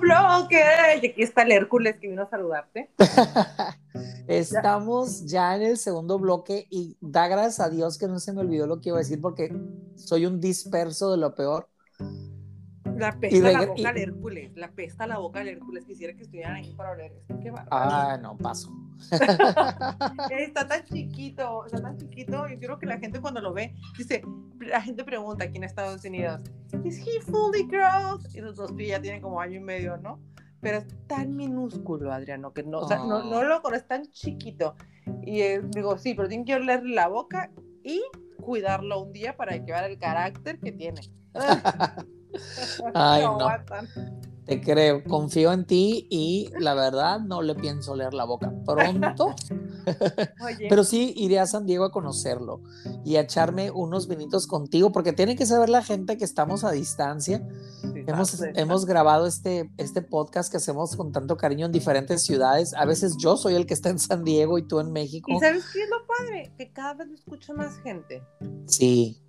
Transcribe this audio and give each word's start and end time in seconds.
bloque. 0.00 0.60
Y 1.02 1.06
aquí 1.06 1.22
está 1.22 1.42
el 1.42 1.52
Hércules 1.52 1.96
que 2.00 2.08
vino 2.08 2.22
a 2.22 2.30
saludarte. 2.30 2.90
Estamos 4.26 5.26
ya 5.26 5.56
en 5.56 5.62
el 5.62 5.76
segundo 5.76 6.18
bloque 6.18 6.66
y 6.70 6.96
da 7.00 7.28
gracias 7.28 7.60
a 7.60 7.70
Dios 7.70 7.98
que 7.98 8.08
no 8.08 8.18
se 8.18 8.32
me 8.32 8.40
olvidó 8.40 8.66
lo 8.66 8.80
que 8.80 8.88
iba 8.90 8.98
a 8.98 9.00
decir 9.00 9.20
porque 9.20 9.54
soy 9.96 10.26
un 10.26 10.40
disperso 10.40 11.10
de 11.10 11.18
lo 11.18 11.34
peor. 11.34 11.68
La 12.96 13.18
pesta 13.18 13.50
la 13.50 13.66
boca 13.66 13.88
al 13.88 13.96
Hércules, 13.96 14.52
la 14.56 14.70
pesta 14.72 15.06
la 15.06 15.18
boca 15.18 15.40
al 15.40 15.48
Hércules. 15.48 15.84
Quisiera 15.84 16.14
que 16.14 16.22
estuvieran 16.22 16.56
ahí 16.56 16.74
para 16.74 16.92
oler 16.92 17.12
esto. 17.12 17.38
Qué 17.42 17.52
Ah, 17.70 18.18
no, 18.20 18.36
paso. 18.36 18.70
está 20.30 20.66
tan 20.66 20.84
chiquito, 20.84 21.66
está 21.66 21.80
tan 21.80 21.96
chiquito. 21.96 22.46
Yo 22.48 22.58
creo 22.58 22.78
que 22.78 22.86
la 22.86 22.98
gente 22.98 23.20
cuando 23.20 23.40
lo 23.40 23.52
ve, 23.52 23.74
dice, 23.96 24.22
la 24.60 24.80
gente 24.80 25.04
pregunta 25.04 25.44
aquí 25.44 25.56
en 25.56 25.64
Estados 25.64 26.04
Unidos, 26.04 26.40
¿Is 26.84 26.98
he 26.98 27.20
fully 27.20 27.64
grown? 27.64 28.20
Y 28.32 28.40
los 28.40 28.56
dos 28.56 28.72
ya 28.78 29.00
tienen 29.00 29.20
como 29.20 29.40
año 29.40 29.56
y 29.56 29.62
medio, 29.62 29.96
¿no? 29.96 30.20
Pero 30.60 30.78
es 30.78 30.86
tan 31.06 31.34
minúsculo, 31.36 32.12
Adriano, 32.12 32.52
que 32.52 32.62
no, 32.62 32.80
o 32.80 32.88
sea, 32.88 32.98
no, 32.98 33.24
no, 33.24 33.42
lo 33.42 33.74
es 33.74 33.86
tan 33.86 34.06
chiquito. 34.10 34.74
Y 35.22 35.40
eh, 35.40 35.62
digo, 35.62 35.96
sí, 35.98 36.14
pero 36.14 36.28
tienen 36.28 36.44
que 36.44 36.54
olerle 36.54 36.94
la 36.94 37.08
boca 37.08 37.50
y 37.82 38.02
cuidarlo 38.40 39.02
un 39.02 39.12
día 39.12 39.36
para 39.36 39.52
que 39.52 39.72
vea 39.72 39.86
el 39.86 39.98
carácter 39.98 40.60
que 40.60 40.72
tiene. 40.72 41.00
Ay, 42.94 43.22
no. 43.22 43.48
Te 44.46 44.60
creo, 44.60 45.04
confío 45.04 45.52
en 45.52 45.64
ti 45.64 46.06
y 46.10 46.50
la 46.58 46.74
verdad 46.74 47.20
no 47.20 47.42
le 47.42 47.54
pienso 47.54 47.94
leer 47.94 48.14
la 48.14 48.24
boca 48.24 48.52
pronto. 48.66 49.34
Pero 50.68 50.84
sí 50.84 51.12
iré 51.16 51.38
a 51.38 51.46
San 51.46 51.66
Diego 51.66 51.84
a 51.84 51.92
conocerlo 51.92 52.62
y 53.04 53.16
a 53.16 53.20
echarme 53.20 53.70
unos 53.70 54.08
vinitos 54.08 54.46
contigo, 54.46 54.92
porque 54.92 55.12
tiene 55.12 55.36
que 55.36 55.46
saber 55.46 55.68
la 55.68 55.82
gente 55.82 56.16
que 56.16 56.24
estamos 56.24 56.64
a 56.64 56.72
distancia. 56.72 57.46
hemos, 58.06 58.42
hemos 58.54 58.86
grabado 58.86 59.26
este, 59.26 59.70
este 59.76 60.02
podcast 60.02 60.50
que 60.50 60.56
hacemos 60.56 60.96
con 60.96 61.12
tanto 61.12 61.36
cariño 61.36 61.66
en 61.66 61.72
diferentes 61.72 62.22
ciudades. 62.22 62.74
A 62.74 62.84
veces 62.84 63.16
yo 63.18 63.36
soy 63.36 63.54
el 63.54 63.66
que 63.66 63.74
está 63.74 63.90
en 63.90 63.98
San 63.98 64.24
Diego 64.24 64.58
y 64.58 64.66
tú 64.66 64.80
en 64.80 64.92
México. 64.92 65.30
¿Y 65.30 65.38
sabes 65.38 65.64
qué 65.72 65.82
es 65.82 65.88
lo 65.90 66.06
padre? 66.06 66.52
Que 66.56 66.72
cada 66.72 66.94
vez 66.94 67.08
lo 67.08 67.14
escucha 67.14 67.52
más 67.52 67.78
gente. 67.82 68.22
Sí, 68.66 69.22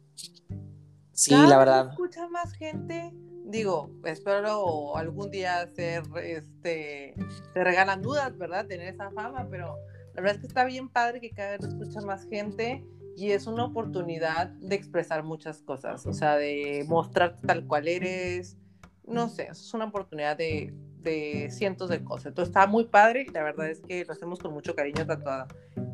Sí, 1.22 1.36
la 1.36 1.58
verdad. 1.60 1.90
escucha 1.92 2.28
más 2.30 2.52
gente. 2.54 3.14
Digo, 3.52 3.92
espero 4.06 4.96
algún 4.96 5.30
día 5.30 5.62
hacer, 5.62 6.04
este, 6.24 7.14
te 7.54 7.64
regalan 7.64 8.02
dudas, 8.02 8.38
¿verdad? 8.38 8.66
Tener 8.66 8.88
esa 8.88 9.12
fama, 9.12 9.46
pero 9.52 9.76
la 10.14 10.22
verdad 10.22 10.36
es 10.36 10.42
que 10.42 10.48
está 10.48 10.64
bien 10.64 10.88
padre 10.88 11.20
que 11.20 11.32
cada 11.32 11.58
vez 11.58 11.66
escucha 11.66 12.00
más 12.02 12.28
gente 12.30 12.86
y 13.18 13.32
es 13.32 13.48
una 13.48 13.66
oportunidad 13.66 14.48
de 14.48 14.76
expresar 14.76 15.24
muchas 15.24 15.62
cosas, 15.62 16.06
o 16.08 16.14
sea, 16.14 16.38
de 16.38 16.86
mostrar 16.88 17.36
tal 17.42 17.68
cual 17.68 17.90
eres, 17.90 18.58
no 19.06 19.28
sé, 19.28 19.50
es 19.52 19.74
una 19.74 19.86
oportunidad 19.86 20.38
de, 20.38 20.74
de 21.00 21.50
cientos 21.52 21.90
de 21.90 22.04
cosas. 22.06 22.28
Entonces 22.28 22.50
está 22.50 22.68
muy 22.68 22.86
padre 22.86 23.26
y 23.28 23.32
la 23.32 23.44
verdad 23.44 23.70
es 23.70 23.82
que 23.82 24.06
lo 24.06 24.14
hacemos 24.14 24.40
con 24.40 24.54
mucho 24.54 24.76
cariño 24.76 25.06
tanto 25.06 25.30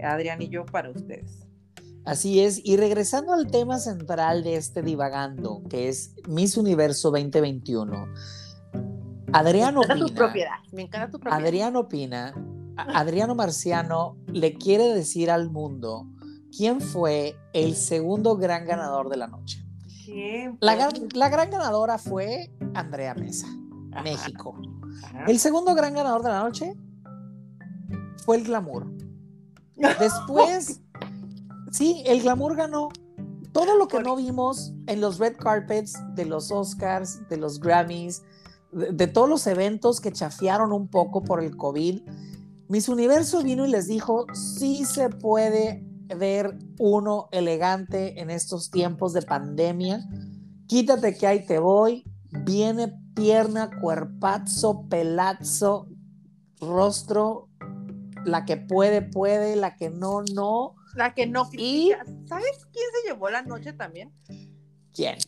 Adrián 0.03 0.41
y 0.43 0.49
yo 0.49 0.63
para 0.65 0.91
ustedes. 0.91 1.46
Así 2.07 2.39
es, 2.39 2.61
y 2.63 2.77
regresando 2.77 3.33
al 3.33 3.47
tema 3.47 3.79
central 3.79 4.41
de 4.41 4.55
este 4.55 4.81
divagando, 4.81 5.61
que 5.69 5.89
es 5.89 6.15
Miss 6.25 6.55
Universo 6.55 7.11
2021. 7.11 8.07
Adriano 9.33 9.81
opina. 9.81 10.05
Tu 10.05 10.13
propiedad. 10.13 10.55
Me 10.71 10.83
encanta 10.83 11.11
tu 11.11 11.19
propiedad. 11.19 11.45
Adriano 11.45 11.79
opina. 11.81 12.33
Adriano 12.77 13.35
Marciano 13.35 14.15
le 14.27 14.53
quiere 14.53 14.93
decir 14.93 15.29
al 15.29 15.51
mundo 15.51 16.07
quién 16.55 16.79
fue 16.79 17.35
el 17.51 17.75
segundo 17.75 18.37
gran 18.37 18.65
ganador 18.65 19.09
de 19.09 19.17
la 19.17 19.27
noche. 19.27 19.65
La, 20.61 20.89
la 21.13 21.27
gran 21.27 21.51
ganadora 21.51 21.97
fue 21.97 22.49
Andrea 22.73 23.15
Mesa, 23.15 23.47
México. 24.01 24.55
El 25.27 25.39
segundo 25.39 25.75
gran 25.75 25.93
ganador 25.93 26.23
de 26.23 26.29
la 26.29 26.39
noche 26.39 26.73
fue 28.23 28.37
el 28.37 28.45
glamour. 28.45 28.87
Después 29.99 30.81
Sí, 31.71 32.03
el 32.05 32.21
glamour 32.21 32.55
ganó. 32.55 32.89
Todo 33.51 33.77
lo 33.77 33.87
que 33.87 34.01
no 34.01 34.15
vimos 34.15 34.73
en 34.87 35.01
los 35.01 35.17
red 35.17 35.35
carpets 35.37 35.93
de 36.15 36.25
los 36.25 36.51
Oscars, 36.51 37.27
de 37.29 37.37
los 37.37 37.59
Grammys, 37.59 38.23
de, 38.71 39.07
todos 39.07 39.29
los 39.29 39.47
eventos 39.47 39.99
que 39.99 40.11
chafiaron 40.11 40.71
un 40.71 40.87
poco 40.87 41.23
por 41.23 41.43
el 41.43 41.55
COVID, 41.55 42.01
Miss 42.69 42.89
Universo 42.89 43.43
vino 43.43 43.65
y 43.65 43.69
les 43.69 43.87
dijo, 43.87 44.25
sí 44.33 44.83
se 44.83 45.09
puede 45.09 45.85
ver 46.15 46.57
uno 46.79 47.29
elegante 47.31 48.19
en 48.21 48.29
estos 48.29 48.69
tiempos 48.69 49.13
de 49.13 49.21
pandemia. 49.21 50.05
Quítate 50.67 51.17
que 51.17 51.27
ahí 51.27 51.45
te 51.45 51.59
voy. 51.59 52.03
Viene 52.43 52.93
pierna, 53.15 53.69
cuerpazo, 53.81 54.85
pelazo, 54.89 55.87
rostro. 56.59 57.47
La 58.25 58.43
que 58.43 58.57
puede, 58.57 59.01
puede, 59.01 59.55
la 59.55 59.77
que 59.77 59.89
no, 59.89 60.23
no. 60.33 60.75
La 60.97 61.13
que 61.13 61.27
no 61.27 61.47
¿Y? 61.53 61.91
¿Sabes 62.25 62.65
quién 62.73 62.85
se 62.91 63.07
llevó 63.07 63.29
la 63.29 63.43
noche 63.43 63.71
también? 63.71 64.11
¿Quién? 64.91 65.19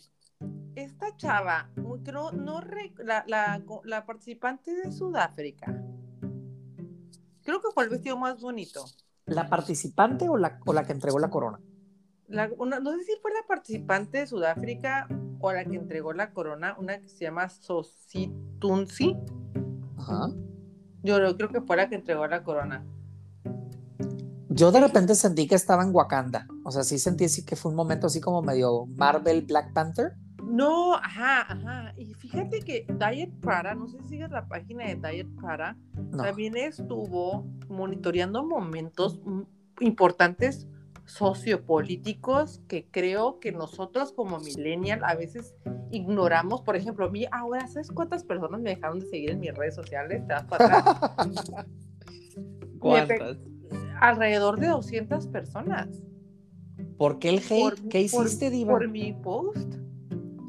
Esta 0.73 1.15
chava, 1.15 1.69
no, 1.75 2.31
no 2.31 2.61
la, 2.97 3.23
la, 3.27 3.63
la, 3.83 4.05
participante 4.07 4.73
de 4.73 4.91
Sudáfrica. 4.91 5.67
Creo 7.43 7.61
que 7.61 7.67
fue 7.71 7.83
el 7.83 7.91
vestido 7.91 8.17
más 8.17 8.41
bonito. 8.41 8.83
¿La 9.27 9.47
participante 9.47 10.27
o 10.27 10.37
la, 10.37 10.59
o 10.65 10.73
la 10.73 10.83
que 10.85 10.93
entregó 10.93 11.19
la 11.19 11.29
corona? 11.29 11.59
no 12.27 12.91
sé 12.97 13.03
si 13.03 13.15
fue 13.21 13.31
la 13.31 13.45
participante 13.47 14.19
de 14.19 14.27
Sudáfrica 14.27 15.07
o 15.39 15.51
la 15.51 15.65
que 15.65 15.75
entregó 15.75 16.13
la 16.13 16.31
corona, 16.31 16.75
una 16.79 16.99
que 16.99 17.07
se 17.09 17.25
llama 17.25 17.47
Sositunsi. 17.47 19.15
Ajá. 19.97 20.29
Yo 21.03 21.37
creo 21.37 21.49
que 21.49 21.61
fue 21.61 21.77
la 21.77 21.89
que 21.89 21.95
entregó 21.95 22.25
la 22.25 22.43
corona. 22.43 22.83
Yo 24.51 24.71
de 24.71 24.79
repente 24.79 25.13
sentí 25.13 25.47
que 25.47 25.55
estaba 25.55 25.83
en 25.83 25.93
Wakanda. 25.93 26.47
O 26.63 26.71
sea, 26.71 26.83
sí 26.83 26.97
sentí 26.97 27.25
así 27.25 27.45
que 27.45 27.55
fue 27.55 27.69
un 27.69 27.75
momento 27.75 28.07
así 28.07 28.19
como 28.19 28.41
medio 28.41 28.87
Marvel 28.87 29.43
Black 29.43 29.73
Panther. 29.73 30.13
No, 30.43 30.95
ajá, 30.95 31.41
ajá. 31.41 31.93
Y 31.97 32.15
fíjate 32.15 32.61
que 32.61 32.87
Diet 32.87 33.31
Prada, 33.41 33.75
no 33.75 33.87
sé 33.87 33.99
si 34.01 34.09
sigues 34.09 34.31
la 34.31 34.47
página 34.47 34.87
de 34.87 34.95
Diet 34.95 35.27
Prada, 35.39 35.77
también 36.17 36.57
estuvo 36.57 37.45
monitoreando 37.69 38.43
momentos 38.43 39.19
importantes 39.79 40.67
sociopolíticos 41.05 42.61
que 42.67 42.87
creo 42.89 43.39
que 43.39 43.51
nosotros 43.51 44.11
como 44.11 44.39
millennial 44.39 45.03
a 45.03 45.15
veces 45.15 45.53
ignoramos. 45.91 46.61
Por 46.61 46.75
ejemplo, 46.75 47.05
a 47.05 47.09
mí 47.09 47.27
ahora, 47.31 47.67
¿sabes 47.67 47.91
cuántas 47.91 48.23
personas 48.23 48.59
me 48.61 48.71
dejaron 48.71 48.99
de 48.99 49.05
seguir 49.05 49.31
en 49.31 49.39
mis 49.39 49.53
redes 49.53 49.75
sociales? 49.75 50.25
¿Te 50.25 50.33
das 50.33 50.45
para 50.45 50.77
atrás? 50.77 51.11
¿Cuántas? 52.79 53.37
Alrededor 53.99 54.59
de 54.59 54.67
200 54.67 55.27
personas. 55.27 55.87
¿Por 56.97 57.19
qué 57.19 57.29
el 57.29 57.39
hate? 57.39 57.87
¿Qué 57.89 58.01
hiciste, 58.01 58.49
Diva? 58.49 58.73
Por 58.73 58.89
mi 58.89 59.13
post. 59.13 59.75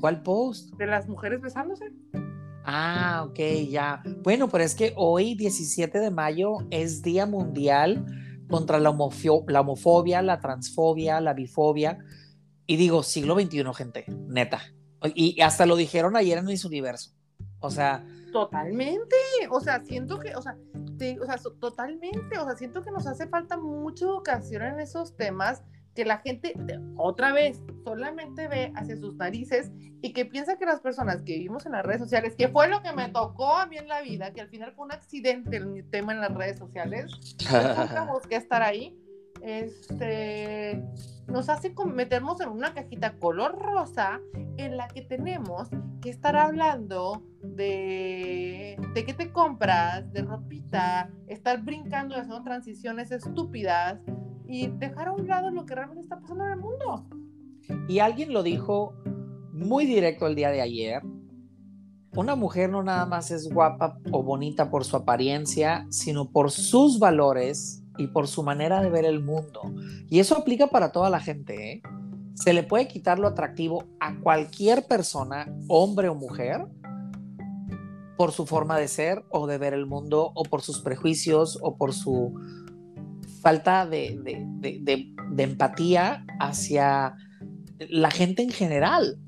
¿Cuál 0.01 0.23
post? 0.23 0.75
De 0.77 0.87
las 0.87 1.09
mujeres 1.09 1.41
besándose. 1.41 1.93
Ah, 2.65 3.25
ok, 3.29 3.39
ya. 3.69 4.03
Bueno, 4.23 4.49
pero 4.49 4.65
es 4.65 4.75
que 4.75 4.93
hoy, 4.97 5.35
17 5.35 5.99
de 5.99 6.11
mayo, 6.11 6.59
es 6.71 7.03
Día 7.03 7.27
Mundial 7.27 8.05
contra 8.49 8.79
la, 8.79 8.95
la 9.49 9.61
homofobia, 9.61 10.23
la 10.23 10.41
transfobia, 10.41 11.21
la 11.21 11.35
bifobia. 11.35 11.99
Y 12.67 12.77
digo, 12.77 13.03
siglo 13.03 13.35
XXI, 13.35 13.65
gente, 13.75 14.05
neta. 14.29 14.61
Y 15.15 15.41
hasta 15.41 15.67
lo 15.67 15.77
dijeron 15.77 16.17
ayer 16.17 16.39
en 16.39 16.45
Miss 16.45 16.65
Universo. 16.65 17.13
O 17.61 17.71
sea. 17.71 18.05
Totalmente. 18.33 19.17
O 19.51 19.61
sea, 19.61 19.85
siento 19.85 20.19
que, 20.19 20.35
o 20.35 20.43
sea, 20.43 20.57
o 21.21 21.27
sea, 21.27 21.37
totalmente. 21.59 22.39
O 22.39 22.45
sea, 22.45 22.57
siento 22.57 22.83
que 22.83 22.91
nos 22.91 23.07
hace 23.07 23.27
falta 23.27 23.57
mucha 23.57 24.05
educación 24.05 24.63
en 24.63 24.81
esos 24.81 25.17
temas 25.17 25.63
que 25.95 26.05
la 26.05 26.19
gente, 26.19 26.55
otra 26.97 27.33
vez, 27.33 27.63
solamente 27.85 28.47
ve 28.49 28.73
hacia 28.77 28.97
sus 28.97 29.17
narices 29.17 29.73
y 30.03 30.13
que 30.13 30.25
piensa 30.25 30.57
que 30.57 30.65
las 30.65 30.81
personas 30.81 31.23
que 31.23 31.33
vivimos 31.33 31.67
en 31.67 31.73
las 31.73 31.85
redes 31.85 32.01
sociales, 32.01 32.35
que 32.37 32.49
fue 32.49 32.69
lo 32.69 32.81
que 32.81 32.93
me 32.93 33.09
tocó 33.09 33.57
a 33.57 33.67
mí 33.67 33.77
en 33.77 33.89
la 33.89 34.01
vida, 34.01 34.33
que 34.33 34.41
al 34.41 34.49
final 34.49 34.73
fue 34.73 34.87
un 34.87 34.93
accidente 34.93 35.57
el 35.57 35.85
tema 35.91 36.13
en 36.13 36.21
las 36.21 36.33
redes 36.33 36.59
sociales, 36.59 37.11
no 37.95 38.21
que 38.29 38.37
estar 38.37 38.63
ahí, 38.63 38.97
este, 39.43 40.83
nos 41.27 41.49
hace 41.49 41.75
meternos 41.87 42.41
en 42.41 42.49
una 42.49 42.75
cajita 42.75 43.19
color 43.19 43.59
rosa 43.59 44.21
en 44.57 44.77
la 44.77 44.89
que 44.89 45.03
tenemos 45.03 45.69
que 46.01 46.11
estar 46.11 46.37
hablando 46.37 47.23
de, 47.43 48.77
de 48.95 49.05
qué 49.05 49.15
te 49.15 49.33
compras, 49.33 50.13
de 50.13 50.23
ropita, 50.23 51.11
estar 51.29 51.63
brincando 51.63 52.15
haciendo 52.15 52.43
transiciones 52.43 53.11
estúpidas 53.11 54.01
y 54.47 54.67
dejar 54.67 55.09
a 55.09 55.13
un 55.13 55.27
lado 55.27 55.51
lo 55.51 55.65
que 55.65 55.75
realmente 55.75 56.03
está 56.03 56.21
pasando 56.21 56.45
en 56.45 56.53
el 56.53 56.59
mundo. 56.59 57.07
Y 57.89 58.01
alguien 58.01 58.33
lo 58.33 58.43
dijo 58.43 58.95
muy 59.53 59.87
directo 59.87 60.27
el 60.27 60.35
día 60.35 60.51
de 60.51 60.61
ayer. 60.61 61.03
Una 62.17 62.35
mujer 62.35 62.71
no 62.71 62.83
nada 62.83 63.07
más 63.07 63.31
es 63.31 63.49
guapa 63.53 63.99
o 64.11 64.23
bonita 64.25 64.69
por 64.71 64.85
su 64.85 64.97
apariencia, 64.97 65.87
sino 65.91 66.31
por 66.33 66.51
sus 66.51 66.99
valores 66.99 67.85
y 68.01 68.07
por 68.07 68.29
su 68.29 68.43
manera 68.43 68.81
de 68.81 68.91
ver 68.91 69.05
el 69.05 69.21
mundo. 69.21 69.61
Y 70.09 70.21
eso 70.21 70.37
aplica 70.37 70.69
para 70.69 70.91
toda 70.91 71.11
la 71.11 71.21
gente. 71.21 71.73
¿eh? 71.73 71.83
Se 72.35 72.53
le 72.53 72.63
puede 72.63 72.89
quitar 72.89 73.19
lo 73.19 73.29
atractivo 73.29 73.85
a 74.01 74.19
cualquier 74.21 74.87
persona, 74.87 75.53
hombre 75.69 76.09
o 76.09 76.15
mujer, 76.15 76.67
por 78.17 78.33
su 78.33 78.47
forma 78.47 78.79
de 78.79 78.89
ser 78.89 79.25
o 79.31 79.47
de 79.47 79.59
ver 79.59 79.75
el 79.75 79.87
mundo 79.87 80.33
o 80.35 80.43
por 80.45 80.63
sus 80.63 80.81
prejuicios 80.81 81.59
o 81.63 81.77
por 81.77 81.93
su 81.93 82.35
falta 83.41 83.87
de, 83.87 84.19
de 84.23 85.43
empatía 85.43 86.25
hacia 86.39 87.15
la 87.89 88.11
gente 88.11 88.43
en 88.43 88.51
general. 88.51 89.19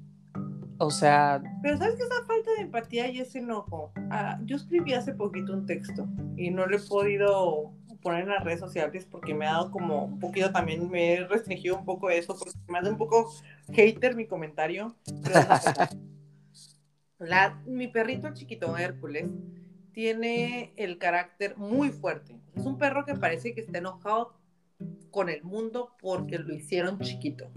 O 0.79 0.91
sea... 0.91 1.41
Pero 1.63 1.77
sabes 1.77 1.95
que 1.95 2.03
esa 2.03 2.27
falta 2.27 2.51
de 2.57 2.63
empatía 2.63 3.09
y 3.09 3.21
ese 3.21 3.39
enojo. 3.39 3.93
Ah, 4.11 4.41
yo 4.45 4.57
escribí 4.57 4.93
hace 4.95 5.15
poquito 5.15 5.53
un 5.53 5.65
texto 5.65 6.09
y 6.37 6.51
no 6.51 6.67
lo 6.67 6.77
he 6.77 6.81
podido 6.81 7.73
poner 8.03 8.23
en 8.23 8.31
las 8.31 8.45
redes 8.45 8.61
sociales 8.61 9.07
porque 9.11 9.35
me 9.35 9.47
ha 9.47 9.53
dado 9.53 9.71
como 9.71 10.05
un 10.05 10.19
poquito 10.19 10.51
también, 10.51 10.91
me 10.91 11.15
he 11.15 11.27
restringido 11.27 11.79
un 11.79 11.85
poco 11.85 12.11
eso 12.11 12.37
porque 12.39 12.59
me 12.69 12.79
hace 12.79 12.91
un 12.91 12.99
poco 12.99 13.33
hater 13.73 14.15
mi 14.17 14.27
comentario. 14.27 14.97
La, 17.19 17.63
mi 17.67 17.87
perrito 17.87 18.35
chiquito, 18.35 18.77
Hércules, 18.77 19.27
tiene 19.93 20.73
el 20.77 20.99
carácter 20.99 21.57
muy 21.57 21.91
fuerte. 21.91 22.37
Es 22.57 22.67
un 22.67 22.79
perro 22.79 23.05
que 23.05 23.15
parece 23.15 23.55
que 23.55 23.61
está 23.61 23.79
enojado 23.79 24.35
con 25.13 25.29
el 25.29 25.45
mundo 25.45 25.97
porque 26.01 26.39
lo 26.39 26.53
hicieron 26.53 26.99
chiquito. 26.99 27.53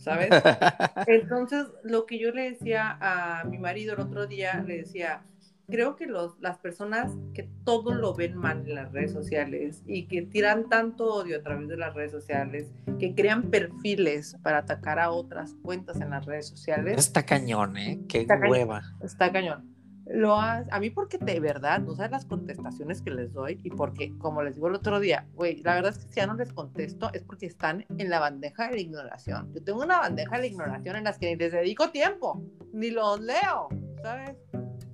¿sabes? 0.00 0.30
Entonces, 1.06 1.66
lo 1.82 2.06
que 2.06 2.18
yo 2.18 2.32
le 2.32 2.50
decía 2.50 2.98
a 3.00 3.44
mi 3.44 3.58
marido 3.58 3.94
el 3.94 4.00
otro 4.00 4.26
día, 4.26 4.64
le 4.66 4.78
decía, 4.78 5.22
creo 5.70 5.96
que 5.96 6.06
los, 6.06 6.38
las 6.40 6.58
personas 6.58 7.12
que 7.34 7.48
todo 7.64 7.94
lo 7.94 8.14
ven 8.14 8.36
mal 8.36 8.68
en 8.68 8.74
las 8.74 8.92
redes 8.92 9.12
sociales 9.12 9.82
y 9.86 10.06
que 10.06 10.22
tiran 10.22 10.68
tanto 10.68 11.14
odio 11.14 11.38
a 11.38 11.42
través 11.42 11.68
de 11.68 11.76
las 11.76 11.94
redes 11.94 12.12
sociales, 12.12 12.72
que 12.98 13.14
crean 13.14 13.50
perfiles 13.50 14.36
para 14.42 14.58
atacar 14.58 14.98
a 14.98 15.10
otras 15.10 15.54
cuentas 15.62 16.00
en 16.00 16.10
las 16.10 16.26
redes 16.26 16.48
sociales. 16.48 16.98
Está 16.98 17.24
cañón, 17.24 17.76
¿eh? 17.76 18.00
Qué 18.08 18.26
hueva. 18.48 18.82
está 19.00 19.32
cañón 19.32 19.70
lo 20.12 20.36
has, 20.36 20.66
a 20.70 20.80
mí 20.80 20.90
porque 20.90 21.18
de 21.18 21.40
verdad 21.40 21.80
no 21.80 21.94
sabes 21.94 22.10
las 22.10 22.24
contestaciones 22.24 23.00
que 23.00 23.10
les 23.10 23.32
doy 23.32 23.60
y 23.62 23.70
porque, 23.70 24.16
como 24.18 24.42
les 24.42 24.54
digo 24.56 24.68
el 24.68 24.74
otro 24.74 24.98
día, 24.98 25.26
güey, 25.34 25.62
la 25.62 25.74
verdad 25.74 25.92
es 25.92 25.98
que 25.98 26.12
si 26.12 26.16
ya 26.16 26.26
no 26.26 26.34
les 26.34 26.52
contesto 26.52 27.10
es 27.12 27.22
porque 27.22 27.46
están 27.46 27.86
en 27.96 28.10
la 28.10 28.18
bandeja 28.18 28.68
de 28.68 28.74
la 28.74 28.80
ignoración. 28.80 29.52
Yo 29.54 29.62
tengo 29.62 29.82
una 29.82 29.98
bandeja 30.00 30.36
de 30.36 30.42
la 30.42 30.46
ignoración 30.46 30.96
en 30.96 31.04
las 31.04 31.18
que 31.18 31.30
ni 31.30 31.36
les 31.36 31.52
dedico 31.52 31.90
tiempo, 31.90 32.42
ni 32.72 32.90
los 32.90 33.20
leo, 33.20 33.68
¿sabes? 34.02 34.36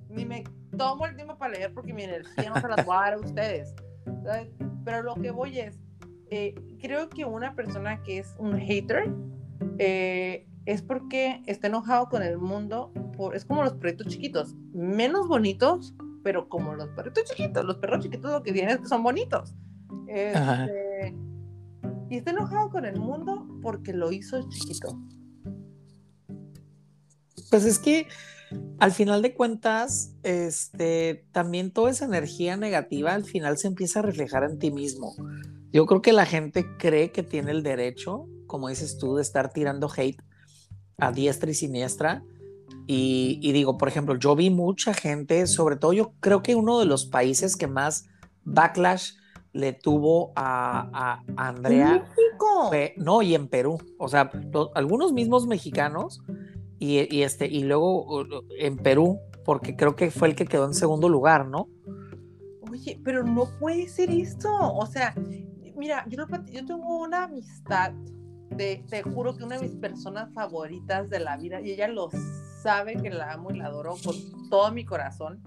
Ni 0.09 0.25
me 0.25 0.43
tomo 0.77 1.05
el 1.05 1.15
tiempo 1.15 1.37
para 1.37 1.53
leer 1.53 1.73
porque 1.73 1.93
mi 1.93 2.03
energía 2.03 2.49
no 2.49 2.61
se 2.61 2.67
las 2.67 2.87
va 2.87 2.99
a 2.99 3.01
dar 3.09 3.13
a 3.13 3.19
ustedes, 3.19 3.73
¿sabes? 4.23 4.49
Pero 4.85 5.03
lo 5.03 5.15
que 5.15 5.31
voy 5.31 5.59
es, 5.59 5.79
eh, 6.29 6.55
creo 6.81 7.09
que 7.09 7.25
una 7.25 7.55
persona 7.55 8.01
que 8.03 8.19
es 8.19 8.35
un 8.37 8.57
hater, 8.57 9.09
eh, 9.79 10.47
es 10.65 10.81
porque 10.81 11.41
está 11.47 11.67
enojado 11.67 12.09
con 12.09 12.21
el 12.21 12.37
mundo. 12.37 12.91
es 13.33 13.45
como 13.45 13.63
los 13.63 13.73
perritos 13.73 14.07
chiquitos, 14.07 14.53
menos 14.73 15.27
bonitos, 15.27 15.95
pero 16.23 16.49
como 16.49 16.75
los 16.75 16.89
perritos 16.89 17.23
chiquitos. 17.23 17.63
Los 17.63 17.77
perros 17.77 18.03
chiquitos 18.03 18.31
lo 18.31 18.43
que 18.43 18.51
tienen 18.51 18.71
es 18.71 18.81
que 18.81 18.87
son 18.87 19.01
bonitos. 19.01 19.55
Este, 20.07 21.15
y 22.09 22.17
está 22.17 22.31
enojado 22.31 22.69
con 22.69 22.85
el 22.85 22.99
mundo 22.99 23.47
porque 23.61 23.93
lo 23.93 24.11
hizo 24.11 24.47
chiquito. 24.49 24.99
Pues 27.49 27.63
es 27.63 27.79
que 27.79 28.07
al 28.79 28.91
final 28.91 29.21
de 29.21 29.33
cuentas, 29.33 30.13
este, 30.23 31.25
también 31.31 31.71
toda 31.71 31.91
esa 31.91 32.05
energía 32.05 32.57
negativa 32.57 33.13
al 33.13 33.25
final 33.25 33.57
se 33.57 33.67
empieza 33.67 33.99
a 33.99 34.03
reflejar 34.03 34.43
en 34.43 34.59
ti 34.59 34.71
mismo. 34.71 35.15
Yo 35.71 35.85
creo 35.85 36.01
que 36.01 36.13
la 36.13 36.25
gente 36.25 36.65
cree 36.77 37.11
que 37.11 37.23
tiene 37.23 37.51
el 37.51 37.63
derecho, 37.63 38.27
como 38.45 38.69
dices 38.69 38.97
tú, 38.97 39.15
de 39.15 39.21
estar 39.21 39.51
tirando 39.51 39.89
hate 39.95 40.21
a 40.97 41.11
diestra 41.11 41.51
y 41.51 41.53
siniestra. 41.53 42.23
Y, 42.89 43.51
digo, 43.51 43.77
por 43.77 43.89
ejemplo, 43.89 44.15
yo 44.17 44.35
vi 44.35 44.49
mucha 44.49 44.93
gente, 44.93 45.45
sobre 45.47 45.75
todo 45.75 45.91
yo 45.91 46.13
creo 46.21 46.41
que 46.41 46.55
uno 46.55 46.79
de 46.79 46.85
los 46.85 47.05
países 47.05 47.57
que 47.57 47.67
más 47.67 48.05
backlash 48.45 49.11
le 49.51 49.73
tuvo 49.73 50.31
a, 50.37 51.21
Andrea. 51.35 52.07
no, 52.95 53.21
y 53.21 53.35
en 53.35 53.49
Perú. 53.49 53.77
O 53.97 54.07
sea, 54.07 54.31
algunos 54.73 55.11
mismos 55.11 55.47
mexicanos 55.47 56.21
y, 56.79 57.21
este, 57.21 57.47
y 57.47 57.63
luego 57.63 58.25
en 58.59 58.77
Perú, 58.77 59.19
porque 59.45 59.75
creo 59.75 59.95
que 59.95 60.11
fue 60.11 60.27
el 60.27 60.35
que 60.35 60.45
quedó 60.45 60.65
en 60.65 60.73
segundo 60.73 61.09
lugar, 61.09 61.47
¿no? 61.47 61.69
Oye, 62.69 62.99
pero 63.03 63.23
no 63.23 63.47
puede 63.59 63.87
ser 63.87 64.09
esto. 64.11 64.49
O 64.51 64.85
sea, 64.85 65.15
mira, 65.75 66.05
yo, 66.09 66.25
yo 66.51 66.65
tengo 66.65 67.01
una 67.01 67.23
amistad 67.23 67.93
te, 68.55 69.03
juro 69.03 69.35
que 69.35 69.43
una 69.43 69.57
de 69.57 69.67
mis 69.67 69.75
personas 69.75 70.33
favoritas 70.33 71.09
de 71.09 71.19
la 71.19 71.37
vida, 71.37 71.61
y 71.61 71.71
ella 71.71 71.87
lo 71.87 72.09
sabe 72.61 72.95
que 72.97 73.09
la 73.09 73.33
amo 73.33 73.51
y 73.51 73.57
la 73.57 73.67
adoro 73.67 73.95
con 74.03 74.15
todo 74.49 74.71
mi 74.71 74.85
corazón, 74.85 75.41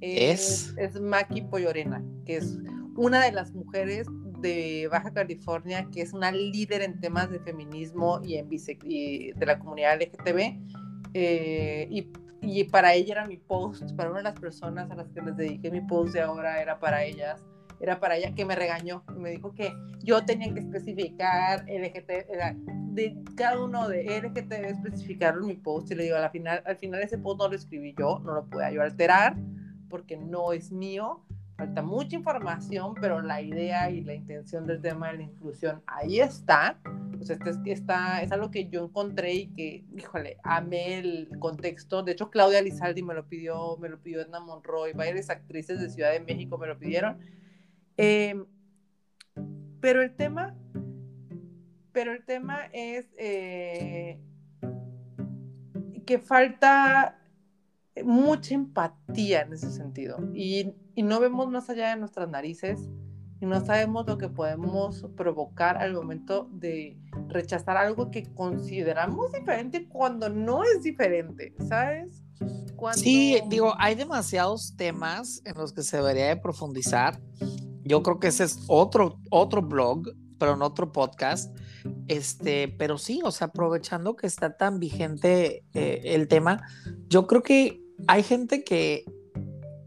es, 0.00 0.74
es 0.76 1.00
Maki 1.00 1.42
Poyorena, 1.42 2.02
que 2.24 2.36
es 2.36 2.58
una 2.96 3.24
de 3.24 3.32
las 3.32 3.52
mujeres 3.52 4.06
de 4.40 4.88
Baja 4.90 5.12
California, 5.12 5.88
que 5.92 6.02
es 6.02 6.12
una 6.12 6.30
líder 6.32 6.82
en 6.82 7.00
temas 7.00 7.30
de 7.30 7.40
feminismo 7.40 8.20
y, 8.24 8.36
en 8.36 8.48
y 8.50 9.32
de 9.32 9.46
la 9.46 9.58
comunidad 9.58 10.00
LGTB. 10.00 10.58
Eh, 11.14 11.88
y, 11.90 12.64
para 12.70 12.94
ella 12.94 13.14
era 13.14 13.26
mi 13.26 13.36
post, 13.36 13.94
para 13.96 14.10
una 14.10 14.18
de 14.18 14.24
las 14.24 14.38
personas 14.38 14.90
a 14.90 14.94
las 14.94 15.08
que 15.10 15.20
les 15.20 15.36
dediqué 15.36 15.70
mi 15.70 15.80
post 15.80 16.14
de 16.14 16.20
ahora 16.20 16.62
era 16.62 16.78
para 16.78 17.04
ellas 17.04 17.44
era 17.80 18.00
para 18.00 18.16
ella 18.16 18.34
que 18.34 18.44
me 18.44 18.54
regañó 18.54 19.04
me 19.16 19.30
dijo 19.30 19.52
que 19.54 19.72
yo 20.02 20.24
tenía 20.24 20.52
que 20.52 20.60
especificar 20.60 21.64
LGT, 21.68 22.08
de 22.92 23.16
cada 23.36 23.62
uno 23.62 23.88
de 23.88 24.20
LGT 24.20 24.52
especificaron 24.52 25.46
mi 25.46 25.54
post 25.54 25.90
y 25.90 25.94
le 25.94 26.04
digo, 26.04 26.16
al 26.16 26.30
final, 26.30 26.62
al 26.64 26.76
final 26.76 27.02
ese 27.02 27.18
post 27.18 27.38
no 27.38 27.48
lo 27.48 27.54
escribí 27.54 27.94
yo, 27.98 28.20
no 28.20 28.34
lo 28.34 28.46
pude 28.46 28.72
yo 28.72 28.82
alterar 28.82 29.36
porque 29.88 30.16
no 30.16 30.52
es 30.52 30.72
mío, 30.72 31.24
falta 31.58 31.82
mucha 31.82 32.14
información, 32.14 32.94
pero 33.00 33.20
la 33.20 33.42
idea 33.42 33.90
y 33.90 34.02
la 34.02 34.14
intención 34.14 34.64
del 34.64 34.80
tema 34.80 35.10
de 35.10 35.18
la 35.18 35.22
inclusión 35.24 35.82
ahí 35.86 36.20
está. 36.20 36.78
O 37.20 37.24
sea, 37.24 37.36
este, 37.44 37.72
está, 37.72 38.22
es 38.22 38.30
algo 38.30 38.52
que 38.52 38.68
yo 38.68 38.84
encontré 38.84 39.34
y 39.34 39.46
que, 39.48 39.84
híjole, 39.96 40.36
amé 40.44 41.00
el 41.00 41.28
contexto. 41.40 42.04
De 42.04 42.12
hecho, 42.12 42.30
Claudia 42.30 42.62
Lizaldi 42.62 43.02
me 43.02 43.12
lo 43.12 43.26
pidió, 43.26 43.76
me 43.78 43.88
lo 43.88 44.00
pidió 44.00 44.20
Edna 44.20 44.38
Monroy, 44.38 44.92
varias 44.92 45.30
actrices 45.30 45.80
de 45.80 45.90
Ciudad 45.90 46.12
de 46.12 46.20
México 46.20 46.56
me 46.58 46.68
lo 46.68 46.78
pidieron. 46.78 47.18
Em, 47.96 48.46
pero 49.80 50.00
el 50.02 50.14
tema, 50.14 50.56
pero 51.90 52.12
el 52.12 52.24
tema 52.24 52.66
es 52.72 53.08
eh, 53.18 54.20
que 56.06 56.20
falta 56.20 57.18
mucha 58.04 58.54
empatía 58.54 59.42
en 59.42 59.52
ese 59.52 59.70
sentido 59.70 60.18
y, 60.34 60.72
y, 60.94 61.02
no 61.02 61.20
vemos 61.20 61.48
más 61.48 61.68
allá 61.70 61.90
de 61.90 61.96
nuestras 61.96 62.28
narices 62.28 62.88
y 63.40 63.46
no 63.46 63.64
sabemos 63.64 64.06
lo 64.06 64.18
que 64.18 64.28
podemos 64.28 65.06
provocar 65.16 65.78
al 65.78 65.94
momento 65.94 66.48
de 66.52 66.98
rechazar 67.28 67.76
algo 67.76 68.10
que 68.10 68.24
consideramos 68.34 69.32
diferente 69.32 69.88
cuando 69.88 70.28
no 70.28 70.64
es 70.64 70.82
diferente, 70.82 71.54
¿sabes? 71.68 72.24
Sí, 72.94 73.40
digo, 73.48 73.74
hay 73.78 73.96
demasiados 73.96 74.76
temas 74.76 75.42
en 75.44 75.56
los 75.56 75.72
que 75.72 75.82
se 75.82 75.96
debería 75.96 76.28
de 76.28 76.36
profundizar 76.36 77.20
yo 77.88 78.02
creo 78.02 78.20
que 78.20 78.28
ese 78.28 78.44
es 78.44 78.60
otro, 78.68 79.18
otro 79.30 79.62
blog, 79.62 80.10
pero 80.38 80.54
en 80.54 80.62
otro 80.62 80.92
podcast. 80.92 81.56
Este, 82.06 82.68
pero 82.68 82.98
sí, 82.98 83.20
o 83.24 83.30
sea, 83.30 83.46
aprovechando 83.48 84.14
que 84.14 84.26
está 84.26 84.56
tan 84.56 84.78
vigente 84.78 85.64
eh, 85.72 86.02
el 86.04 86.28
tema, 86.28 86.62
yo 87.08 87.26
creo 87.26 87.42
que 87.42 87.82
hay 88.06 88.22
gente 88.22 88.64
que, 88.64 89.04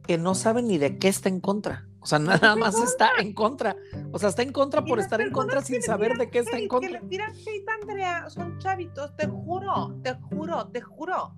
que 0.06 0.18
no 0.18 0.36
sabe 0.36 0.62
ni 0.62 0.78
de 0.78 0.98
qué 0.98 1.08
está 1.08 1.30
en 1.30 1.40
contra. 1.40 1.88
O 2.02 2.06
sea, 2.06 2.20
nada 2.20 2.56
más 2.56 2.76
está 2.76 3.12
en 3.20 3.34
contra. 3.34 3.76
O 4.12 4.20
sea, 4.20 4.30
está 4.30 4.42
en 4.42 4.52
contra 4.52 4.84
por 4.84 5.00
estar 5.00 5.22
en 5.22 5.32
contra 5.32 5.62
sin 5.62 5.82
saber 5.82 6.18
de 6.18 6.30
qué 6.30 6.40
está 6.40 6.58
en 6.58 6.68
contra. 6.68 6.90
Que 6.90 7.00
le 7.00 7.08
tiran 7.08 7.32
hate, 7.32 7.70
Andrea, 7.82 8.30
son 8.30 8.58
chavitos, 8.60 9.16
te 9.16 9.28
juro, 9.28 9.96
te 10.04 10.14
juro, 10.16 10.68
te 10.68 10.82
juro. 10.82 11.36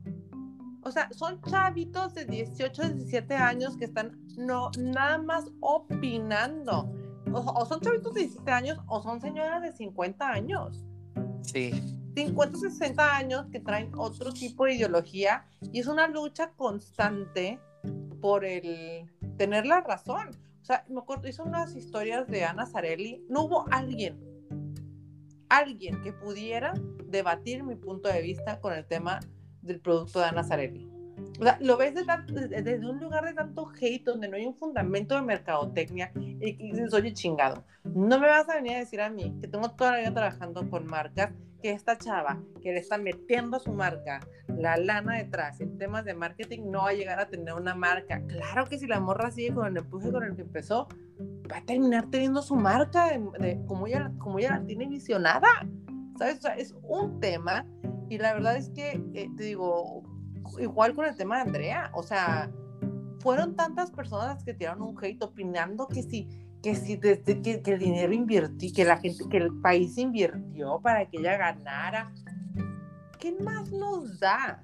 O 0.86 0.92
sea, 0.92 1.10
son 1.14 1.42
chavitos 1.42 2.14
de 2.14 2.26
18, 2.26 2.90
17 2.96 3.36
años 3.36 3.78
que 3.78 3.86
están 3.86 4.20
no, 4.38 4.70
nada 4.78 5.18
más 5.18 5.46
opinando. 5.62 6.92
O, 7.32 7.66
son 7.66 7.80
chavitos 7.80 8.14
de 8.14 8.22
17 8.22 8.52
años 8.52 8.80
o 8.88 9.02
son 9.02 9.22
señoras 9.22 9.62
de 9.62 9.72
50 9.72 10.30
años. 10.30 10.86
Sí. 11.42 11.72
50, 12.16 12.60
60 12.60 13.16
años 13.16 13.46
que 13.52 13.60
traen 13.60 13.92
otro 13.96 14.32
tipo 14.32 14.66
de 14.66 14.76
ideología 14.76 15.46
y 15.72 15.80
es 15.80 15.88
una 15.88 16.08
lucha 16.08 16.52
constante 16.52 17.60
por 18.22 18.46
el 18.46 19.10
tener 19.38 19.66
la 19.66 19.82
razón. 19.82 20.30
O 20.62 20.66
sea, 20.66 20.86
me 20.88 21.00
acuerdo, 21.00 21.28
hizo 21.28 21.44
unas 21.44 21.76
historias 21.76 22.28
de 22.28 22.46
Ana 22.46 22.66
Zarelli. 22.66 23.26
No 23.30 23.44
hubo 23.44 23.66
alguien, 23.72 24.18
alguien 25.50 26.02
que 26.04 26.14
pudiera 26.14 26.74
debatir 27.06 27.64
mi 27.64 27.76
punto 27.76 28.10
de 28.10 28.22
vista 28.22 28.60
con 28.60 28.74
el 28.74 28.86
tema 28.86 29.20
del 29.62 29.80
producto 29.80 30.20
de 30.20 30.26
Ana 30.26 30.44
Zarelli. 30.44 30.90
O 31.40 31.44
sea, 31.44 31.58
lo 31.62 31.78
ves 31.78 31.94
desde, 31.96 32.88
un 32.88 33.00
lugar 33.00 33.26
de 33.26 33.34
tanto 33.34 33.72
hate 33.80 34.04
donde 34.04 34.28
no 34.28 34.38
hay 34.38 34.46
un 34.46 34.56
fundamento 34.56 35.16
de 35.16 35.22
mercadotecnia 35.22 36.12
y 36.16 36.72
dices, 36.72 36.94
oye, 36.94 37.14
chingado, 37.14 37.64
no 37.84 38.20
me 38.20 38.28
vas 38.28 38.48
a 38.50 38.56
venir 38.56 38.76
a 38.76 38.80
decir 38.80 39.02
a 39.02 39.10
mí 39.10 39.36
que 39.42 39.48
tengo 39.48 39.70
toda 39.72 39.92
la 39.92 39.98
vida 40.00 40.14
trabajando 40.14 40.70
con 40.70 40.86
marcas 40.86 41.32
que 41.64 41.72
esta 41.72 41.98
chava 41.98 42.44
que 42.62 42.74
le 42.74 42.80
está 42.80 42.98
metiendo 42.98 43.58
su 43.58 43.72
marca 43.72 44.20
la 44.50 44.76
lana 44.76 45.16
detrás 45.16 45.62
en 45.62 45.78
temas 45.78 46.04
de 46.04 46.14
marketing 46.14 46.70
no 46.70 46.84
va 46.84 46.90
a 46.90 46.94
llegar 46.94 47.22
a 47.22 47.30
tener 47.30 47.54
una 47.54 47.74
marca. 47.74 48.22
Claro 48.28 48.68
que 48.68 48.78
si 48.78 48.86
la 48.86 49.00
morra 49.00 49.32
sigue 49.32 49.54
con 49.54 49.68
el 49.68 49.78
empuje 49.78 50.12
con 50.12 50.24
el 50.24 50.36
que 50.36 50.42
empezó, 50.42 50.90
va 51.50 51.60
a 51.60 51.66
terminar 51.66 52.10
teniendo 52.10 52.42
su 52.42 52.56
marca 52.56 53.18
de, 53.40 53.64
como, 53.66 53.88
ella, 53.88 54.12
como 54.20 54.40
ella 54.40 54.60
la 54.60 54.66
tiene 54.66 54.88
visionada. 54.88 55.48
¿Sabes? 56.20 56.40
O 56.40 56.42
sea, 56.42 56.56
es 56.56 56.76
un 56.84 57.22
tema 57.22 57.66
y 58.10 58.18
la 58.18 58.34
verdad 58.34 58.58
es 58.58 58.70
que, 58.70 59.02
eh, 59.14 59.30
te 59.38 59.44
digo, 59.44 60.04
igual 60.60 60.94
con 60.94 61.06
el 61.06 61.16
tema 61.16 61.38
de 61.38 61.42
Andrea, 61.44 61.92
o 61.94 62.04
sea, 62.04 62.52
fueron 63.20 63.56
tantas 63.56 63.90
personas 63.90 64.44
que 64.44 64.54
tiraron 64.54 64.82
un 64.82 64.98
hate 65.02 65.24
opinando 65.24 65.88
que 65.88 66.04
si 66.04 66.28
que 66.64 66.76
si 66.76 66.96
desde 66.96 67.42
que, 67.42 67.62
el 67.66 67.80
dinero 67.80 68.14
invirtió, 68.14 68.72
que 68.74 68.86
la 68.86 68.98
gente, 68.98 69.26
que 69.30 69.38
el 69.38 69.54
país 69.60 69.98
invirtió 69.98 70.80
para 70.82 71.06
que 71.10 71.18
ella 71.18 71.36
ganara, 71.36 72.14
¿qué 73.20 73.34
más 73.34 73.70
nos 73.70 74.18
da 74.22 74.64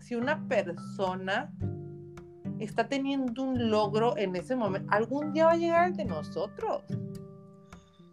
si 0.00 0.14
una 0.14 0.46
persona 0.46 1.50
está 2.60 2.86
teniendo 2.86 3.42
un 3.42 3.70
logro 3.70 4.18
en 4.18 4.36
ese 4.36 4.54
momento? 4.54 4.86
Algún 4.92 5.32
día 5.32 5.46
va 5.46 5.52
a 5.52 5.56
llegar 5.56 5.88
el 5.88 5.96
de 5.96 6.04
nosotros. 6.04 6.82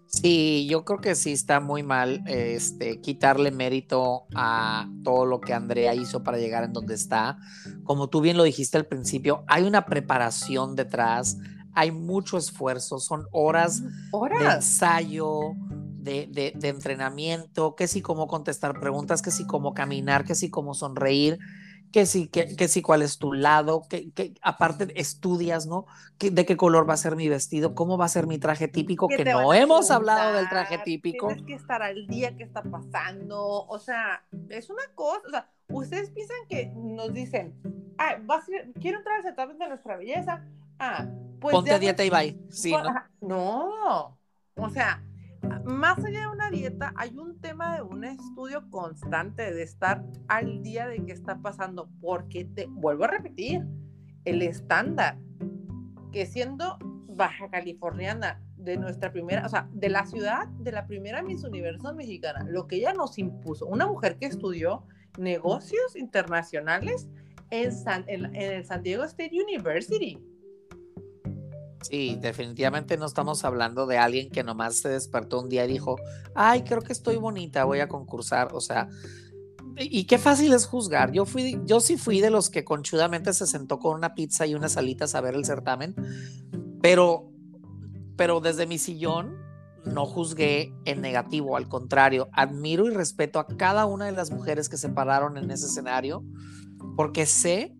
Sí, 0.05 0.67
yo 0.69 0.85
creo 0.85 0.99
que 0.99 1.15
sí 1.15 1.33
está 1.33 1.59
muy 1.59 1.83
mal 1.83 2.21
este, 2.27 3.01
quitarle 3.01 3.51
mérito 3.51 4.23
a 4.35 4.89
todo 5.03 5.25
lo 5.25 5.41
que 5.41 5.53
Andrea 5.53 5.95
hizo 5.95 6.23
para 6.23 6.37
llegar 6.37 6.63
en 6.63 6.73
donde 6.73 6.95
está. 6.95 7.37
Como 7.83 8.09
tú 8.09 8.21
bien 8.21 8.37
lo 8.37 8.43
dijiste 8.43 8.77
al 8.77 8.85
principio, 8.85 9.43
hay 9.47 9.63
una 9.63 9.85
preparación 9.85 10.75
detrás, 10.75 11.37
hay 11.73 11.91
mucho 11.91 12.37
esfuerzo, 12.37 12.99
son 12.99 13.27
horas, 13.31 13.83
de 13.83 14.45
ensayo, 14.55 15.55
de, 16.03 16.53
entrenamiento, 16.63 17.75
que 17.75 17.87
si 17.87 18.01
cómo 18.01 18.27
contestar 18.27 18.79
preguntas, 18.79 19.21
que 19.21 19.31
si 19.31 19.45
cómo 19.45 19.73
caminar, 19.73 20.25
que 20.25 20.35
si 20.35 20.49
cómo 20.49 20.73
sonreír, 20.73 21.39
que 21.91 22.05
si, 22.05 22.27
que, 22.27 22.67
si 22.67 22.81
cuál 22.81 23.01
es 23.01 23.17
tu 23.17 23.33
lado, 23.33 23.83
que, 23.89 24.11
que 24.11 24.33
aparte 24.41 24.87
estudias, 24.99 25.67
¿no? 25.67 25.85
de 26.19 26.45
qué 26.45 26.55
color 26.55 26.89
va 26.89 26.93
a 26.93 26.97
ser 26.97 27.15
mi 27.15 27.27
vestido, 27.27 27.75
cómo 27.75 27.97
va 27.97 28.05
a 28.05 28.09
ser 28.09 28.27
mi 28.27 28.37
traje 28.37 28.67
típico, 28.67 29.07
que 29.07 29.25
no 29.25 29.53
hemos 29.53 29.91
hablado 29.91 30.35
del 30.37 30.47
traje 30.47 30.77
típico. 30.79 31.27
Tienes 31.27 31.45
que 31.45 31.55
estar 31.55 31.81
al 31.81 32.07
día 32.07 32.35
que 32.37 32.43
está 32.43 32.63
pasando, 32.63 33.65
o 33.65 33.79
sea, 33.79 34.23
es 34.49 34.69
una 34.69 34.83
cosa, 34.95 35.21
o 35.27 35.29
sea, 35.29 35.49
ustedes 35.67 36.11
piensan 36.11 36.37
que 36.49 36.71
nos 36.75 37.13
dicen, 37.13 37.53
ah, 37.97 38.17
quiero 38.79 38.99
entrar 38.99 39.17
al 39.17 39.23
certamen 39.23 39.57
de 39.57 39.67
nuestra 39.67 39.97
belleza, 39.97 40.45
ah, 40.81 41.07
pues 41.39 41.53
Ponte 41.55 41.79
dieta 41.79 42.03
y 42.03 42.09
bye. 42.09 42.39
Sí, 42.49 42.73
¿no? 43.21 44.17
o 44.55 44.69
sea, 44.69 45.03
más 45.63 46.03
allá 46.03 46.21
de 46.21 46.27
una 46.27 46.49
dieta, 46.49 46.93
hay 46.95 47.17
un 47.17 47.39
tema 47.39 47.75
de 47.75 47.81
un 47.81 48.03
estudio 48.03 48.69
constante, 48.69 49.53
de 49.53 49.63
estar 49.63 50.03
al 50.27 50.61
día 50.61 50.87
de 50.87 51.03
qué 51.05 51.11
está 51.11 51.41
pasando, 51.41 51.89
porque 51.99 52.45
te 52.45 52.67
vuelvo 52.67 53.05
a 53.05 53.07
repetir, 53.07 53.65
el 54.25 54.41
estándar 54.43 55.17
que 56.11 56.25
siendo 56.27 56.77
baja 57.07 57.49
californiana 57.49 58.41
de 58.55 58.77
nuestra 58.77 59.11
primera, 59.11 59.45
o 59.45 59.49
sea, 59.49 59.67
de 59.73 59.89
la 59.89 60.05
ciudad 60.05 60.47
de 60.47 60.71
la 60.71 60.85
primera 60.85 61.23
Miss 61.23 61.43
Universo 61.43 61.93
mexicana, 61.95 62.45
lo 62.47 62.67
que 62.67 62.75
ella 62.75 62.93
nos 62.93 63.17
impuso, 63.17 63.65
una 63.65 63.87
mujer 63.87 64.17
que 64.17 64.27
estudió 64.27 64.85
negocios 65.17 65.95
internacionales 65.95 67.09
en, 67.49 67.71
en 68.07 68.35
el 68.35 68.65
San 68.65 68.83
Diego 68.83 69.03
State 69.05 69.31
University 69.33 70.19
Sí, 71.81 72.17
definitivamente 72.21 72.97
no 72.97 73.05
estamos 73.05 73.43
hablando 73.43 73.87
de 73.87 73.97
alguien 73.97 74.29
que 74.29 74.43
nomás 74.43 74.75
se 74.75 74.89
despertó 74.89 75.41
un 75.41 75.49
día 75.49 75.65
y 75.65 75.67
dijo, 75.67 75.97
ay, 76.35 76.63
creo 76.63 76.81
que 76.81 76.93
estoy 76.93 77.17
bonita, 77.17 77.65
voy 77.65 77.79
a 77.79 77.87
concursar. 77.87 78.49
O 78.53 78.61
sea, 78.61 78.87
y 79.77 80.05
qué 80.05 80.17
fácil 80.17 80.53
es 80.53 80.65
juzgar. 80.65 81.11
Yo 81.11 81.25
fui, 81.25 81.59
yo 81.65 81.79
sí 81.79 81.97
fui 81.97 82.21
de 82.21 82.29
los 82.29 82.49
que 82.49 82.63
conchudamente 82.63 83.33
se 83.33 83.47
sentó 83.47 83.79
con 83.79 83.95
una 83.95 84.13
pizza 84.13 84.45
y 84.45 84.53
unas 84.53 84.73
salitas 84.73 85.15
a 85.15 85.21
ver 85.21 85.35
el 85.35 85.45
certamen, 85.45 85.95
pero, 86.81 87.31
pero 88.15 88.41
desde 88.41 88.67
mi 88.67 88.77
sillón 88.77 89.37
no 89.85 90.05
juzgué 90.05 90.75
en 90.85 91.01
negativo, 91.01 91.57
al 91.57 91.67
contrario, 91.67 92.29
admiro 92.33 92.87
y 92.87 92.91
respeto 92.91 93.39
a 93.39 93.47
cada 93.47 93.85
una 93.85 94.05
de 94.05 94.11
las 94.11 94.29
mujeres 94.29 94.69
que 94.69 94.77
se 94.77 94.89
pararon 94.89 95.37
en 95.37 95.49
ese 95.49 95.65
escenario, 95.65 96.23
porque 96.95 97.25
sé 97.25 97.75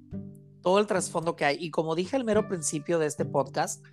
todo 0.61 0.79
el 0.79 0.87
trasfondo 0.87 1.35
que 1.35 1.45
hay. 1.45 1.57
Y 1.59 1.71
como 1.71 1.95
dije 1.95 2.15
al 2.15 2.23
mero 2.23 2.47
principio 2.47 2.99
de 2.99 3.07
este 3.07 3.25
podcast, 3.25 3.83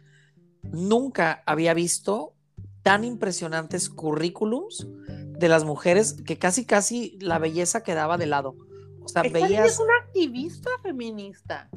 nunca 0.63 1.43
había 1.47 1.75
visto 1.75 2.35
tan 2.83 3.05
impresionantes 3.05 3.89
currículums 3.91 4.87
de 5.07 5.49
las 5.49 5.65
mujeres 5.65 6.15
que 6.25 6.39
casi, 6.39 6.65
casi 6.65 7.19
la 7.21 7.39
belleza 7.39 7.83
quedaba 7.83 8.19
de 8.19 8.27
lado. 8.27 8.57
O 9.03 9.09
sea, 9.09 9.23
veías. 9.23 9.73
Es 9.73 9.79
una 9.79 9.95
activista 10.05 10.71
feminista. 10.83 11.69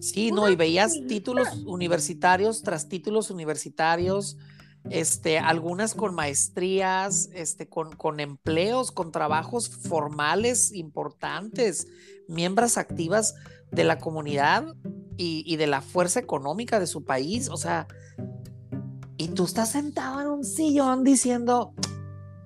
Sí, 0.00 0.32
no, 0.32 0.48
y 0.48 0.56
veías 0.56 0.94
títulos 1.08 1.48
universitarios 1.66 2.62
tras 2.62 2.88
títulos 2.88 3.30
universitarios, 3.30 4.38
este, 4.88 5.38
algunas 5.38 5.94
con 5.94 6.14
maestrías, 6.14 7.28
este, 7.34 7.68
con, 7.68 7.94
con 7.94 8.18
empleos, 8.18 8.92
con 8.92 9.12
trabajos 9.12 9.68
formales 9.68 10.72
importantes, 10.72 11.86
miembros 12.28 12.78
activas 12.78 13.34
de 13.70 13.84
la 13.84 13.98
comunidad 13.98 14.74
y, 15.16 15.56
de 15.56 15.66
la 15.66 15.82
fuerza 15.82 16.18
económica 16.18 16.80
de 16.80 16.86
su 16.86 17.04
país. 17.04 17.50
O 17.50 17.56
sea, 17.56 17.86
y 19.18 19.28
tú 19.28 19.44
estás 19.44 19.70
sentado 19.70 20.20
en 20.20 20.28
un 20.28 20.44
sillón 20.44 21.04
diciendo, 21.04 21.74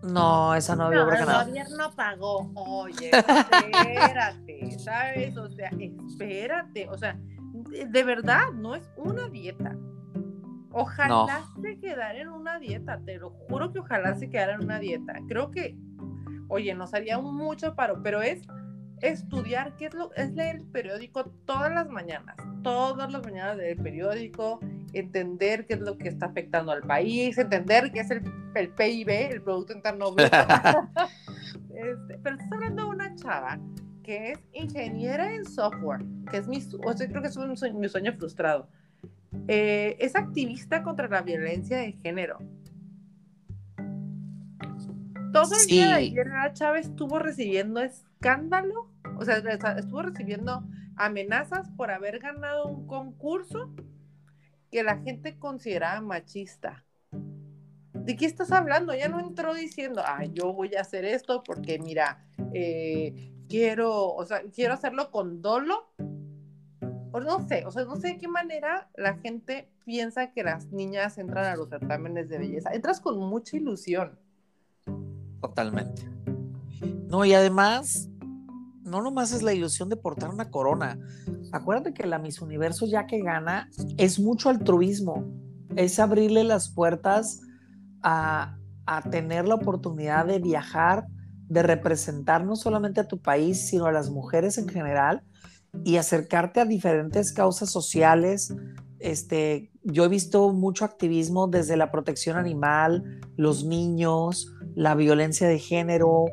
no, 0.02 0.54
esa 0.54 0.75
no 0.75 0.90
vio 0.90 1.09
El 1.09 1.25
gobierno 1.25 1.93
pagó. 1.95 2.50
Oye, 2.54 3.11
espérate, 3.11 4.71
¿sabes? 4.78 5.37
O 5.37 5.49
sea, 5.49 5.71
espérate. 5.78 6.88
O 6.88 6.99
sea, 6.99 7.16
de, 7.88 8.04
verdad, 8.04 8.52
no 8.52 8.75
es 8.75 8.90
una 8.97 9.28
dieta. 9.28 9.76
Ojalá 10.73 11.45
se 11.62 11.78
quedara 11.78 12.21
en 12.21 12.28
una 12.28 12.59
dieta, 12.59 13.00
te 13.04 13.19
lo 13.19 13.31
juro 13.31 13.73
que 13.73 13.78
ojalá 13.78 14.16
se 14.16 14.28
quedara 14.28 14.54
en 14.54 14.64
una 14.64 14.81
dieta. 14.81 15.14
Creo 15.28 15.52
que, 15.52 15.76
oye, 16.49 16.75
nos 16.75 16.93
haría 16.93 17.16
mucho 17.21 17.76
paro, 17.76 18.02
pero 18.02 18.21
es 18.21 18.43
estudiar 19.08 19.76
qué 19.76 19.87
es 19.87 19.94
lo 19.94 20.12
es 20.14 20.32
leer 20.32 20.56
el 20.56 20.66
periódico 20.66 21.25
todas 21.44 21.73
las 21.73 21.88
mañanas, 21.88 22.37
todas 22.62 23.12
las 23.12 23.23
mañanas 23.23 23.56
del 23.56 23.76
periódico, 23.76 24.61
entender 24.92 25.66
qué 25.66 25.75
es 25.75 25.80
lo 25.80 25.99
que 25.99 26.08
está 26.08 26.26
afectando 26.26 26.73
al 26.73 26.82
país, 26.82 27.37
entender 27.38 27.92
qué 27.92 28.00
es 28.00 28.11
el, 28.11 28.23
el 28.54 28.70
PIB, 28.70 29.08
el 29.08 29.42
Producto 29.42 29.73
Interno 29.73 30.12
Bruto. 30.12 30.25
este, 31.75 32.18
pero 32.23 32.37
estás 32.37 32.52
hablando 32.52 32.84
de 32.84 32.88
una 32.88 33.14
chava 33.16 33.58
que 34.02 34.32
es 34.32 34.38
ingeniera 34.52 35.34
en 35.34 35.44
software, 35.44 36.04
que 36.30 36.37
es 36.38 36.46
mi, 36.46 36.58
o 36.58 36.92
sea, 36.92 37.08
creo 37.08 37.23
que 37.23 37.28
es 37.28 37.37
un 37.37 37.80
mi 37.80 37.88
sueño 37.88 38.12
frustrado. 38.12 38.68
Eh, 39.49 39.96
es 39.99 40.14
activista 40.14 40.82
contra 40.82 41.08
la 41.08 41.23
violencia 41.23 41.78
de 41.78 41.92
género. 41.92 42.38
Todo 45.32 45.56
el 45.61 45.66
día 45.66 45.88
de 45.88 45.92
ayer 45.94 46.28
Chávez 46.52 46.87
estuvo 46.87 47.18
recibiendo 47.18 47.80
escándalo, 47.80 48.88
o 49.18 49.25
sea, 49.25 49.38
estuvo 49.76 50.02
recibiendo 50.02 50.64
amenazas 50.97 51.71
por 51.71 51.90
haber 51.90 52.18
ganado 52.18 52.66
un 52.66 52.87
concurso 52.87 53.71
que 54.71 54.83
la 54.83 54.99
gente 54.99 55.38
consideraba 55.38 56.00
machista. 56.00 56.85
¿De 57.92 58.16
qué 58.16 58.26
estás 58.26 58.52
hablando? 58.52 58.94
Ya 58.94 59.09
no 59.09 59.21
entró 59.21 59.54
diciendo, 59.54 60.02
ah, 60.04 60.25
yo 60.25 60.52
voy 60.52 60.75
a 60.75 60.83
hacer 60.83 61.04
esto 61.04 61.42
porque 61.42 61.78
mira, 61.78 62.26
eh, 62.52 63.33
quiero, 63.49 64.12
o 64.12 64.25
sea, 64.26 64.42
quiero 64.52 64.75
hacerlo 64.75 65.11
con 65.11 65.40
dolo. 65.40 65.90
O 67.12 67.21
no 67.21 67.47
sé, 67.47 67.64
o 67.64 67.71
sea, 67.71 67.85
no 67.85 67.97
sé 67.97 68.09
de 68.09 68.18
qué 68.18 68.28
manera 68.28 68.90
la 68.97 69.14
gente 69.14 69.71
piensa 69.85 70.33
que 70.33 70.42
las 70.42 70.66
niñas 70.73 71.16
entran 71.16 71.44
a 71.44 71.56
los 71.56 71.68
certámenes 71.68 72.28
de 72.28 72.38
belleza. 72.38 72.71
Entras 72.75 73.00
con 73.00 73.18
mucha 73.18 73.56
ilusión. 73.56 74.18
Totalmente. 75.40 76.02
No, 77.09 77.25
y 77.25 77.33
además, 77.33 78.09
no 78.85 79.00
nomás 79.00 79.33
es 79.33 79.43
la 79.43 79.55
ilusión 79.55 79.88
de 79.88 79.97
portar 79.97 80.31
una 80.31 80.50
corona. 80.50 80.99
Acuérdate 81.53 81.95
que 81.95 82.07
la 82.07 82.19
Miss 82.19 82.41
Universo, 82.41 82.87
ya 82.87 83.07
que 83.07 83.21
gana, 83.21 83.71
es 83.97 84.21
mucho 84.21 84.50
altruismo. 84.50 85.25
Es 85.75 85.99
abrirle 85.99 86.45
las 86.45 86.69
puertas 86.69 87.41
a, 88.03 88.59
tener 89.11 89.49
la 89.49 89.55
oportunidad 89.55 90.26
de 90.26 90.38
viajar, 90.38 91.07
de 91.49 91.62
representar 91.62 92.45
no 92.45 92.55
solamente 92.55 93.00
a 93.00 93.09
tu 93.09 93.21
país, 93.21 93.67
sino 93.67 93.87
a 93.87 93.93
las 93.93 94.11
mujeres 94.11 94.59
en 94.59 94.69
general 94.69 95.23
y 95.85 95.97
acercarte 95.97 96.61
a 96.61 96.67
diferentes 96.67 97.33
causas 97.33 97.71
sociales. 97.71 98.55
Este, 98.99 99.73
yo 99.83 100.05
he 100.05 100.09
visto 100.09 100.53
mucho 100.53 100.85
activismo 100.85 101.47
desde 101.47 101.79
la 101.79 101.91
protección 101.91 102.37
animal, 102.37 103.21
los 103.37 103.64
niños, 103.64 104.55
la 104.75 104.95
violencia 104.95 105.49
de 105.49 105.59
género, 105.59 106.26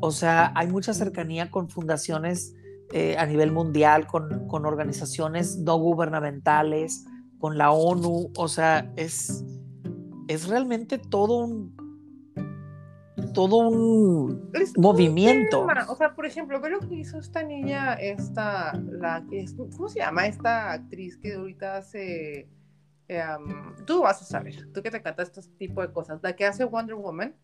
o 0.00 0.10
sea, 0.10 0.52
hay 0.54 0.68
mucha 0.68 0.94
cercanía 0.94 1.50
con 1.50 1.68
fundaciones 1.68 2.54
eh, 2.92 3.16
a 3.18 3.26
nivel 3.26 3.52
mundial, 3.52 4.06
con, 4.06 4.46
con, 4.46 4.64
organizaciones 4.64 5.58
no 5.58 5.76
gubernamentales, 5.76 7.04
con 7.38 7.58
la 7.58 7.72
ONU, 7.72 8.30
o 8.36 8.48
sea, 8.48 8.92
es, 8.96 9.44
es 10.28 10.48
realmente 10.48 10.98
todo 10.98 11.38
un, 11.38 11.76
todo 13.32 13.68
un 13.68 14.50
movimiento. 14.76 15.66
o 15.88 15.96
sea, 15.96 16.14
por 16.14 16.26
ejemplo, 16.26 16.58
lo 16.58 16.80
que 16.80 16.94
hizo 16.94 17.18
esta 17.18 17.42
niña, 17.42 17.94
esta, 17.94 18.72
la 18.74 19.24
que 19.28 19.40
es, 19.40 19.54
¿cómo 19.54 19.88
se 19.88 19.98
llama? 19.98 20.26
Esta 20.26 20.72
actriz 20.72 21.16
que 21.16 21.34
ahorita 21.34 21.78
hace, 21.78 22.48
em, 23.08 23.74
tú 23.84 24.02
vas 24.02 24.22
a 24.22 24.24
saber, 24.24 24.72
tú 24.72 24.82
que 24.82 24.90
te 24.90 24.98
encanta 24.98 25.22
este 25.22 25.42
tipo 25.58 25.82
de 25.82 25.92
cosas, 25.92 26.20
la 26.22 26.34
que 26.34 26.46
hace 26.46 26.64
Wonder 26.64 26.96
Woman. 26.96 27.34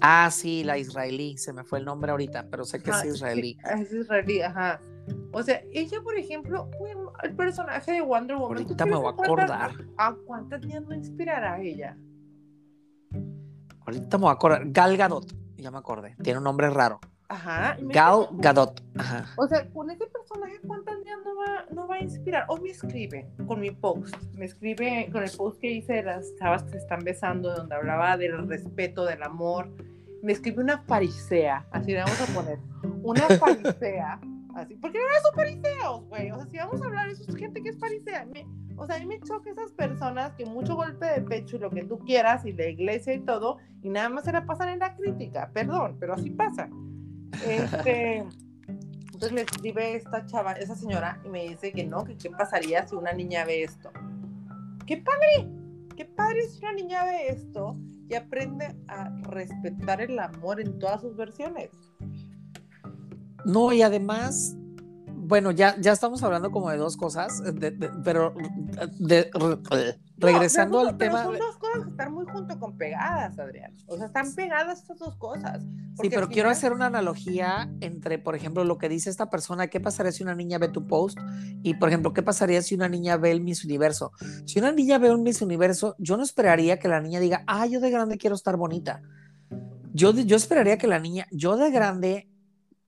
Ah, 0.00 0.30
sí, 0.30 0.64
la 0.64 0.78
israelí, 0.78 1.36
se 1.36 1.52
me 1.52 1.64
fue 1.64 1.78
el 1.78 1.84
nombre 1.84 2.10
ahorita, 2.10 2.48
pero 2.50 2.64
sé 2.64 2.82
que 2.82 2.90
es 2.90 3.04
israelí. 3.04 3.58
es 3.80 3.92
israelí, 3.92 4.40
ajá. 4.40 4.80
O 5.32 5.42
sea, 5.42 5.60
ella, 5.72 6.00
por 6.02 6.16
ejemplo, 6.16 6.70
el 7.22 7.34
personaje 7.34 7.92
de 7.92 8.00
Wonder 8.00 8.36
Woman. 8.36 8.58
Ahorita 8.58 8.86
me 8.86 8.96
voy 8.96 9.06
a 9.06 9.10
acordar. 9.10 9.72
¿A 9.98 10.14
cuántas 10.26 10.60
niñas 10.60 10.84
no 10.84 10.94
inspirará 10.94 11.60
ella? 11.60 11.96
Ahorita 13.80 14.16
me 14.16 14.22
voy 14.22 14.30
a 14.30 14.34
acordar. 14.34 14.62
Gal 14.66 14.96
Gadot, 14.96 15.34
ya 15.56 15.70
me 15.70 15.78
acordé. 15.78 16.16
Tiene 16.22 16.38
un 16.38 16.44
nombre 16.44 16.70
raro. 16.70 17.00
Ajá. 17.28 17.76
Gal 17.80 18.28
Gadot. 18.32 18.82
Ajá. 18.96 19.26
O 19.36 19.46
sea, 19.46 19.68
con 19.70 19.90
ese 19.90 20.06
personaje, 20.06 20.60
¿cuántas 20.66 20.98
niñas 20.98 21.18
no 21.24 21.36
va, 21.36 21.66
no 21.70 21.88
va 21.88 21.96
a 21.96 22.00
inspirar? 22.00 22.44
O 22.48 22.58
me 22.58 22.70
escribe 22.70 23.28
con 23.46 23.60
mi 23.60 23.70
post. 23.70 24.14
Me 24.34 24.44
escribe 24.44 25.08
con 25.12 25.22
el 25.22 25.30
post 25.30 25.60
que 25.60 25.70
hice 25.70 25.94
de 25.94 26.02
las 26.04 26.34
chavas 26.36 26.62
que 26.64 26.70
se 26.70 26.78
están 26.78 27.04
besando, 27.04 27.54
donde 27.54 27.74
hablaba 27.74 28.16
del 28.16 28.46
respeto, 28.46 29.04
del 29.04 29.22
amor. 29.22 29.70
Me 30.22 30.32
escribe 30.32 30.62
una 30.62 30.78
farisea, 30.78 31.66
así 31.70 31.92
le 31.92 31.98
vamos 31.98 32.20
a 32.20 32.34
poner. 32.34 32.58
Una 33.02 33.22
farisea 33.38 34.20
Así, 34.54 34.76
porque 34.76 34.98
no 34.98 35.04
son 35.22 35.34
fariseos, 35.34 36.08
güey. 36.08 36.30
O 36.30 36.36
sea, 36.36 36.46
si 36.46 36.56
vamos 36.58 36.80
a 36.80 36.86
hablar, 36.86 37.08
eso 37.08 37.24
es 37.28 37.36
gente 37.36 37.62
que 37.62 37.70
es 37.70 37.78
farisea. 37.78 38.26
o 38.76 38.86
sea, 38.86 38.96
a 38.96 38.98
mí 39.00 39.06
me 39.06 39.20
choca 39.20 39.50
esas 39.50 39.72
personas 39.72 40.32
que 40.34 40.46
mucho 40.46 40.76
golpe 40.76 41.06
de 41.06 41.22
pecho 41.22 41.56
y 41.56 41.58
lo 41.58 41.70
que 41.70 41.84
tú 41.84 41.98
quieras, 41.98 42.44
y 42.46 42.52
la 42.52 42.68
iglesia 42.68 43.14
y 43.14 43.20
todo, 43.20 43.58
y 43.82 43.88
nada 43.88 44.08
más 44.08 44.24
se 44.24 44.32
la 44.32 44.46
pasan 44.46 44.68
en 44.68 44.78
la 44.78 44.94
crítica. 44.94 45.50
Perdón, 45.52 45.96
pero 45.98 46.14
así 46.14 46.30
pasa. 46.30 46.68
Este, 47.46 48.24
entonces 49.12 49.32
me 49.32 49.42
escribe 49.42 49.96
esta 49.96 50.26
chava, 50.26 50.52
esa 50.52 50.74
señora, 50.74 51.20
y 51.24 51.28
me 51.28 51.48
dice 51.48 51.72
que 51.72 51.84
no, 51.84 52.04
que 52.04 52.16
qué 52.16 52.30
pasaría 52.30 52.86
si 52.86 52.94
una 52.94 53.12
niña 53.12 53.44
ve 53.44 53.64
esto. 53.64 53.90
¡Qué 54.86 54.98
padre! 54.98 55.50
¡Qué 55.96 56.04
padre 56.04 56.48
si 56.48 56.58
una 56.58 56.72
niña 56.72 57.04
ve 57.04 57.28
esto 57.28 57.76
y 58.08 58.14
aprende 58.14 58.74
a 58.88 59.08
respetar 59.22 60.00
el 60.00 60.18
amor 60.18 60.60
en 60.60 60.78
todas 60.78 61.00
sus 61.00 61.16
versiones! 61.16 61.70
No, 63.44 63.72
y 63.72 63.82
además, 63.82 64.56
bueno, 65.06 65.50
ya, 65.50 65.76
ya 65.80 65.92
estamos 65.92 66.22
hablando 66.22 66.50
como 66.50 66.70
de 66.70 66.78
dos 66.78 66.96
cosas, 66.96 67.42
pero 68.02 68.34
regresando 70.16 70.80
al 70.80 70.96
tema. 70.96 71.24
Son 71.24 71.38
dos 71.38 71.56
cosas 71.56 71.84
que 71.84 71.90
están 71.90 72.12
muy 72.12 72.26
junto 72.26 72.58
con 72.58 72.76
pegadas, 72.76 73.38
Adrián. 73.38 73.74
O 73.86 73.96
sea, 73.96 74.06
están 74.06 74.34
pegadas 74.34 74.80
estas 74.80 74.98
dos 74.98 75.16
cosas. 75.16 75.62
Sí, 76.00 76.10
pero 76.10 76.28
quiero 76.28 76.50
hacer 76.50 76.72
una 76.72 76.86
analogía 76.86 77.70
entre, 77.80 78.18
por 78.18 78.34
ejemplo, 78.34 78.64
lo 78.64 78.78
que 78.78 78.88
dice 78.88 79.10
esta 79.10 79.30
persona, 79.30 79.68
¿qué 79.68 79.80
pasaría 79.80 80.12
si 80.12 80.22
una 80.22 80.34
niña 80.34 80.58
ve 80.58 80.68
tu 80.68 80.86
post? 80.86 81.18
Y, 81.62 81.74
por 81.74 81.88
ejemplo, 81.88 82.12
¿qué 82.12 82.22
pasaría 82.22 82.62
si 82.62 82.74
una 82.74 82.88
niña 82.88 83.16
ve 83.16 83.30
el 83.30 83.40
Miss 83.40 83.64
Universo? 83.64 84.12
Si 84.46 84.58
una 84.58 84.72
niña 84.72 84.98
ve 84.98 85.12
un 85.12 85.22
Miss 85.22 85.42
Universo, 85.42 85.94
yo 85.98 86.16
no 86.16 86.22
esperaría 86.22 86.78
que 86.78 86.88
la 86.88 87.00
niña 87.00 87.20
diga, 87.20 87.44
ah, 87.46 87.66
yo 87.66 87.80
de 87.80 87.90
grande 87.90 88.18
quiero 88.18 88.36
estar 88.36 88.56
bonita. 88.56 89.02
Yo, 89.92 90.12
yo 90.12 90.36
esperaría 90.36 90.78
que 90.78 90.88
la 90.88 90.98
niña, 90.98 91.26
yo 91.30 91.56
de 91.56 91.70
grande 91.70 92.28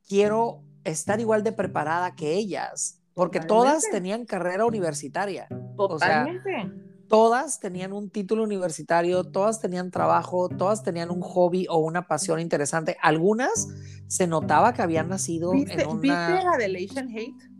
quiero 0.08 0.62
estar 0.84 1.20
igual 1.20 1.42
de 1.44 1.52
preparada 1.52 2.14
que 2.16 2.34
ellas, 2.34 3.00
porque 3.14 3.40
todas 3.40 3.84
tenían 3.90 4.24
carrera 4.24 4.66
universitaria. 4.66 5.48
Totalmente. 5.76 6.85
Todas 7.08 7.60
tenían 7.60 7.92
un 7.92 8.10
título 8.10 8.42
universitario, 8.42 9.24
todas 9.24 9.60
tenían 9.60 9.90
trabajo, 9.90 10.48
todas 10.48 10.82
tenían 10.82 11.10
un 11.10 11.20
hobby 11.20 11.66
o 11.68 11.78
una 11.78 12.06
pasión 12.06 12.40
interesante. 12.40 12.96
Algunas 13.02 13.68
se 14.08 14.26
notaba 14.26 14.72
que 14.72 14.82
habían 14.82 15.08
nacido 15.08 15.52
en 15.54 15.86
una... 15.86 16.00
¿Viste 16.00 16.44
la 16.44 16.56
de 16.58 16.84
Asian 16.84 17.08
Hate? 17.08 17.50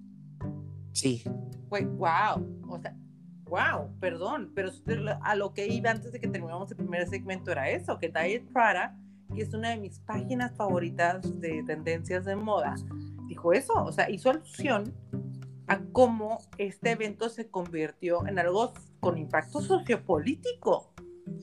Sí. 0.92 1.22
Wow. 1.70 2.64
O 2.68 2.78
sea, 2.80 2.96
wow, 3.44 3.90
perdón, 4.00 4.52
pero 4.54 4.70
a 5.22 5.34
lo 5.34 5.52
que 5.52 5.66
iba 5.66 5.90
antes 5.90 6.12
de 6.12 6.20
que 6.20 6.28
terminamos 6.28 6.70
el 6.70 6.76
primer 6.78 7.08
segmento 7.08 7.52
era 7.52 7.70
eso, 7.70 7.98
que 7.98 8.08
Diet 8.08 8.50
Prada 8.52 8.96
y 9.34 9.42
es 9.42 9.52
una 9.54 9.70
de 9.70 9.78
mis 9.78 9.98
páginas 10.00 10.54
favoritas 10.56 11.22
de 11.40 11.62
tendencias 11.64 12.24
de 12.24 12.36
moda, 12.36 12.74
dijo 13.28 13.52
eso, 13.52 13.72
o 13.74 13.92
sea, 13.92 14.08
hizo 14.08 14.30
alusión 14.30 14.94
a 15.66 15.80
cómo 15.92 16.38
este 16.58 16.92
evento 16.92 17.28
se 17.28 17.48
convirtió 17.48 18.26
en 18.26 18.38
algo 18.38 18.72
con 19.00 19.18
impacto 19.18 19.60
sociopolítico. 19.60 20.92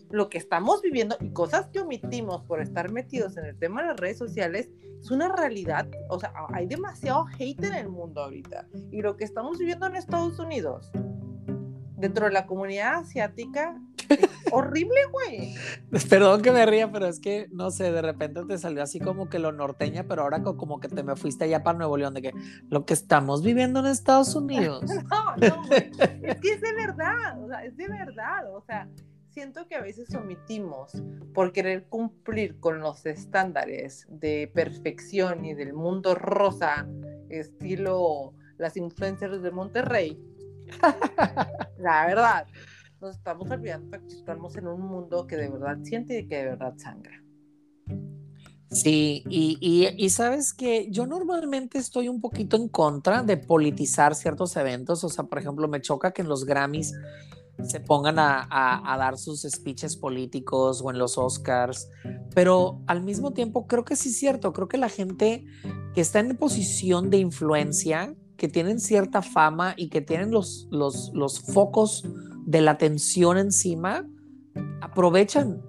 Lo 0.10 0.30
que 0.30 0.38
estamos 0.38 0.82
viviendo 0.82 1.18
y 1.20 1.32
cosas 1.32 1.68
que 1.68 1.82
omitimos 1.82 2.44
por 2.44 2.62
estar 2.62 2.92
metidos 2.92 3.36
en 3.38 3.46
el 3.46 3.58
tema 3.58 3.82
de 3.82 3.90
las 3.90 4.00
redes 4.00 4.18
sociales 4.18 4.70
es 5.00 5.12
una 5.12 5.36
realidad. 5.36 5.88
O 6.10 6.20
sea, 6.20 6.34
hay 6.54 6.68
demasiado 6.68 7.26
hate 7.38 7.64
en 7.66 7.74
el 7.74 7.90
mundo 7.90 8.22
ahorita. 8.22 8.68
Y 8.92 9.02
lo 9.02 9.18
que 9.18 9.26
estamos 9.26 9.58
viviendo 9.58 9.86
en 9.88 9.98
Estados 9.98 10.40
Unidos 10.40 10.92
dentro 12.04 12.26
de 12.26 12.34
la 12.34 12.46
comunidad 12.46 12.96
asiática. 12.96 13.80
horrible, 14.52 15.00
güey. 15.10 15.56
Perdón 16.10 16.42
que 16.42 16.52
me 16.52 16.66
ría, 16.66 16.92
pero 16.92 17.08
es 17.08 17.22
que, 17.22 17.48
no 17.52 17.72
sé, 17.72 17.94
de 17.94 18.02
repente 18.02 18.44
te 18.46 18.58
salió 18.58 18.84
así 18.84 19.00
como 19.00 19.30
que 19.30 19.40
lo 19.40 19.54
norteña, 19.54 20.04
pero 20.04 20.24
ahora 20.24 20.44
como 20.44 20.82
que 20.82 20.90
te 20.90 21.02
me 21.02 21.16
fuiste 21.16 21.46
allá 21.46 21.64
para 21.64 21.78
Nuevo 21.78 21.96
León, 21.96 22.14
de 22.14 22.22
que 22.22 22.34
lo 22.70 22.86
que 22.86 22.94
estamos 22.94 23.42
viviendo 23.42 23.80
en 23.80 23.86
Estados 23.86 24.36
Unidos. 24.36 24.84
no, 24.84 25.36
no, 25.38 25.64
es 25.72 26.40
que 26.42 26.50
es 26.50 26.62
de 26.62 26.74
verdad, 26.74 27.42
o 27.42 27.48
sea, 27.48 27.64
es 27.64 27.78
de 27.78 27.88
verdad, 27.88 28.54
o 28.54 28.62
sea, 28.62 28.90
siento 29.30 29.66
que 29.70 29.76
a 29.76 29.82
veces 29.82 30.14
omitimos 30.14 31.02
por 31.34 31.54
querer 31.54 31.86
cumplir 31.86 32.60
con 32.60 32.82
los 32.82 33.06
estándares 33.06 34.06
de 34.10 34.52
perfección 34.54 35.46
y 35.46 35.54
del 35.54 35.74
mundo 35.74 36.16
rosa, 36.16 36.86
estilo 37.30 38.34
las 38.58 38.78
influencers 38.78 39.42
de 39.42 39.52
Monterrey, 39.52 40.20
la 41.78 42.06
verdad, 42.08 42.48
nos 43.02 43.18
estamos 43.18 43.50
olvidando 43.52 44.00
que 44.00 44.08
estamos 44.08 44.56
en 44.56 44.68
un 44.68 44.82
mundo 44.82 45.28
que 45.28 45.36
de 45.36 45.50
verdad 45.50 45.78
siente 45.84 46.20
y 46.20 46.28
que 46.28 46.38
de 46.38 46.46
verdad 46.46 46.74
sangra. 46.78 47.24
Sí, 48.74 49.24
y, 49.30 50.10
sabes 50.10 50.54
que 50.54 50.90
yo 50.90 51.06
normalmente 51.06 51.78
estoy 51.78 52.08
un 52.08 52.20
poquito 52.20 52.58
en 52.58 52.68
contra 52.68 53.22
de 53.22 53.38
politizar 53.38 54.16
ciertos 54.16 54.56
eventos. 54.56 55.04
O 55.04 55.10
sea, 55.10 55.26
por 55.26 55.38
ejemplo, 55.38 55.68
me 55.68 55.82
choca 55.82 56.12
que 56.12 56.24
en 56.24 56.28
los 56.28 56.46
Grammys 56.46 56.94
se 57.62 57.80
pongan 57.80 58.18
a, 58.18 58.48
a, 58.50 58.98
dar 58.98 59.18
sus 59.18 59.44
speeches 59.44 59.96
políticos 59.96 60.82
o 60.84 60.90
en 60.90 60.98
los 60.98 61.20
Oscars, 61.20 61.88
pero 62.34 62.82
al 62.88 63.04
mismo 63.04 63.32
tiempo 63.32 63.68
creo 63.68 63.86
que 63.86 63.96
sí 63.96 64.10
es 64.10 64.18
cierto, 64.18 64.54
creo 64.54 64.68
que 64.68 64.78
la 64.78 64.90
gente 64.90 65.46
que 65.94 66.02
está 66.02 66.20
en 66.20 66.36
posición 66.36 67.12
de 67.12 67.18
influencia 67.18 68.16
que 68.44 68.50
tienen 68.50 68.82
cierta 68.82 69.22
fama 69.22 69.74
y 69.78 69.88
que 69.88 70.02
tienen 70.02 70.30
los, 70.30 70.68
los, 70.70 71.40
focos 71.54 72.04
de 72.46 72.60
la 72.60 72.72
atención 72.72 73.38
encima, 73.38 74.06
aprovechan 74.82 75.62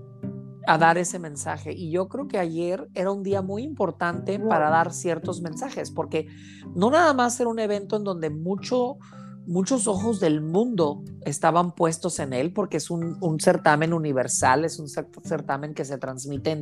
a 0.67 0.77
dar 0.77 0.99
ese 0.99 1.21
mensaje. 1.21 1.73
Y 1.73 1.93
yo 1.93 2.09
creo 2.09 2.27
que 2.27 2.37
ayer 2.37 2.89
era 2.95 3.13
un 3.13 3.23
día 3.23 3.43
muy 3.43 3.63
importante 3.63 4.41
para 4.41 4.71
dar 4.71 4.93
ciertos 4.93 5.41
mensajes, 5.41 5.93
porque 5.93 6.27
no 6.75 6.91
nada 6.91 7.15
más 7.15 7.39
era 7.39 7.49
un 7.49 7.61
evento 7.61 7.97
en 7.97 8.03
donde 8.03 8.29
mucho, 8.31 8.97
muchos 9.47 9.87
ojos 9.87 10.19
del 10.19 10.41
mundo 10.41 11.05
estaban 11.25 11.77
puestos 11.77 12.19
en 12.19 12.33
él, 12.33 12.53
porque 12.53 12.79
es 12.79 12.91
un, 12.91 13.39
certamen 13.39 13.93
universal, 13.93 14.65
es 14.65 14.81
un 14.81 14.89
certamen 14.89 15.75
que 15.75 15.85
se 15.85 15.97
transmite 15.97 16.61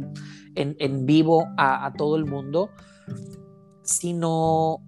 en, 0.57 1.07
vivo 1.07 1.47
a, 1.57 1.87
a 1.87 1.95
todo 1.95 2.17
el 2.17 2.27
mundo, 2.27 2.69
sino 3.83 4.83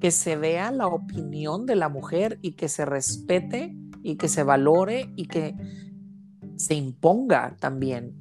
que 0.00 0.10
se 0.10 0.36
vea 0.36 0.70
la 0.70 0.86
opinión 0.86 1.66
de 1.66 1.76
la 1.76 1.88
mujer 1.88 2.38
y 2.42 2.52
que 2.52 2.68
se 2.68 2.84
respete 2.84 3.76
y 4.02 4.16
que 4.16 4.28
se 4.28 4.42
valore 4.42 5.12
y 5.16 5.26
que 5.26 5.56
se 6.56 6.74
imponga 6.74 7.56
también, 7.58 8.14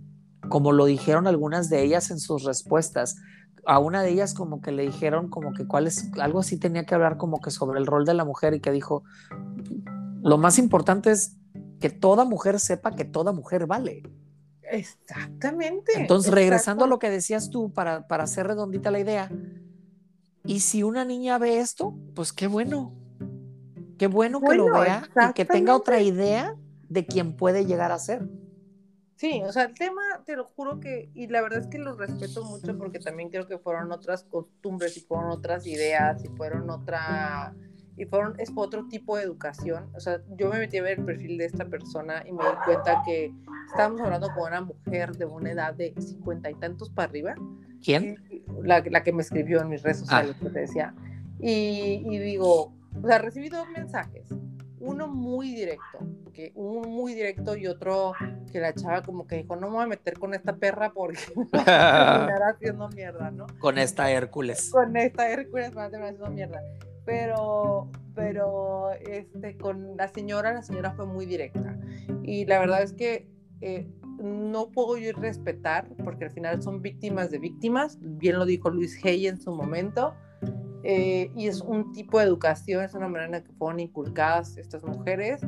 como 0.50 0.72
lo 0.72 0.86
dijeron 0.86 1.28
algunas 1.28 1.70
de 1.70 1.84
ellas 1.84 2.12
en 2.12 2.20
sus 2.20 2.44
respuestas. 2.44 3.18
A 3.66 3.80
una 3.80 4.02
de 4.02 4.12
ellas 4.12 4.34
como 4.34 4.62
que 4.62 4.72
le 4.72 4.84
dijeron 4.84 5.30
como 5.30 5.54
que 5.54 5.68
cuál 5.68 5.88
es, 5.88 6.10
algo 6.20 6.40
así 6.40 6.58
tenía 6.58 6.86
que 6.86 6.96
hablar 6.96 7.18
como 7.18 7.40
que 7.42 7.52
sobre 7.52 7.80
el 7.80 7.86
rol 7.86 8.06
de 8.06 8.14
la 8.14 8.26
mujer 8.26 8.54
y 8.54 8.62
que 8.62 8.72
dijo, 8.72 9.04
lo 10.24 10.38
más 10.38 10.58
importante 10.58 11.12
es 11.12 11.38
que 11.80 11.90
toda 11.90 12.26
mujer 12.26 12.60
sepa 12.60 12.96
que 12.96 13.06
toda 13.06 13.34
mujer 13.34 13.68
vale. 13.68 14.04
Exactamente. 14.70 15.94
Entonces, 15.96 16.34
regresando 16.34 16.86
a 16.86 16.88
lo 16.88 17.00
que 17.00 17.10
decías 17.10 17.50
tú, 17.50 17.72
para, 17.72 18.08
para 18.08 18.24
hacer 18.24 18.48
redondita 18.48 18.92
la 18.92 19.00
idea, 19.00 19.30
y 20.48 20.62
si 20.62 20.82
una 20.82 21.06
niña 21.06 21.38
ve 21.38 21.60
esto, 21.60 21.94
pues 22.16 22.34
qué 22.34 22.48
bueno. 22.48 22.94
Qué 23.98 24.08
bueno 24.08 24.42
que 24.42 24.56
lo 24.56 24.72
vea 24.80 25.10
y 25.30 25.34
que 25.34 25.46
tenga 25.46 25.76
otra 25.76 26.02
idea 26.02 26.56
de 26.88 27.06
quién 27.06 27.36
puede 27.36 27.66
llegar 27.66 27.92
a 27.92 28.00
ser. 28.00 28.28
Sí, 29.16 29.42
o 29.44 29.52
sea, 29.52 29.64
el 29.64 29.74
tema, 29.74 30.02
te 30.26 30.36
lo 30.36 30.46
juro 30.46 30.80
que, 30.80 31.10
y 31.16 31.28
la 31.28 31.42
verdad 31.42 31.60
es 31.60 31.68
que 31.68 31.80
lo 31.80 31.96
respeto 31.96 32.44
mucho 32.46 32.78
porque 32.78 33.00
también 33.00 33.30
creo 33.30 33.48
que 33.48 33.58
fueron 33.58 33.92
otras 33.92 34.24
costumbres 34.24 34.96
y 34.96 35.00
fueron 35.02 35.32
otras 35.32 35.66
ideas 35.66 36.24
y 36.24 36.28
fueron 36.28 36.70
otra, 36.70 37.56
y 37.98 38.06
fueron, 38.06 38.36
es 38.40 38.52
otro 38.56 38.88
tipo 38.88 39.18
de 39.18 39.24
educación. 39.24 39.90
O 39.96 40.00
sea, 40.00 40.22
yo 40.38 40.50
me 40.50 40.60
metí 40.60 40.78
a 40.78 40.84
ver 40.84 41.00
el 41.00 41.06
perfil 41.06 41.40
de 41.40 41.46
esta 41.46 41.66
persona 41.66 42.24
y 42.28 42.32
me 42.32 42.44
di 42.44 42.56
cuenta 42.64 43.02
que 43.04 43.34
estábamos 43.68 44.02
hablando 44.02 44.30
con 44.36 44.48
una 44.48 44.62
mujer 44.62 45.18
de 45.18 45.26
una 45.26 45.52
edad 45.52 45.74
de 45.74 45.96
cincuenta 45.98 46.52
y 46.52 46.54
tantos 46.56 46.92
para 46.92 47.10
arriba. 47.10 47.36
¿Quién? 47.84 48.18
La, 48.62 48.84
la, 48.88 49.04
que 49.04 49.12
me 49.12 49.24
escribió 49.24 49.62
en 49.62 49.70
mis 49.70 49.82
redes 49.82 50.00
sociales, 50.00 50.36
ah. 50.38 50.44
que 50.44 50.50
te 50.52 50.60
decía. 50.60 50.94
Y, 51.40 52.04
y, 52.08 52.20
digo, 52.20 52.74
o 53.02 53.08
sea, 53.08 53.18
recibí 53.18 53.50
dos 53.50 53.68
mensajes. 53.70 54.28
Uno 54.80 55.08
muy 55.08 55.56
directo, 55.56 55.98
que 56.34 56.52
uno 56.54 56.88
muy 56.88 57.16
directo 57.16 57.58
y 57.58 57.66
otro 57.66 58.14
que 58.52 58.60
la 58.60 58.76
chava 58.76 59.02
como 59.02 59.26
que 59.26 59.38
dijo, 59.38 59.56
no 59.56 59.70
me 59.70 59.74
voy 59.74 59.84
a 59.86 59.88
meter 59.88 60.20
con 60.20 60.36
esta 60.36 60.56
perra 60.56 60.94
porque 60.94 61.20
me 61.52 61.60
a 61.66 62.28
haciendo 62.50 62.88
mierda, 62.90 63.32
¿no? 63.32 63.48
Con 63.58 63.80
esta 63.80 64.12
Hércules. 64.12 64.70
Con 64.70 64.96
esta 64.98 65.32
Hércules 65.32 65.74
me 65.74 65.82
a 65.82 65.90
terminar 65.90 66.14
haciendo 66.14 66.30
mierda 66.30 66.62
pero, 67.08 67.90
pero 68.16 68.92
este, 68.92 69.58
con 69.58 69.96
la 69.96 70.10
señora, 70.10 70.54
la 70.54 70.62
señora 70.62 70.92
fue 70.92 71.06
muy 71.06 71.26
directa. 71.26 71.80
Y 72.22 72.46
la 72.46 72.60
verdad 72.60 72.84
es 72.84 72.92
que 72.92 73.32
eh, 73.62 73.90
no 74.22 74.72
puedo 74.72 74.98
yo 74.98 75.14
respetar, 75.14 75.88
porque 76.04 76.26
al 76.26 76.32
final 76.32 76.62
son 76.62 76.82
víctimas 76.82 77.32
de 77.32 77.40
víctimas, 77.40 77.98
bien 78.02 78.38
lo 78.38 78.46
dijo 78.46 78.70
Luis 78.70 79.00
Hay 79.06 79.26
en 79.26 79.40
su 79.40 79.56
momento, 79.56 80.16
eh, 80.84 81.32
y 81.34 81.48
es 81.48 81.62
un 81.62 81.94
tipo 81.94 82.20
de 82.20 82.26
educación, 82.26 82.84
es 82.84 82.94
una 82.94 83.08
manera 83.08 83.38
en 83.38 83.44
que 83.46 83.54
fueron 83.54 83.80
inculcadas 83.80 84.58
estas 84.58 84.84
mujeres, 84.84 85.42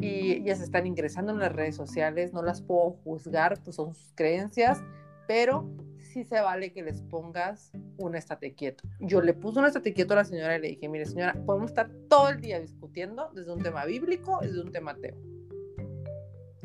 y 0.00 0.32
ellas 0.32 0.62
están 0.62 0.86
ingresando 0.86 1.32
en 1.32 1.38
las 1.38 1.52
redes 1.52 1.76
sociales, 1.76 2.32
no 2.32 2.42
las 2.42 2.62
puedo 2.62 2.92
juzgar, 3.04 3.60
pues 3.62 3.76
son 3.76 3.94
sus 3.94 4.14
creencias, 4.14 4.82
pero 5.28 5.68
sí 6.14 6.22
se 6.22 6.40
vale 6.40 6.72
que 6.72 6.80
les 6.80 7.02
pongas 7.02 7.72
un 7.98 8.14
estate 8.14 8.54
quieto. 8.54 8.84
Yo 9.00 9.20
le 9.20 9.34
puse 9.34 9.58
un 9.58 9.64
estate 9.64 9.92
quieto 9.92 10.12
a 10.12 10.18
la 10.18 10.24
señora 10.24 10.56
y 10.56 10.60
le 10.60 10.68
dije, 10.68 10.88
mire 10.88 11.06
señora, 11.06 11.34
podemos 11.44 11.72
estar 11.72 11.90
todo 12.08 12.28
el 12.28 12.40
día 12.40 12.60
discutiendo 12.60 13.32
desde 13.34 13.52
un 13.52 13.60
tema 13.60 13.84
bíblico 13.84 14.38
y 14.40 14.46
desde 14.46 14.60
un 14.60 14.70
tema 14.70 14.92
ateo. 14.92 15.16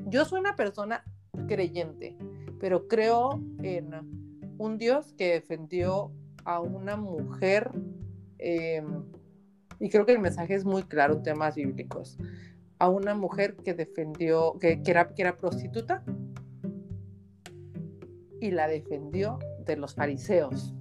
Yo 0.05 0.23
soy 0.25 0.39
una 0.39 0.55
persona 0.55 1.03
creyente, 1.47 2.15
pero 2.59 2.87
creo 2.87 3.41
en 3.63 3.89
un 4.59 4.77
Dios 4.77 5.13
que 5.13 5.33
defendió 5.33 6.11
a 6.45 6.59
una 6.59 6.95
mujer 6.95 7.71
em, 8.37 9.03
y 9.79 9.89
creo 9.89 10.05
que 10.05 10.11
el 10.11 10.19
mensaje 10.19 10.53
es 10.53 10.63
muy 10.63 10.83
claro 10.83 11.15
en 11.15 11.23
temas 11.23 11.55
bíblicos. 11.55 12.19
A 12.77 12.87
una 12.87 13.15
mujer 13.15 13.55
que 13.55 13.73
defendió, 13.73 14.59
que, 14.59 14.83
que, 14.83 14.91
era, 14.91 15.13
que 15.15 15.23
era 15.23 15.37
prostituta, 15.37 16.03
y 18.39 18.51
la 18.51 18.67
defendió 18.67 19.39
de 19.65 19.77
los 19.77 19.95
fariseos. 19.95 20.73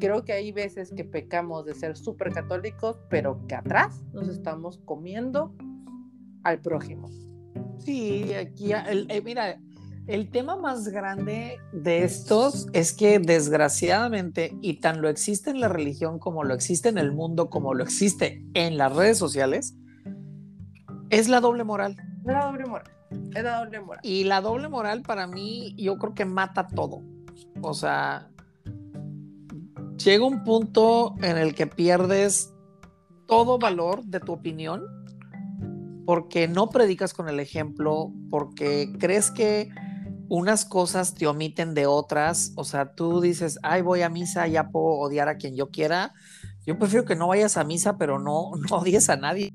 Creo 0.00 0.24
que 0.24 0.32
hay 0.32 0.52
veces 0.52 0.92
que 0.94 1.04
pecamos 1.04 1.64
de 1.64 1.74
ser 1.74 1.96
súper 1.96 2.32
católicos, 2.32 2.96
pero 3.08 3.46
que 3.46 3.54
atrás 3.54 4.02
nos 4.12 4.28
estamos 4.28 4.78
comiendo 4.84 5.54
al 6.42 6.60
prójimo. 6.60 7.08
Sí, 7.78 8.32
aquí, 8.34 8.72
eh, 8.72 9.22
mira, 9.24 9.60
el 10.08 10.30
tema 10.30 10.56
más 10.56 10.88
grande 10.88 11.58
de 11.72 12.02
estos 12.02 12.66
es 12.72 12.92
que 12.92 13.18
desgraciadamente, 13.18 14.56
y 14.62 14.80
tan 14.80 15.02
lo 15.02 15.08
existe 15.08 15.50
en 15.50 15.60
la 15.60 15.68
religión 15.68 16.18
como 16.18 16.44
lo 16.44 16.54
existe 16.54 16.88
en 16.88 16.98
el 16.98 17.12
mundo, 17.12 17.50
como 17.50 17.74
lo 17.74 17.84
existe 17.84 18.42
en 18.54 18.78
las 18.78 18.96
redes 18.96 19.18
sociales, 19.18 19.76
es 21.10 21.28
la 21.28 21.40
doble 21.40 21.64
moral. 21.64 21.96
La 22.24 22.46
doble 22.46 22.64
moral. 22.66 22.97
Es 23.34 23.44
la 23.44 23.58
doble 23.58 23.80
moral. 23.80 24.00
Y 24.02 24.24
la 24.24 24.40
doble 24.40 24.68
moral 24.68 25.02
para 25.02 25.26
mí, 25.26 25.74
yo 25.76 25.96
creo 25.98 26.14
que 26.14 26.24
mata 26.24 26.66
todo. 26.66 27.02
O 27.62 27.74
sea, 27.74 28.28
llega 29.96 30.24
un 30.24 30.44
punto 30.44 31.14
en 31.22 31.36
el 31.38 31.54
que 31.54 31.66
pierdes 31.66 32.52
todo 33.26 33.58
valor 33.58 34.04
de 34.04 34.20
tu 34.20 34.32
opinión 34.32 34.86
porque 36.08 36.48
no 36.48 36.70
predicas 36.70 37.12
con 37.12 37.28
el 37.28 37.38
ejemplo, 37.38 38.10
porque 38.30 38.94
crees 38.98 39.30
que 39.30 39.68
unas 40.30 40.64
cosas 40.64 41.14
te 41.14 41.26
omiten 41.26 41.74
de 41.74 41.86
otras. 41.86 42.52
O 42.56 42.64
sea, 42.64 42.94
tú 42.94 43.20
dices, 43.20 43.58
ay, 43.62 43.82
voy 43.82 44.00
a 44.00 44.08
misa, 44.08 44.46
ya 44.46 44.70
puedo 44.70 44.86
odiar 44.86 45.28
a 45.28 45.36
quien 45.36 45.54
yo 45.54 45.68
quiera. 45.68 46.14
Yo 46.66 46.78
prefiero 46.78 47.04
que 47.04 47.14
no 47.14 47.28
vayas 47.28 47.58
a 47.58 47.64
misa, 47.64 47.98
pero 47.98 48.18
no, 48.18 48.52
no 48.70 48.76
odies 48.76 49.10
a 49.10 49.16
nadie. 49.16 49.52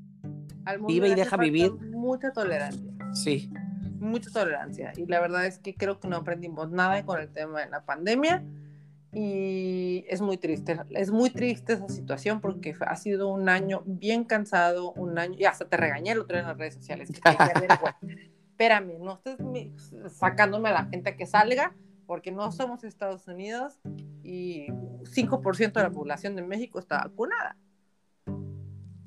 Vive 0.86 1.08
y 1.08 1.14
deja 1.16 1.36
vivir. 1.36 1.72
Mucha 1.90 2.30
tolerancia. 2.32 2.93
Sí. 3.14 3.50
Mucha 3.98 4.30
tolerancia. 4.30 4.92
Y 4.96 5.06
la 5.06 5.20
verdad 5.20 5.46
es 5.46 5.58
que 5.58 5.74
creo 5.74 5.98
que 5.98 6.08
no 6.08 6.16
aprendimos 6.16 6.70
nada 6.70 7.04
con 7.04 7.20
el 7.20 7.30
tema 7.30 7.60
de 7.60 7.70
la 7.70 7.84
pandemia. 7.84 8.44
Y 9.12 10.04
es 10.08 10.20
muy 10.20 10.36
triste, 10.38 10.76
es 10.90 11.12
muy 11.12 11.30
triste 11.30 11.74
esa 11.74 11.88
situación 11.88 12.40
porque 12.40 12.74
ha 12.80 12.96
sido 12.96 13.28
un 13.28 13.48
año 13.48 13.82
bien 13.86 14.24
cansado, 14.24 14.92
un 14.92 15.18
año, 15.18 15.36
y 15.38 15.44
hasta 15.44 15.68
te 15.68 15.76
regañé 15.76 16.12
el 16.12 16.18
otro 16.18 16.34
día 16.34 16.42
en 16.42 16.48
las 16.48 16.58
redes 16.58 16.74
sociales. 16.74 17.10
Espérame, 18.50 18.98
no 18.98 19.14
estés 19.14 19.36
sacándome 20.16 20.68
a 20.70 20.72
la 20.72 20.84
gente 20.86 21.16
que 21.16 21.26
salga, 21.26 21.74
porque 22.06 22.32
no 22.32 22.50
somos 22.50 22.82
Estados 22.82 23.26
Unidos 23.28 23.78
y 24.22 24.66
5% 24.68 25.72
de 25.72 25.82
la 25.82 25.90
población 25.90 26.34
de 26.34 26.42
México 26.42 26.78
está 26.78 26.98
vacunada. 26.98 27.56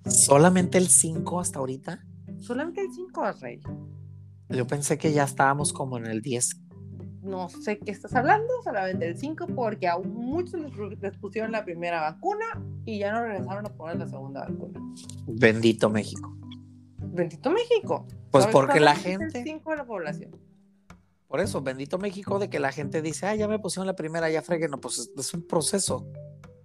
¿Solamente 0.05 0.77
el 0.77 0.87
5 0.87 1.39
hasta 1.39 1.59
ahorita? 1.59 2.05
Solamente 2.39 2.81
el 2.81 2.91
5, 2.93 3.31
Rey. 3.41 3.61
Yo 4.49 4.65
pensé 4.67 4.97
que 4.97 5.11
ya 5.11 5.23
estábamos 5.23 5.73
como 5.73 5.97
en 5.97 6.07
el 6.07 6.21
10. 6.21 6.61
No 7.23 7.49
sé 7.49 7.79
qué 7.79 7.91
estás 7.91 8.15
hablando, 8.15 8.47
solamente 8.63 9.07
el 9.07 9.17
5, 9.17 9.47
porque 9.55 9.87
a 9.87 9.97
muchos 9.97 10.61
les, 11.01 11.17
pusieron 11.17 11.51
la 11.51 11.65
primera 11.65 11.99
vacuna 11.99 12.45
y 12.85 12.99
ya 12.99 13.11
no 13.11 13.23
regresaron 13.23 13.65
a 13.65 13.69
poner 13.69 13.97
la 13.97 14.07
segunda 14.07 14.47
vacuna. 14.47 14.79
Bendito 15.27 15.89
México. 15.89 16.37
Bendito 16.99 17.49
México. 17.49 18.07
Pues 18.31 18.47
porque 18.47 18.79
la 18.79 18.95
gente. 18.95 19.39
El 19.39 19.43
5 19.43 19.71
de 19.71 19.77
la 19.77 19.85
población. 19.85 20.31
Por 21.27 21.41
eso, 21.41 21.61
bendito 21.61 21.97
México 21.97 22.39
de 22.39 22.49
que 22.49 22.59
la 22.59 22.71
gente 22.71 23.01
dice, 23.01 23.25
ah, 23.25 23.35
ya 23.35 23.49
me 23.49 23.59
pusieron 23.59 23.85
la 23.85 23.95
primera, 23.95 24.29
ya 24.29 24.41
fregué. 24.41 24.69
No, 24.69 24.79
pues 24.79 25.11
es 25.15 25.33
un 25.33 25.45
proceso. 25.45 26.09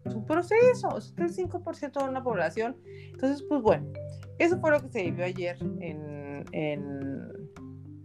Es 0.05 0.15
un 0.15 0.25
proceso, 0.25 0.99
es 0.99 1.15
el 1.17 1.35
5% 1.35 1.93
de 1.93 2.09
una 2.09 2.23
población. 2.23 2.77
Entonces, 3.13 3.45
pues 3.49 3.63
bueno, 3.63 3.87
eso 4.39 4.61
fue 4.61 4.71
lo 4.71 4.81
que 4.81 4.89
se 4.89 5.03
vivió 5.03 5.25
ayer 5.25 5.57
en, 5.81 6.45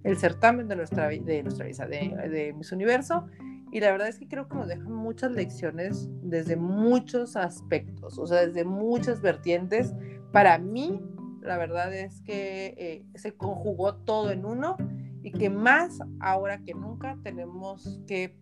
el 0.07 0.17
certamen 0.17 0.69
de 0.69 0.77
nuestra, 0.77 1.09
de 1.09 1.43
nuestra 1.43 1.65
visa 1.65 1.85
de, 1.85 2.15
de 2.29 2.53
Miss 2.53 2.71
Universo. 2.71 3.27
Y 3.71 3.81
la 3.81 3.91
verdad 3.91 4.07
es 4.07 4.17
que 4.17 4.27
creo 4.27 4.47
que 4.47 4.55
nos 4.55 4.69
dejan 4.69 4.91
muchas 4.91 5.31
lecciones 5.33 6.07
desde 6.21 6.55
muchos 6.55 7.35
aspectos, 7.35 8.17
o 8.17 8.25
sea, 8.25 8.47
desde 8.47 8.63
muchas 8.63 9.21
vertientes. 9.21 9.93
Para 10.31 10.57
mí, 10.57 11.01
la 11.41 11.57
verdad 11.57 11.93
es 11.93 12.21
que 12.21 12.73
eh, 12.77 13.05
se 13.15 13.35
conjugó 13.35 13.95
todo 13.95 14.31
en 14.31 14.45
uno 14.45 14.77
y 15.21 15.33
que 15.33 15.49
más 15.49 15.99
ahora 16.21 16.63
que 16.63 16.73
nunca 16.73 17.17
tenemos 17.21 18.01
que 18.07 18.39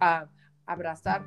ah, 0.00 0.28
abrazar 0.66 1.24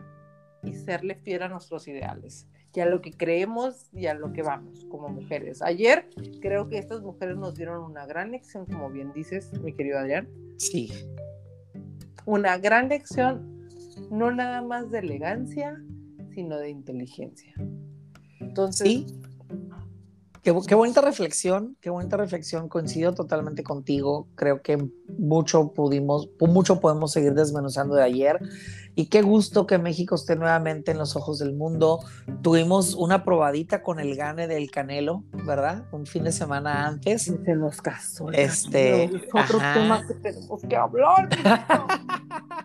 y 0.61 0.73
serle 0.73 1.15
fiel 1.15 1.43
a 1.43 1.47
nuestros 1.47 1.87
ideales 1.87 2.49
y 2.73 2.79
a 2.81 2.85
lo 2.85 3.01
que 3.01 3.11
creemos 3.11 3.87
y 3.91 4.05
a 4.07 4.13
lo 4.13 4.31
que 4.31 4.41
vamos 4.41 4.85
como 4.85 5.09
mujeres. 5.09 5.61
Ayer 5.61 6.07
creo 6.41 6.67
que 6.69 6.77
estas 6.77 7.01
mujeres 7.01 7.37
nos 7.37 7.55
dieron 7.55 7.83
una 7.83 8.05
gran 8.05 8.31
lección, 8.31 8.65
como 8.65 8.89
bien 8.89 9.11
dices, 9.13 9.51
mi 9.61 9.73
querido 9.73 9.99
Adrián. 9.99 10.29
Sí. 10.57 10.91
Una 12.25 12.57
gran 12.57 12.89
lección, 12.89 13.67
no 14.11 14.31
nada 14.31 14.61
más 14.61 14.91
de 14.91 14.99
elegancia, 14.99 15.81
sino 16.31 16.57
de 16.57 16.69
inteligencia. 16.69 17.53
Entonces, 18.39 18.87
sí. 18.87 19.18
Qué, 20.43 20.55
qué, 20.67 20.75
bonita 20.75 21.01
reflexión, 21.01 21.77
qué 21.81 21.89
bonita 21.89 22.17
reflexión. 22.17 22.69
Coincido 22.69 23.13
totalmente 23.13 23.63
contigo. 23.63 24.27
Creo 24.35 24.61
que 24.61 24.77
mucho 25.17 25.73
pudimos, 25.73 26.29
mucho 26.39 26.79
podemos 26.79 27.11
seguir 27.11 27.33
desmenuzando 27.33 27.95
de 27.95 28.03
ayer. 28.03 28.39
Y 28.95 29.07
qué 29.07 29.21
gusto 29.21 29.65
que 29.65 29.77
México 29.77 30.15
esté 30.15 30.35
nuevamente 30.35 30.91
en 30.91 30.97
los 30.97 31.15
ojos 31.15 31.39
del 31.39 31.53
mundo. 31.53 31.99
Tuvimos 32.41 32.95
una 32.95 33.23
probadita 33.23 33.81
con 33.81 33.99
el 33.99 34.15
gane 34.15 34.47
del 34.47 34.71
Canelo, 34.71 35.23
¿verdad? 35.45 35.85
Un 35.91 36.05
fin 36.05 36.23
de 36.23 36.31
semana 36.31 36.85
antes. 36.85 37.23
Se 37.23 37.55
nos 37.55 37.81
casó. 37.81 38.31
Este. 38.31 39.09
Otros 39.33 39.61
temas 39.73 40.05
que 40.05 40.15
tenemos 40.15 40.61
que 40.67 40.75
hablar. 40.75 41.29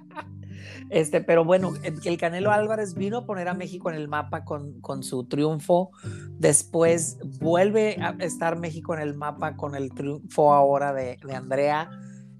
Este, 0.90 1.20
pero 1.20 1.44
bueno, 1.44 1.72
el 1.83 2.18
Canelo 2.18 2.50
Álvarez 2.50 2.94
vino 2.94 3.18
a 3.18 3.27
poner 3.27 3.48
a 3.48 3.55
México 3.55 3.90
en 3.90 3.96
el 3.96 4.09
mapa 4.09 4.44
con, 4.44 4.81
con, 4.81 5.03
su 5.03 5.24
triunfo. 5.24 5.90
Después 6.38 7.18
vuelve 7.40 7.96
a 8.00 8.16
estar 8.20 8.59
México 8.59 8.94
en 8.94 9.00
el 9.00 9.14
mapa 9.14 9.57
con 9.57 9.74
el 9.74 9.92
triunfo 9.92 10.53
ahora 10.53 10.92
de, 10.92 11.18
de 11.24 11.35
Andrea. 11.35 11.90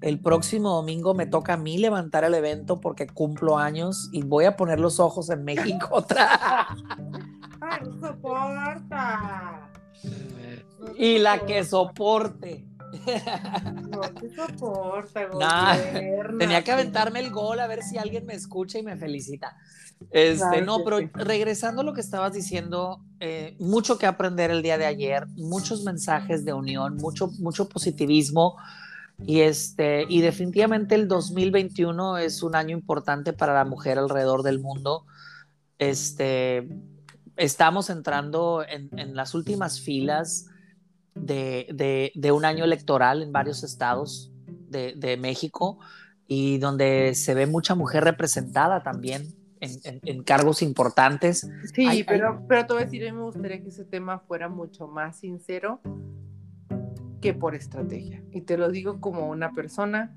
El 0.01 0.19
próximo 0.19 0.69
domingo 0.69 1.13
me 1.13 1.25
toca 1.25 1.53
a 1.53 1.57
mí 1.57 1.77
levantar 1.77 2.23
el 2.23 2.35
evento 2.35 2.79
porque 2.79 3.07
cumplo 3.07 3.57
años 3.57 4.09
y 4.11 4.23
voy 4.23 4.45
a 4.45 4.55
poner 4.55 4.79
los 4.79 4.99
ojos 4.99 5.29
en 5.29 5.43
México 5.43 5.87
otra. 5.91 6.67
Ay, 7.61 7.81
soporta. 7.99 9.71
Y 10.97 11.17
la 11.17 11.39
que 11.39 11.63
soporte. 11.63 12.67
No 13.91 14.01
te 14.01 14.35
soporta, 14.35 15.29
Tenía 16.39 16.63
que 16.63 16.71
aventarme 16.71 17.19
el 17.19 17.31
gol 17.31 17.59
a 17.59 17.67
ver 17.67 17.83
si 17.83 17.97
alguien 17.97 18.25
me 18.25 18.33
escucha 18.33 18.79
y 18.79 18.83
me 18.83 18.97
felicita. 18.97 19.57
Este, 20.11 20.61
no, 20.61 20.83
pero 20.83 20.99
regresando 21.13 21.81
a 21.81 21.83
lo 21.83 21.93
que 21.93 22.01
estabas 22.01 22.33
diciendo, 22.33 23.01
eh, 23.19 23.55
mucho 23.59 23.97
que 23.97 24.05
aprender 24.05 24.51
el 24.51 24.61
día 24.61 24.77
de 24.77 24.85
ayer, 24.85 25.27
muchos 25.35 25.83
mensajes 25.83 26.45
de 26.45 26.53
unión, 26.53 26.97
mucho, 26.97 27.29
mucho 27.39 27.67
positivismo. 27.69 28.57
Y, 29.25 29.41
este, 29.41 30.05
y 30.09 30.19
definitivamente 30.21 30.95
el 30.95 31.07
2021 31.07 32.17
es 32.17 32.43
un 32.43 32.55
año 32.55 32.75
importante 32.75 33.31
para 33.31 33.53
la 33.53 33.63
mujer 33.63 33.97
alrededor 33.97 34.43
del 34.43 34.59
mundo. 34.59 35.05
Este, 35.79 36.67
estamos 37.37 37.89
entrando 37.89 38.65
en, 38.67 38.89
en 38.99 39.15
las 39.15 39.33
últimas 39.33 39.79
filas 39.79 40.47
de, 41.15 41.67
de, 41.73 42.11
de, 42.13 42.31
un 42.31 42.45
año 42.45 42.63
electoral 42.63 43.23
en 43.23 43.31
varios 43.31 43.63
estados 43.63 44.31
de, 44.69 44.93
de, 44.95 45.17
México 45.17 45.79
y 46.27 46.57
donde 46.57 47.15
se 47.15 47.33
ve 47.33 47.47
mucha 47.47 47.73
mujer 47.73 48.03
representada 48.03 48.83
también 48.83 49.33
en, 49.61 50.01
en 50.03 50.23
cargos 50.23 50.61
importantes. 50.61 51.49
Sí, 51.73 52.03
pero, 52.07 52.43
pero 52.47 52.67
te 52.67 52.73
voy 52.73 52.81
a 52.83 52.85
decir, 52.85 53.07
a 53.07 53.11
mí 53.11 53.17
me 53.17 53.23
gustaría 53.23 53.61
que 53.61 53.69
ese 53.69 53.85
tema 53.85 54.19
fuera 54.19 54.49
mucho 54.49 54.87
más 54.87 55.17
sincero 55.17 55.79
que 57.21 57.33
por 57.33 57.55
estrategia. 57.55 58.21
Y 58.31 58.41
te 58.41 58.57
lo 58.57 58.69
digo 58.69 58.99
como 58.99 59.29
una 59.29 59.53
persona 59.53 60.15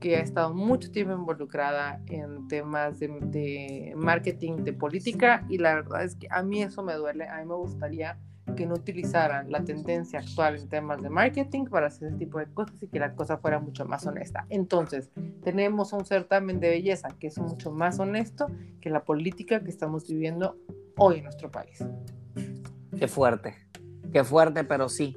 que 0.00 0.16
ha 0.16 0.20
estado 0.20 0.54
mucho 0.54 0.90
tiempo 0.90 1.12
involucrada 1.12 2.00
en 2.06 2.48
temas 2.48 2.98
de, 2.98 3.08
de, 3.08 3.92
marketing, 3.94 4.64
de 4.64 4.72
política, 4.72 5.44
y 5.50 5.58
la 5.58 5.74
verdad 5.74 6.04
es 6.04 6.16
que 6.16 6.26
a 6.30 6.42
mí 6.42 6.62
eso 6.62 6.82
me 6.82 6.94
duele, 6.94 7.28
a 7.28 7.38
mí 7.38 7.44
me 7.44 7.54
gustaría 7.54 8.18
que 8.54 8.66
no 8.66 8.74
utilizaran 8.74 9.50
la 9.50 9.64
tendencia 9.64 10.20
actual 10.20 10.56
en 10.56 10.68
temas 10.68 11.02
de 11.02 11.10
marketing 11.10 11.64
para 11.66 11.86
hacer 11.86 12.08
ese 12.08 12.16
tipo 12.18 12.38
de 12.38 12.46
cosas 12.46 12.82
y 12.82 12.88
que 12.88 12.98
la 12.98 13.14
cosa 13.14 13.38
fuera 13.38 13.58
mucho 13.58 13.84
más 13.84 14.06
honesta. 14.06 14.46
Entonces, 14.48 15.10
tenemos 15.42 15.92
un 15.92 16.04
certamen 16.04 16.60
de 16.60 16.70
belleza 16.70 17.08
que 17.18 17.28
es 17.28 17.38
mucho 17.38 17.70
más 17.72 17.98
honesto 17.98 18.46
que 18.80 18.90
la 18.90 19.04
política 19.04 19.60
que 19.60 19.70
estamos 19.70 20.08
viviendo 20.08 20.56
hoy 20.96 21.18
en 21.18 21.24
nuestro 21.24 21.50
país. 21.50 21.84
Qué 22.98 23.08
fuerte, 23.08 23.54
qué 24.12 24.24
fuerte, 24.24 24.64
pero 24.64 24.88
sí. 24.88 25.16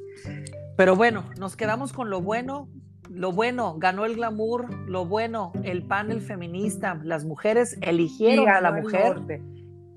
Pero 0.77 0.95
bueno, 0.95 1.25
nos 1.37 1.55
quedamos 1.55 1.93
con 1.93 2.09
lo 2.09 2.21
bueno. 2.21 2.69
Lo 3.09 3.31
bueno, 3.31 3.75
ganó 3.77 4.05
el 4.05 4.15
glamour, 4.15 4.73
lo 4.87 5.05
bueno, 5.05 5.51
el 5.63 5.85
panel 5.85 6.21
feminista, 6.21 6.99
las 7.03 7.25
mujeres 7.25 7.77
eligieron 7.81 8.49
a 8.49 8.59
la 8.61 8.71
mujer 8.71 9.17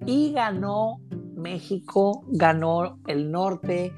y 0.05 0.33
ganó 0.33 1.01
México, 1.37 2.25
ganó 2.29 2.99
el 3.07 3.31
norte 3.31 3.92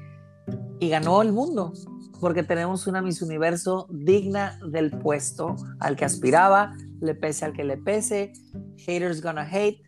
y 0.79 0.89
ganó 0.89 1.21
el 1.21 1.31
mundo, 1.31 1.73
porque 2.19 2.43
tenemos 2.43 2.87
una 2.87 3.01
Miss 3.01 3.21
Universo 3.21 3.87
digna 3.89 4.59
del 4.69 4.91
puesto 4.91 5.55
al 5.79 5.95
que 5.95 6.05
aspiraba, 6.05 6.75
le 7.01 7.15
pese 7.15 7.45
al 7.45 7.53
que 7.53 7.63
le 7.63 7.77
pese, 7.77 8.33
haters 8.77 9.21
gonna 9.21 9.47
hate, 9.49 9.81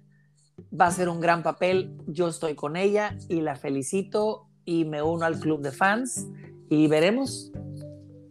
va 0.80 0.88
a 0.88 0.92
ser 0.92 1.10
un 1.10 1.20
gran 1.20 1.44
papel, 1.44 1.98
yo 2.08 2.28
estoy 2.28 2.56
con 2.56 2.76
ella 2.76 3.18
y 3.28 3.42
la 3.42 3.56
felicito 3.56 4.48
y 4.66 4.86
me 4.86 5.02
uno 5.02 5.26
al 5.26 5.40
club 5.40 5.62
de 5.62 5.72
fans 5.72 6.28
y 6.70 6.88
veremos 6.88 7.52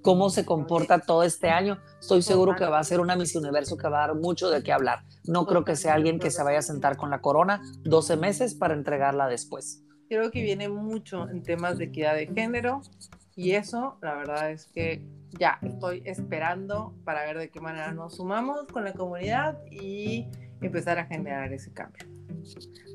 cómo 0.02 0.30
se 0.30 0.44
comporta 0.44 1.00
todo 1.00 1.22
este 1.22 1.50
año. 1.50 1.78
Estoy 2.00 2.22
seguro 2.22 2.56
que 2.56 2.64
va 2.64 2.78
a 2.78 2.84
ser 2.84 3.00
una 3.00 3.16
Miss 3.16 3.36
Universo 3.36 3.76
que 3.76 3.88
va 3.88 4.04
a 4.04 4.08
dar 4.08 4.16
mucho 4.16 4.50
de 4.50 4.62
qué 4.62 4.72
hablar. 4.72 5.04
No 5.24 5.46
creo 5.46 5.64
que 5.64 5.76
sea 5.76 5.94
alguien 5.94 6.18
que 6.18 6.30
se 6.30 6.42
vaya 6.42 6.58
a 6.58 6.62
sentar 6.62 6.96
con 6.96 7.10
la 7.10 7.20
corona 7.20 7.60
12 7.84 8.16
meses 8.16 8.54
para 8.54 8.74
entregarla 8.74 9.28
después. 9.28 9.84
Creo 10.08 10.30
que 10.30 10.42
viene 10.42 10.68
mucho 10.68 11.28
en 11.28 11.42
temas 11.42 11.78
de 11.78 11.84
equidad 11.84 12.14
de 12.14 12.26
género 12.26 12.82
y 13.36 13.52
eso, 13.52 13.98
la 14.02 14.14
verdad 14.16 14.50
es 14.50 14.66
que 14.66 15.06
ya 15.38 15.58
estoy 15.62 16.02
esperando 16.04 16.94
para 17.04 17.24
ver 17.24 17.38
de 17.38 17.50
qué 17.50 17.60
manera 17.60 17.92
nos 17.92 18.16
sumamos 18.16 18.66
con 18.66 18.84
la 18.84 18.92
comunidad 18.92 19.58
y 19.70 20.26
empezar 20.60 20.98
a 20.98 21.06
generar 21.06 21.52
ese 21.52 21.72
cambio. 21.72 22.04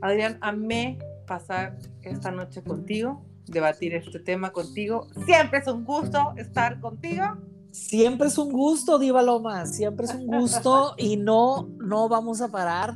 Adrián, 0.01 0.37
amé 0.41 0.99
pasar 1.25 1.77
esta 2.01 2.31
noche 2.31 2.61
contigo 2.63 3.25
debatir 3.47 3.93
este 3.95 4.19
tema 4.19 4.51
contigo. 4.51 5.07
Siempre 5.25 5.59
es 5.59 5.67
un 5.67 5.83
gusto 5.83 6.33
estar 6.37 6.79
contigo. 6.79 7.23
Siempre 7.71 8.29
es 8.29 8.37
un 8.37 8.53
gusto, 8.53 8.99
Diva 8.99 9.21
Loma, 9.21 9.65
siempre 9.65 10.05
es 10.05 10.13
un 10.13 10.27
gusto 10.27 10.93
y 10.97 11.17
no, 11.17 11.67
no 11.77 12.07
vamos 12.07 12.41
a 12.41 12.47
parar. 12.47 12.95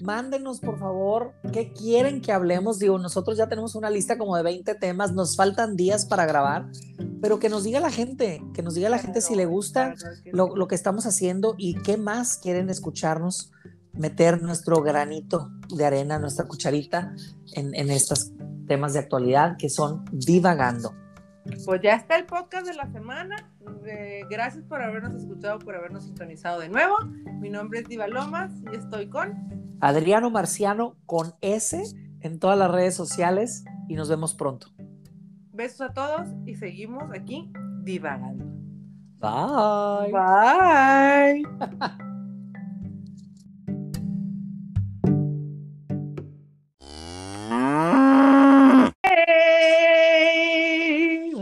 Mándenos, 0.00 0.60
por 0.60 0.78
favor, 0.78 1.34
qué 1.52 1.72
quieren 1.72 2.22
que 2.22 2.32
hablemos. 2.32 2.78
Digo, 2.78 2.98
nosotros 2.98 3.36
ya 3.36 3.48
tenemos 3.48 3.74
una 3.74 3.90
lista 3.90 4.16
como 4.16 4.36
de 4.36 4.42
20 4.44 4.74
temas, 4.76 5.12
nos 5.12 5.36
faltan 5.36 5.76
días 5.76 6.06
para 6.06 6.26
grabar, 6.26 6.70
pero 7.20 7.38
que 7.38 7.48
nos 7.50 7.64
diga 7.64 7.80
la 7.80 7.90
gente, 7.90 8.40
que 8.54 8.62
nos 8.62 8.74
diga 8.74 8.88
la 8.88 8.98
gente 8.98 9.20
si 9.20 9.34
le 9.34 9.44
gusta 9.44 9.94
lo, 10.32 10.56
lo 10.56 10.68
que 10.68 10.76
estamos 10.76 11.06
haciendo 11.06 11.54
y 11.58 11.74
qué 11.82 11.98
más 11.98 12.38
quieren 12.38 12.70
escucharnos, 12.70 13.50
meter 13.92 14.40
nuestro 14.40 14.80
granito 14.80 15.50
de 15.74 15.84
arena, 15.84 16.18
nuestra 16.18 16.46
cucharita 16.46 17.14
en, 17.54 17.74
en 17.74 17.90
estas 17.90 18.32
temas 18.70 18.92
de 18.92 19.00
actualidad 19.00 19.56
que 19.56 19.68
son 19.68 20.04
divagando. 20.12 20.94
Pues 21.66 21.80
ya 21.82 21.96
está 21.96 22.14
el 22.14 22.24
podcast 22.24 22.68
de 22.68 22.74
la 22.74 22.88
semana. 22.92 23.50
Eh, 23.84 24.20
gracias 24.30 24.62
por 24.62 24.80
habernos 24.80 25.20
escuchado, 25.20 25.58
por 25.58 25.74
habernos 25.74 26.04
sintonizado 26.04 26.60
de 26.60 26.68
nuevo. 26.68 26.94
Mi 27.40 27.50
nombre 27.50 27.80
es 27.80 27.88
Diva 27.88 28.06
Lomas 28.06 28.52
y 28.72 28.76
estoy 28.76 29.08
con 29.08 29.76
Adriano 29.80 30.30
Marciano 30.30 30.94
con 31.04 31.34
S 31.40 31.82
en 32.20 32.38
todas 32.38 32.56
las 32.56 32.70
redes 32.70 32.94
sociales 32.94 33.64
y 33.88 33.96
nos 33.96 34.08
vemos 34.08 34.36
pronto. 34.36 34.68
Besos 35.52 35.80
a 35.80 35.92
todos 35.92 36.28
y 36.46 36.54
seguimos 36.54 37.10
aquí 37.12 37.50
divagando. 37.82 38.44
Bye. 39.18 40.12
Bye. 40.12 41.42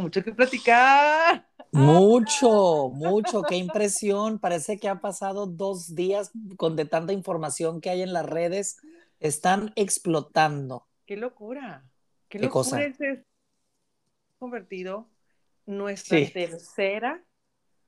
mucho 0.08 0.24
que 0.24 0.32
platicar. 0.32 1.46
Mucho, 1.70 2.88
mucho, 2.88 3.42
qué 3.42 3.56
impresión. 3.56 4.38
Parece 4.38 4.78
que 4.78 4.88
ha 4.88 5.00
pasado 5.00 5.46
dos 5.46 5.94
días 5.94 6.30
con 6.56 6.76
de 6.76 6.86
tanta 6.86 7.12
información 7.12 7.82
que 7.82 7.90
hay 7.90 8.00
en 8.00 8.14
las 8.14 8.24
redes. 8.24 8.78
Están 9.20 9.72
explotando. 9.76 10.86
Qué 11.04 11.18
locura. 11.18 11.84
Qué, 12.30 12.38
locura 12.38 12.52
cosa? 12.52 12.82
es 12.82 12.96
convertido 14.38 15.06
nuestra 15.66 16.18
tercera 16.32 17.22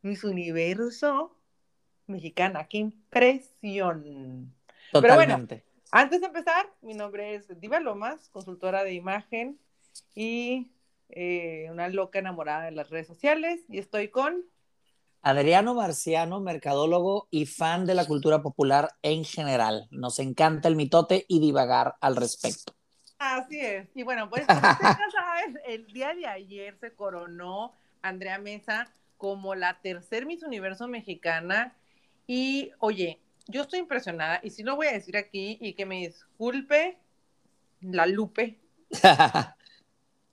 Miss 0.02 0.24
Universo 0.24 1.35
mexicana. 2.06 2.68
Qué 2.68 2.78
impresión. 2.78 4.52
Totalmente. 4.92 4.92
Pero 4.92 5.14
bueno, 5.14 5.62
antes 5.90 6.20
de 6.20 6.26
empezar, 6.26 6.70
mi 6.83 6.92
nombre 6.92 7.35
es 7.35 7.61
Diva 7.61 7.80
Lomas, 7.80 8.28
consultora 8.28 8.85
de 8.85 8.92
imagen 8.92 9.59
y 10.14 10.70
eh, 11.14 11.68
una 11.70 11.88
loca 11.88 12.18
enamorada 12.18 12.64
de 12.64 12.72
las 12.72 12.90
redes 12.90 13.06
sociales 13.06 13.60
y 13.68 13.78
estoy 13.78 14.08
con 14.08 14.44
Adriano 15.22 15.74
Marciano, 15.74 16.40
mercadólogo 16.40 17.28
y 17.30 17.44
fan 17.46 17.84
de 17.84 17.94
la 17.94 18.06
cultura 18.06 18.42
popular 18.42 18.88
en 19.02 19.24
general. 19.24 19.86
Nos 19.90 20.18
encanta 20.18 20.68
el 20.68 20.76
mitote 20.76 21.26
y 21.28 21.40
divagar 21.40 21.96
al 22.00 22.16
respecto. 22.16 22.74
Así 23.18 23.60
es. 23.60 23.88
Y 23.94 24.02
bueno, 24.02 24.30
pues 24.30 24.46
como 24.46 24.60
ya 24.60 24.98
sabes, 25.12 25.60
el 25.66 25.86
día 25.88 26.14
de 26.14 26.26
ayer 26.26 26.78
se 26.80 26.94
coronó 26.94 27.74
Andrea 28.00 28.38
Mesa 28.38 28.90
como 29.18 29.54
la 29.54 29.78
tercer 29.82 30.24
Miss 30.24 30.42
Universo 30.42 30.88
mexicana. 30.88 31.76
Y 32.26 32.70
oye, 32.78 33.20
yo 33.46 33.62
estoy 33.62 33.80
impresionada 33.80 34.40
y 34.42 34.50
si 34.50 34.62
lo 34.62 34.76
voy 34.76 34.86
a 34.86 34.92
decir 34.92 35.18
aquí 35.18 35.58
y 35.60 35.74
que 35.74 35.84
me 35.84 35.96
disculpe 35.96 36.96
la 37.82 38.06
Lupe. 38.06 38.58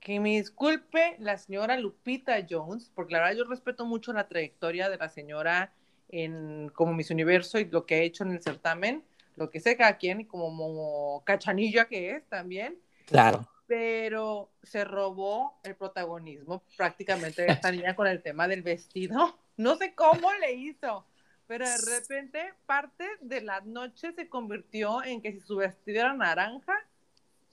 que 0.08 0.22
me 0.22 0.30
disculpe 0.30 1.18
la 1.20 1.38
señora 1.38 1.78
Lupita 1.78 2.38
Jones, 2.50 2.90
porque 2.96 3.12
la 3.12 3.20
verdad 3.20 3.40
yo 3.40 3.44
respeto 3.44 3.86
mucho 3.86 4.14
la 4.14 4.30
trayectoria 4.30 4.90
de 4.90 4.96
la 4.96 5.10
señora 5.10 5.74
en 6.08 6.70
como 6.70 6.94
Miss 6.94 7.12
Universo 7.12 7.60
y 7.60 7.66
lo 7.66 7.86
que 7.86 7.96
ha 7.96 8.02
hecho 8.04 8.24
en 8.24 8.32
el 8.32 8.42
certamen, 8.42 9.04
lo 9.36 9.50
que 9.50 9.60
sé 9.60 9.76
cada 9.76 9.98
quien 9.98 10.22
y 10.22 10.26
como, 10.26 11.22
cachanilla 11.26 11.90
que 11.90 12.12
es 12.12 12.24
también. 12.30 12.80
Claro. 13.06 13.50
Pero 13.68 14.50
se 14.64 14.86
robó 14.86 15.60
el 15.66 15.76
protagonismo 15.76 16.64
prácticamente 16.78 17.42
de 17.42 17.52
esta 17.52 17.70
niña 17.74 17.94
con 17.94 18.08
el 18.08 18.22
tema 18.22 18.48
del 18.48 18.62
vestido. 18.62 19.38
No 19.58 19.76
sé 19.76 19.94
cómo 19.94 20.32
le 20.36 20.54
hizo, 20.54 21.06
pero 21.48 21.68
de 21.68 22.00
repente 22.00 22.54
parte 22.66 23.06
de 23.20 23.42
la 23.42 23.60
noche 23.60 24.14
se 24.14 24.30
convirtió 24.30 25.04
en 25.04 25.22
que 25.22 25.34
si 25.34 25.42
su 25.42 25.58
vestido 25.58 26.00
era 26.00 26.14
naranja 26.14 26.76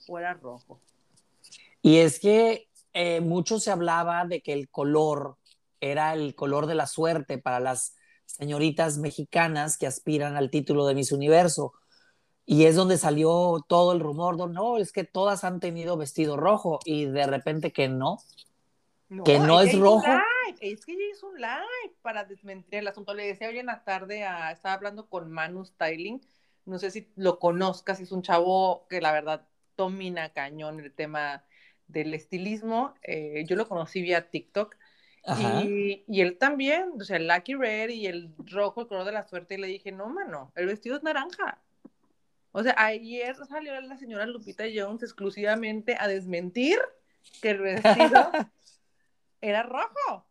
o 0.07 0.17
era 0.17 0.33
rojo. 0.35 0.79
Y 1.85 1.99
es 1.99 2.19
que 2.19 2.67
eh, 2.93 3.21
mucho 3.21 3.59
se 3.59 3.69
hablaba 3.69 4.25
de 4.25 4.41
que 4.41 4.53
el 4.53 4.69
color 4.69 5.37
era 5.79 6.13
el 6.15 6.33
color 6.33 6.65
de 6.65 6.73
la 6.73 6.87
suerte 6.87 7.37
para 7.37 7.59
las 7.59 7.95
señoritas 8.25 8.97
mexicanas 8.97 9.77
que 9.77 9.85
aspiran 9.85 10.35
al 10.35 10.49
título 10.49 10.87
de 10.87 10.95
Miss 10.95 11.11
Universo. 11.11 11.73
Y 12.43 12.65
es 12.65 12.75
donde 12.75 12.97
salió 12.97 13.63
todo 13.67 13.91
el 13.91 13.99
rumor, 13.99 14.35
de, 14.35 14.51
no, 14.51 14.79
es 14.79 14.91
que 14.91 15.03
todas 15.03 15.43
han 15.43 15.59
tenido 15.59 15.95
vestido 15.95 16.37
rojo 16.37 16.79
y 16.85 17.05
de 17.05 17.27
repente 17.27 17.71
que 17.71 17.87
no, 17.87 18.17
que 19.23 19.37
no 19.37 19.61
es 19.61 19.77
rojo. 19.77 20.07
Es 20.61 20.87
que 20.87 20.93
ella 20.93 21.03
hizo 21.13 21.27
un 21.27 21.39
live 21.39 21.93
para 22.01 22.23
desmentir 22.23 22.79
el 22.79 22.87
asunto. 22.87 23.13
Le 23.13 23.27
decía 23.27 23.49
hoy 23.49 23.59
en 23.59 23.67
la 23.67 23.83
tarde, 23.83 24.25
estaba 24.51 24.73
hablando 24.73 25.07
con 25.07 25.31
Manu 25.31 25.63
Styling, 25.63 26.19
no 26.65 26.79
sé 26.79 26.89
si 26.89 27.11
lo 27.15 27.37
conozcas, 27.37 27.99
es 27.99 28.11
un 28.11 28.23
chavo 28.23 28.87
que 28.89 29.01
la 29.01 29.11
verdad 29.11 29.47
domina 29.77 30.33
cañón 30.33 30.79
el 30.79 30.91
tema 30.91 31.43
del 31.87 32.13
estilismo. 32.13 32.93
Eh, 33.01 33.43
yo 33.47 33.55
lo 33.55 33.67
conocí 33.67 34.01
vía 34.01 34.29
TikTok. 34.29 34.75
Y, 35.63 36.03
y, 36.07 36.21
él 36.21 36.37
también, 36.37 36.91
o 37.01 37.03
sea, 37.03 37.17
el 37.17 37.27
Lucky 37.27 37.55
Red 37.55 37.89
y 37.89 38.05
el 38.05 38.31
rojo, 38.37 38.81
el 38.81 38.87
color 38.87 39.05
de 39.05 39.11
la 39.11 39.27
suerte, 39.27 39.55
y 39.55 39.57
le 39.57 39.65
dije, 39.65 39.91
no, 39.91 40.07
mano, 40.07 40.51
el 40.55 40.67
vestido 40.67 40.97
es 40.97 41.01
naranja. 41.01 41.59
O 42.51 42.63
sea, 42.63 42.75
ayer 42.77 43.35
salió 43.47 43.81
la 43.81 43.97
señora 43.97 44.25
Lupita 44.25 44.63
Jones 44.73 45.03
exclusivamente 45.03 45.97
a 45.99 46.07
desmentir 46.07 46.79
que 47.41 47.49
el 47.49 47.59
vestido 47.59 48.31
era 49.41 49.63
rojo. 49.63 50.25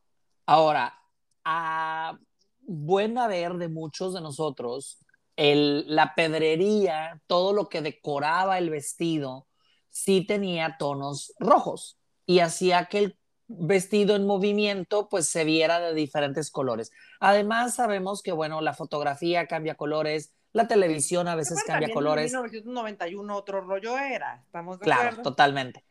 Ahora, 0.46 0.98
a 1.44 2.18
buen 2.62 3.18
haber 3.18 3.54
de 3.54 3.68
muchos 3.68 4.14
de 4.14 4.20
nosotros, 4.20 5.04
el, 5.36 5.84
la 5.94 6.14
pedrería, 6.14 7.20
todo 7.26 7.52
lo 7.52 7.68
que 7.68 7.82
decoraba 7.82 8.56
el 8.56 8.70
vestido, 8.70 9.46
sí 9.94 10.26
tenía 10.26 10.76
tonos 10.76 11.32
rojos 11.38 11.98
y 12.26 12.40
hacía 12.40 12.86
que 12.86 12.98
el 12.98 13.18
vestido 13.46 14.16
en 14.16 14.26
movimiento 14.26 15.08
pues 15.08 15.28
se 15.28 15.44
viera 15.44 15.78
de 15.78 15.94
diferentes 15.94 16.50
colores. 16.50 16.90
Además 17.20 17.76
sabemos 17.76 18.20
que 18.20 18.32
bueno, 18.32 18.60
la 18.60 18.74
fotografía 18.74 19.46
cambia 19.46 19.76
colores, 19.76 20.34
la 20.52 20.66
televisión 20.66 21.28
a 21.28 21.36
veces 21.36 21.62
cambia 21.64 21.92
colores. 21.94 22.32
En 22.32 22.40
1991 22.40 23.36
otro 23.36 23.60
rollo 23.60 23.96
era, 23.96 24.42
estamos 24.44 24.80
de 24.80 24.84
Claro, 24.84 25.22
totalmente. 25.22 25.84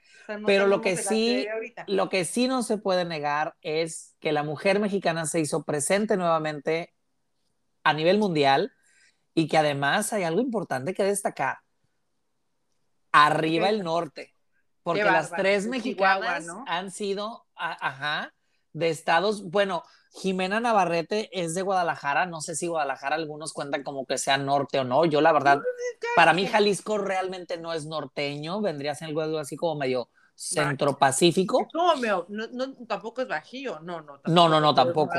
Pero 0.46 0.68
lo 0.68 0.82
que 0.82 0.98
sí, 0.98 1.48
lo 1.88 2.10
que 2.10 2.26
sí 2.26 2.50
no 2.50 2.62
se 2.62 2.78
puede 2.78 3.06
negar 3.06 3.56
es 3.62 4.18
que 4.20 4.34
la 4.34 4.44
mujer 4.44 4.82
mexicana 4.82 5.26
se 5.28 5.40
hizo 5.40 5.64
presente 5.64 6.18
nuevamente 6.18 6.94
a 7.84 7.94
nivel 7.94 8.18
mundial 8.18 8.74
y 9.34 9.48
que 9.48 9.58
además 9.58 10.12
hay 10.12 10.24
algo 10.24 10.42
importante 10.42 10.94
que 10.94 11.04
destacar. 11.04 11.63
Arriba 13.14 13.70
el 13.70 13.84
norte, 13.84 14.34
porque 14.84 15.04
las 15.04 15.32
tres 15.32 15.68
mexicanas 15.68 16.46
han 16.68 16.92
sido, 16.92 17.46
ajá, 17.56 18.34
de 18.74 18.90
estados, 18.90 19.50
bueno, 19.50 19.84
Jimena 20.12 20.60
Navarrete 20.60 21.30
es 21.32 21.56
de 21.56 21.62
Guadalajara, 21.62 22.26
no 22.26 22.42
sé 22.42 22.56
si 22.56 22.68
Guadalajara 22.68 23.16
algunos 23.16 23.54
cuentan 23.54 23.84
como 23.84 24.06
que 24.06 24.18
sea 24.18 24.38
norte 24.38 24.80
o 24.80 24.84
no, 24.84 25.06
yo 25.06 25.22
la 25.22 25.32
verdad, 25.32 25.62
para 26.16 26.34
mí 26.34 26.48
Jalisco 26.48 26.98
realmente 26.98 27.58
no 27.58 27.72
es 27.74 27.86
norteño, 27.86 28.62
vendría 28.62 28.92
a 28.92 28.96
ser 28.96 29.10
algo 29.10 29.38
así 29.38 29.56
como 29.56 29.76
medio 29.76 30.10
centro 30.36 30.98
pacífico. 30.98 31.68
No, 31.74 32.26
no, 32.28 32.74
tampoco 32.88 33.22
es 33.22 33.28
bajío, 33.28 33.80
no, 33.82 34.02
no. 34.02 34.20
no, 34.26 34.50
no, 34.50 34.60
no, 34.60 34.74
tampoco. 34.74 35.14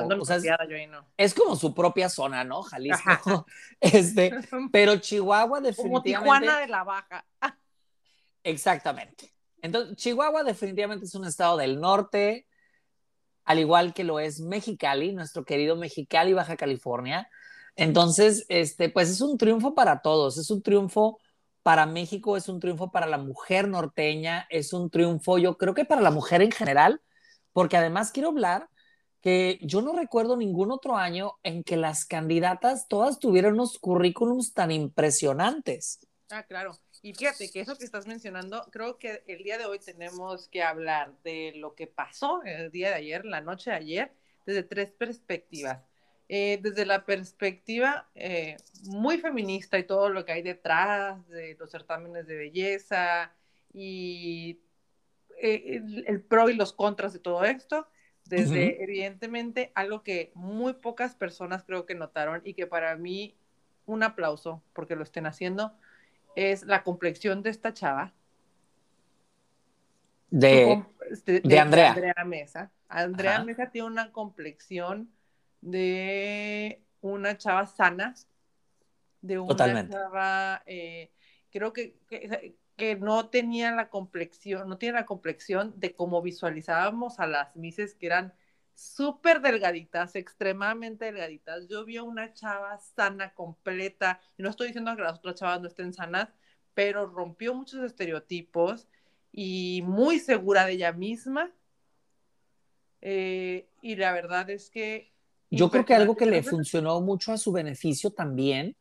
es, 1.17 1.35
como 1.35 1.57
su 1.57 1.75
propia 1.75 2.09
zona, 2.09 2.45
¿no? 2.45 2.63
Jalisco. 2.63 3.47
este, 3.81 4.33
pero 4.73 4.97
Chihuahua 4.97 5.61
definitivamente. 5.61 6.15
Como 6.15 6.39
Tijuana 6.41 6.61
de 6.61 6.67
la 6.69 6.85
Baja. 6.85 7.25
Exactamente. 8.45 9.35
Entonces, 9.63 9.97
Chihuahua 9.97 10.45
definitivamente 10.45 11.07
es 11.07 11.15
un 11.15 11.25
estado 11.25 11.57
del 11.57 11.81
norte, 11.81 12.47
al 13.45 13.59
igual 13.59 13.95
que 13.95 14.05
lo 14.05 14.21
es 14.21 14.41
Mexicali, 14.41 15.13
nuestro 15.13 15.45
querido 15.45 15.75
Mexicali, 15.77 16.35
Baja 16.35 16.57
California. 16.57 17.29
Entonces, 17.77 18.45
este, 18.49 18.91
pues 18.91 19.11
es 19.11 19.21
un 19.21 19.37
triunfo 19.39 19.75
para 19.75 20.01
todos, 20.03 20.39
es 20.39 20.51
un 20.51 20.63
triunfo 20.63 21.19
para 21.63 21.87
México, 21.87 22.37
es 22.37 22.49
un 22.49 22.61
triunfo 22.61 22.91
para 22.93 23.07
la 23.07 23.19
mujer 23.19 23.69
norteña, 23.69 24.47
es 24.51 24.73
un 24.73 24.91
triunfo, 24.91 25.39
yo 25.39 25.57
creo 25.57 25.75
que 25.75 25.87
para 25.87 26.03
la 26.03 26.11
mujer 26.11 26.43
en 26.43 26.53
general, 26.53 27.01
porque 27.53 27.79
además 27.79 28.13
quiero 28.13 28.29
hablar 28.29 28.69
que 29.23 29.59
yo 29.63 29.81
no 29.81 29.95
recuerdo 29.95 30.37
ningún 30.37 30.71
otro 30.71 30.97
año 30.97 31.33
en 31.43 31.65
que 31.65 31.79
las 31.79 32.05
candidatas 32.05 32.87
todas 32.89 33.19
tuvieron 33.19 33.55
unos 33.55 33.79
currículums 33.79 34.53
tan 34.53 34.71
impresionantes. 34.71 36.01
Ah, 36.31 36.43
claro. 36.43 36.73
Y 37.03 37.13
fíjate 37.15 37.51
que 37.51 37.61
eso 37.61 37.77
que 37.77 37.85
estás 37.85 38.07
mencionando, 38.07 38.67
creo 38.73 38.99
que 38.99 39.23
el 39.27 39.43
día 39.43 39.59
de 39.59 39.67
hoy 39.67 39.79
tenemos 39.79 40.49
que 40.49 40.63
hablar 40.63 41.13
de 41.23 41.53
lo 41.57 41.75
que 41.75 41.87
pasó 41.87 42.43
el 42.45 42.71
día 42.71 42.89
de 42.89 42.95
ayer, 42.95 43.25
la 43.25 43.41
noche 43.41 43.71
de 43.71 43.77
ayer, 43.77 44.13
desde 44.47 44.63
tres 44.63 44.91
perspectivas. 44.91 45.81
Eh, 46.27 46.59
desde 46.63 46.87
la 46.87 47.05
perspectiva 47.05 48.09
eh, 48.15 48.57
muy 48.85 49.19
feminista 49.19 49.79
y 49.79 49.85
todo 49.85 50.09
lo 50.09 50.25
que 50.25 50.33
hay 50.33 50.41
detrás 50.41 51.29
de 51.29 51.55
los 51.61 51.71
certámenes 51.71 52.27
de 52.27 52.37
belleza 52.37 53.31
y 53.75 54.59
eh, 55.43 55.83
el, 56.07 56.23
pro 56.23 56.49
y 56.49 56.55
los 56.55 56.73
contras 56.73 57.13
de 57.13 57.19
todo 57.19 57.45
esto, 57.45 57.87
desde 58.25 58.83
evidentemente 58.83 59.71
algo 59.75 60.03
que 60.03 60.33
muy 60.35 60.73
pocas 60.73 61.15
personas 61.15 61.63
creo 61.63 61.85
que 61.85 61.95
notaron 61.95 62.41
y 62.43 62.55
que 62.55 62.67
para 62.67 62.97
mí 62.97 63.37
un 63.85 64.03
aplauso 64.03 64.63
porque 64.73 64.97
lo 64.97 65.03
estén 65.03 65.27
haciendo, 65.27 65.75
es 66.37 66.65
la 66.65 66.83
complexión 66.83 67.43
de 67.43 67.51
esta 67.51 67.73
chava. 67.73 68.13
De, 70.31 70.83
de, 71.27 71.59
Andrea. 71.59 71.93
Andrea 71.93 72.25
Mesa. 72.25 72.71
Andrea 72.89 73.45
Mesa 73.45 73.71
tiene 73.71 73.89
una 73.89 74.11
complexión 74.13 75.11
de 75.61 76.83
una 77.01 77.37
chava 77.39 77.67
sana, 77.67 78.15
de 79.21 79.39
una 79.39 79.89
chava, 79.89 80.63
eh, 80.67 81.11
creo 81.51 81.73
que, 81.73 81.97
que, 82.77 82.97
no 82.97 83.29
tenía 83.29 83.73
la 83.73 83.89
complexión, 83.89 84.69
no 84.69 84.77
tiene 84.77 84.99
la 84.99 85.07
complexión 85.07 85.73
de 85.79 85.95
cómo 85.95 86.21
visualizábamos 86.21 87.21
a 87.21 87.27
las 87.27 87.57
mises 87.57 87.95
que 87.95 88.07
eran 88.07 88.35
súper 88.75 89.41
delgaditas, 89.41 90.17
extremadamente 90.17 91.07
delgaditas. 91.07 91.69
Yo 91.69 91.85
vi 91.85 91.97
a 91.97 92.03
una 92.03 92.33
chava 92.33 92.79
sana, 92.79 93.33
completa, 93.35 94.21
y 94.37 94.43
no 94.43 94.51
estoy 94.51 94.69
diciendo 94.69 94.95
que 94.97 95.03
las 95.03 95.19
otras 95.19 95.37
chavas 95.37 95.61
no 95.61 95.69
estén 95.69 95.93
sanas, 95.93 96.29
pero 96.75 97.07
rompió 97.07 97.55
muchos 97.55 97.85
estereotipos 97.85 98.89
y 99.33 99.83
muy 99.83 100.19
segura 100.19 100.67
de 100.67 100.73
ella 100.73 100.93
misma. 100.93 101.53
Eh, 103.01 103.69
y 103.83 103.97
la 103.97 104.13
verdad 104.13 104.51
es 104.51 104.71
que... 104.71 105.13
Yo 105.51 105.71
creo 105.71 105.85
que 105.85 105.95
algo 105.95 106.17
que 106.17 106.27
le 106.27 106.43
funcionó 106.43 107.01
mucho 107.01 107.33
a 107.33 107.39
su 107.39 107.53
beneficio 107.53 108.11
también 108.11 108.77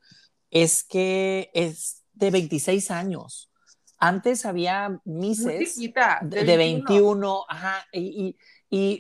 es 0.50 0.84
que 0.84 1.52
es 1.54 2.04
de 2.14 2.32
26 2.32 2.90
años. 2.90 3.52
Antes 4.00 4.46
había 4.46 5.00
mises 5.06 5.78
de, 5.78 6.58
21, 6.58 7.46
ajá, 7.48 7.88
y, 7.92 8.28
y 8.28 8.38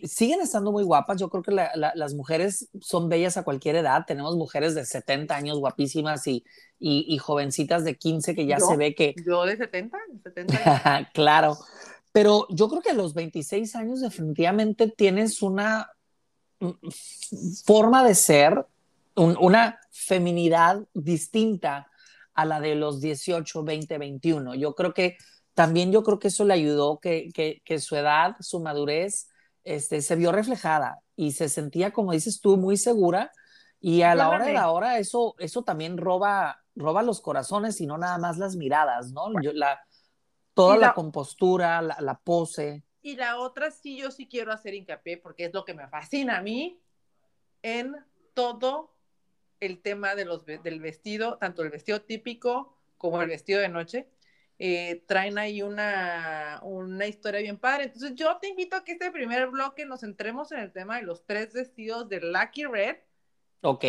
siguen 0.04 0.42
estando 0.42 0.72
muy 0.72 0.84
guapas. 0.84 1.20
Yo 1.20 1.30
creo 1.30 1.42
que 1.42 1.52
las 1.52 2.14
mujeres 2.14 2.70
son 2.80 3.10
bellas 3.10 3.38
a 3.38 3.44
cualquier 3.44 3.76
edad. 3.76 4.04
Tenemos 4.06 4.36
mujeres 4.36 4.76
de 4.76 4.86
70 4.86 5.36
años 5.36 5.58
guapísimas 5.58 6.28
y, 6.28 6.46
y, 6.80 7.18
jovencitas 7.18 7.84
de 7.84 7.98
15 7.98 8.36
que 8.36 8.46
ya 8.46 8.60
se 8.60 8.78
ve 8.78 8.94
que... 8.94 9.16
Yo 9.26 9.46
de 9.46 9.58
70, 9.58 9.98
70 10.24 11.10
claro. 11.14 11.58
Pero 12.12 12.46
yo 12.50 12.70
creo 12.70 12.82
que 12.82 12.92
a 12.92 12.94
los 12.94 13.16
26 13.16 13.76
años 13.76 14.02
definitivamente 14.02 14.88
tienes 14.88 15.42
una 15.42 15.90
forma 17.66 18.04
de 18.04 18.14
ser, 18.14 18.68
una 19.16 19.80
feminidad 19.90 20.86
distinta 20.94 21.90
a 22.36 22.46
la 22.46 22.60
de 22.60 22.76
los 22.76 23.02
18, 23.02 23.64
20, 23.64 23.98
21. 23.98 24.56
Yo 24.56 24.76
creo 24.76 24.94
que 24.94 25.18
también 25.56 25.92
yo 25.92 26.04
creo 26.04 26.20
que 26.20 26.28
eso 26.28 26.46
le 26.46 26.54
ayudó, 26.54 27.00
que, 27.00 27.30
que, 27.34 27.62
que 27.66 27.80
su 27.80 27.96
edad, 27.96 28.36
su 28.40 28.60
madurez, 28.60 29.30
este, 29.64 30.02
se 30.02 30.16
vio 30.16 30.32
reflejada 30.32 31.00
y 31.16 31.34
se 31.34 31.50
sentía, 31.50 31.92
como 31.92 32.12
dices 32.12 32.42
tú, 32.42 32.58
muy 32.58 32.78
segura. 32.78 33.32
Y 33.80 34.02
a 34.04 34.16
la 34.16 34.30
hora 34.30 34.46
de 34.46 34.54
la 34.54 34.72
hora, 34.72 34.98
eso, 34.98 35.36
eso 35.40 35.64
también 35.64 35.98
roba, 35.98 36.64
roba 36.76 37.04
los 37.04 37.20
corazones 37.20 37.82
y 37.82 37.86
no 37.86 37.98
nada 37.98 38.18
más 38.18 38.38
las 38.38 38.56
miradas, 38.56 39.12
¿no? 39.12 39.30
la, 39.30 39.82
toda 40.54 40.78
la, 40.78 40.94
compostura, 40.94 41.82
la, 41.82 42.20
pose. 42.24 42.84
Y 43.02 43.18
la 43.18 43.38
otra 43.40 43.72
sí, 43.72 43.98
yo 43.98 44.10
sí 44.10 44.28
quiero 44.28 44.54
hacer 44.54 44.74
hincapié 44.74 45.18
porque 45.18 45.46
es 45.46 45.54
lo 45.54 45.66
que 45.66 45.74
me 45.74 45.88
fascina 45.90 46.38
a 46.38 46.42
mí 46.42 46.80
en 47.62 47.96
todo 48.34 48.94
el 49.60 49.82
tema 49.82 50.16
de 50.16 50.26
los, 50.26 50.46
del 50.46 50.80
vestido, 50.80 51.38
tanto 51.38 51.62
el 51.62 51.70
vestido 51.70 52.02
típico 52.02 52.78
como 52.98 53.22
el 53.22 53.30
vestido 53.30 53.60
de 53.60 53.70
noche, 53.70 54.08
eh, 54.60 55.04
traen 55.08 55.38
ahí 55.38 55.62
una, 55.62 56.60
una 56.64 57.08
historia 57.08 57.42
bien 57.42 57.58
padre. 57.58 57.86
Entonces 57.86 58.14
yo 58.16 58.38
te 58.38 58.50
invito 58.50 58.76
a 58.76 58.84
que 58.84 58.94
este 58.94 59.12
primer 59.12 59.48
bloque 59.48 59.86
nos 59.86 60.02
centremos 60.02 60.52
en 60.52 60.60
el 60.60 60.72
tema 60.72 60.98
de 60.98 61.04
los 61.04 61.26
tres 61.26 61.54
vestidos 61.54 62.08
de 62.10 62.22
Lucky 62.22 62.66
Red. 62.66 62.98
Ok. 63.62 63.84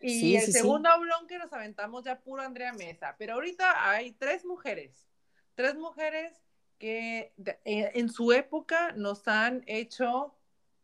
Y 0.00 0.36
el 0.36 0.52
segundo 0.52 0.88
bloque 1.00 1.38
nos 1.38 1.52
aventamos 1.52 2.04
ya 2.04 2.18
puro 2.20 2.42
Andrea 2.42 2.72
Mesa. 2.72 3.14
Pero 3.18 3.34
ahorita 3.34 3.90
hay 3.90 4.12
tres 4.12 4.44
mujeres, 4.44 5.06
tres 5.54 5.74
mujeres 5.76 6.32
que 6.78 7.32
eh, 7.64 7.90
en 7.94 8.08
su 8.08 8.32
época 8.32 8.92
nos 8.92 9.28
han 9.28 9.62
hecho 9.66 10.34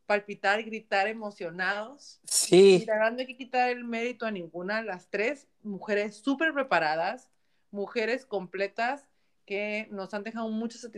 palpitar 0.07 0.63
gritar 0.63 1.09
emocionados. 1.09 2.21
Sí. 2.25 2.83
Y 2.83 2.85
la 2.85 2.95
verdad 2.95 3.13
no 3.13 3.19
hay 3.21 3.27
que 3.27 3.37
quitar 3.37 3.71
el 3.71 3.85
mérito 3.85 4.27
a 4.27 4.31
ninguna. 4.31 4.83
Las 4.83 5.09
tres 5.09 5.49
mujeres 5.63 6.17
súper 6.17 6.53
preparadas, 6.53 7.31
mujeres 7.71 8.27
completas 8.27 9.07
que 9.45 9.89
nos 9.91 10.15
han 10.15 10.23
dejado 10.23 10.49
muchas 10.49 10.89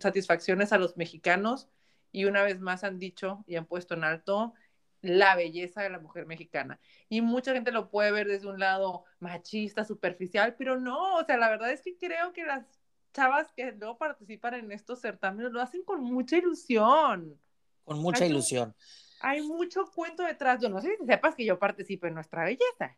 satisfacciones 0.00 0.72
a 0.72 0.78
los 0.78 0.96
mexicanos 0.96 1.68
y 2.12 2.26
una 2.26 2.42
vez 2.42 2.60
más 2.60 2.84
han 2.84 2.98
dicho 2.98 3.44
y 3.46 3.56
han 3.56 3.66
puesto 3.66 3.94
en 3.94 4.04
alto 4.04 4.54
la 5.02 5.36
belleza 5.36 5.82
de 5.82 5.90
la 5.90 5.98
mujer 5.98 6.26
mexicana. 6.26 6.80
Y 7.08 7.20
mucha 7.20 7.52
gente 7.52 7.72
lo 7.72 7.90
puede 7.90 8.10
ver 8.10 8.26
desde 8.26 8.48
un 8.48 8.58
lado 8.58 9.04
machista, 9.20 9.84
superficial, 9.84 10.54
pero 10.56 10.80
no, 10.80 11.16
o 11.16 11.24
sea, 11.24 11.36
la 11.36 11.50
verdad 11.50 11.70
es 11.72 11.82
que 11.82 11.96
creo 11.98 12.32
que 12.32 12.44
las 12.44 12.64
chavas 13.12 13.52
que 13.52 13.72
luego 13.72 13.98
participan 13.98 14.54
en 14.54 14.72
estos 14.72 15.00
certámenes 15.00 15.52
lo 15.52 15.60
hacen 15.60 15.84
con 15.84 16.02
mucha 16.02 16.36
ilusión. 16.36 17.38
Con 17.84 17.98
mucha 18.00 18.24
ilusión. 18.24 18.74
hay 19.20 19.42
mucho 19.42 19.84
cuento 19.94 20.22
detrás. 20.22 20.60
Yo 20.60 20.68
no 20.68 20.80
sé 20.80 20.96
si 20.96 21.06
sepas 21.06 21.34
que 21.34 21.44
yo 21.44 21.58
participo 21.58 22.06
en 22.06 22.14
nuestra 22.14 22.44
belleza. 22.44 22.96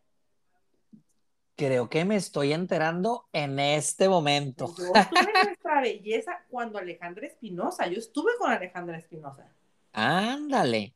Creo 1.57 1.89
que 1.89 2.05
me 2.05 2.15
estoy 2.15 2.53
enterando 2.53 3.27
en 3.33 3.57
este 3.57 4.07
momento. 4.07 4.75
Yo 4.77 4.85
estuve 4.93 5.19
en 5.21 5.45
nuestra 5.47 5.81
belleza 5.81 6.45
cuando 6.51 6.77
Alejandra 6.77 7.25
Espinosa, 7.25 7.87
yo 7.87 7.97
estuve 7.97 8.31
con 8.37 8.51
Alejandra 8.51 8.99
Espinosa. 8.99 9.51
Ándale. 9.91 10.93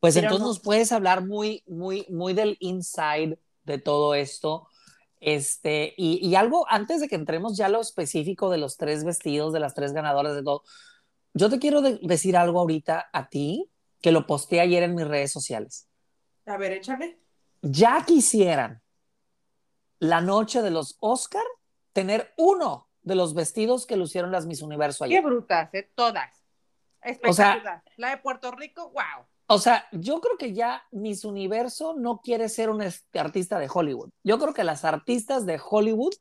Pues 0.00 0.16
entonces 0.16 0.40
nos 0.40 0.60
puedes 0.60 0.92
hablar 0.92 1.26
muy, 1.26 1.62
muy, 1.66 2.06
muy 2.08 2.32
del 2.32 2.56
inside 2.60 3.38
de 3.64 3.76
todo 3.76 4.14
esto. 4.14 4.66
Este, 5.20 5.92
y, 5.98 6.34
algo 6.36 6.64
antes 6.70 7.02
de 7.02 7.08
que 7.08 7.16
entremos 7.16 7.58
ya 7.58 7.66
a 7.66 7.68
lo 7.68 7.82
específico 7.82 8.48
de 8.48 8.56
los 8.56 8.78
tres 8.78 9.04
vestidos, 9.04 9.52
de 9.52 9.60
las 9.60 9.74
tres 9.74 9.92
ganadoras, 9.92 10.34
de 10.34 10.42
todo. 10.42 10.62
Yo 11.34 11.50
te 11.50 11.58
quiero 11.58 11.82
decir 11.82 12.38
algo 12.38 12.60
ahorita 12.60 13.10
a 13.12 13.28
ti 13.28 13.70
que 14.00 14.10
lo 14.10 14.26
posteé 14.26 14.60
ayer 14.60 14.84
en 14.84 14.94
mis 14.94 15.06
redes 15.06 15.30
sociales. 15.30 15.86
A 16.46 16.56
ver, 16.56 16.72
échale. 16.72 17.20
Ya 17.60 18.02
quisieran 18.06 18.80
la 20.00 20.20
noche 20.20 20.62
de 20.62 20.70
los 20.70 20.96
Oscar 20.98 21.44
tener 21.92 22.34
uno 22.36 22.88
de 23.02 23.14
los 23.14 23.34
vestidos 23.34 23.86
que 23.86 23.96
lucieron 23.96 24.32
las 24.32 24.46
Miss 24.46 24.62
Universo 24.62 25.04
ayer. 25.04 25.20
Qué 25.20 25.26
brutas, 25.26 25.72
¿eh? 25.74 25.90
todas. 25.94 26.42
O 27.26 27.32
sea, 27.32 27.82
la 27.96 28.10
de 28.10 28.16
Puerto 28.18 28.50
Rico, 28.50 28.90
wow. 28.90 29.26
O 29.46 29.58
sea, 29.58 29.86
yo 29.92 30.20
creo 30.20 30.36
que 30.36 30.52
ya 30.52 30.84
Miss 30.90 31.24
Universo 31.24 31.94
no 31.96 32.20
quiere 32.20 32.48
ser 32.48 32.70
un 32.70 32.82
artista 33.14 33.58
de 33.58 33.68
Hollywood. 33.72 34.10
Yo 34.22 34.38
creo 34.38 34.54
que 34.54 34.64
las 34.64 34.84
artistas 34.84 35.46
de 35.46 35.60
Hollywood 35.62 36.14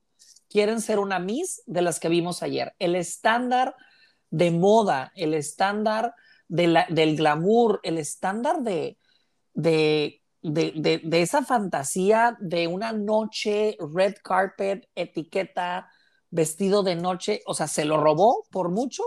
quieren 0.50 0.82
ser 0.82 1.00
una 1.00 1.20
Miss 1.20 1.62
de 1.66 1.82
las 1.82 2.00
que 2.00 2.10
vimos 2.10 2.44
ayer. 2.44 2.74
El 2.80 2.96
estándar 2.96 3.76
de 4.30 4.52
moda, 4.52 5.12
el 5.16 5.34
estándar 5.34 6.16
del 6.48 7.16
glamour, 7.18 7.80
el 7.84 8.00
estándar 8.00 8.62
de, 8.62 8.98
de, 9.54 10.24
de, 10.42 11.02
de, 11.04 11.22
esa 11.22 11.44
fantasía 11.44 12.38
de 12.40 12.68
una 12.68 12.94
noche, 12.94 13.78
red 13.94 14.16
carpet, 14.24 14.90
etiqueta, 14.96 15.92
vestido 16.30 16.84
de 16.84 16.96
noche, 16.96 17.42
o 17.46 17.54
sea, 17.54 17.68
se 17.68 17.86
lo 17.86 17.98
robó 17.98 18.46
por 18.52 18.70
mucho 18.70 19.04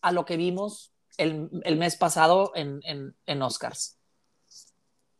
a 0.00 0.12
lo 0.12 0.24
que 0.24 0.36
vimos 0.36 0.92
el, 1.16 1.48
el 1.64 1.76
mes 1.76 1.96
pasado 1.96 2.52
en, 2.54 2.80
en, 2.84 3.14
en, 3.26 3.42
Oscars. 3.42 3.98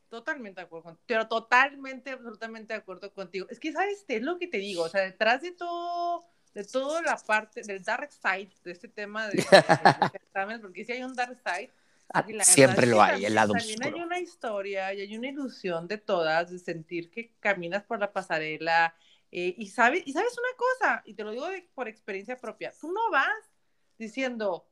Totalmente 0.09 0.61
de 0.61 0.67
acuerdo 0.67 0.99
pero 1.07 1.29
totalmente, 1.29 2.11
absolutamente 2.11 2.73
de 2.73 2.81
acuerdo 2.81 3.13
contigo. 3.13 3.47
Es 3.49 3.61
que, 3.61 3.73
¿sabes? 3.73 4.05
Es 4.09 4.23
lo 4.23 4.39
que 4.39 4.49
te 4.49 4.59
digo, 4.59 4.83
o 4.83 4.89
sea, 4.89 5.03
detrás 5.03 5.43
de 5.43 5.53
todo, 5.53 6.25
de 6.53 6.65
toda 6.65 7.03
la 7.03 7.17
parte, 7.17 7.63
del 7.63 7.83
dark 7.83 8.11
side 8.13 8.53
de 8.65 8.73
este 8.73 8.89
tema 8.89 9.29
de, 9.29 9.37
de, 9.37 10.59
porque 10.61 10.85
si 10.85 10.93
hay 10.93 11.03
un 11.03 11.15
dark 11.15 11.41
side, 11.45 11.71
ah, 12.13 12.25
siempre 12.43 12.87
lo 12.87 13.03
hay, 13.03 13.25
el 13.25 13.35
lado 13.35 13.55
También 13.55 13.83
hay 13.83 14.01
una 14.01 14.19
historia 14.19 14.93
y 14.95 15.01
hay 15.01 15.17
una 15.17 15.29
ilusión 15.29 15.89
de 15.89 15.99
todas, 15.99 16.51
de 16.51 16.59
sentir 16.59 17.11
que 17.11 17.33
caminas 17.41 17.85
por 17.85 17.99
la 17.99 18.13
pasarela, 18.13 18.95
eh, 19.31 19.55
y, 19.59 19.67
sabes, 19.67 20.03
y 20.07 20.13
sabes 20.13 20.37
una 20.39 20.57
cosa, 20.57 21.03
y 21.07 21.15
te 21.15 21.25
lo 21.25 21.33
digo 21.33 21.47
por 21.75 21.89
experiencia 21.89 22.39
propia, 22.39 22.73
tú 22.81 22.93
no 22.93 23.11
vas 23.11 23.51
diciendo, 23.99 24.69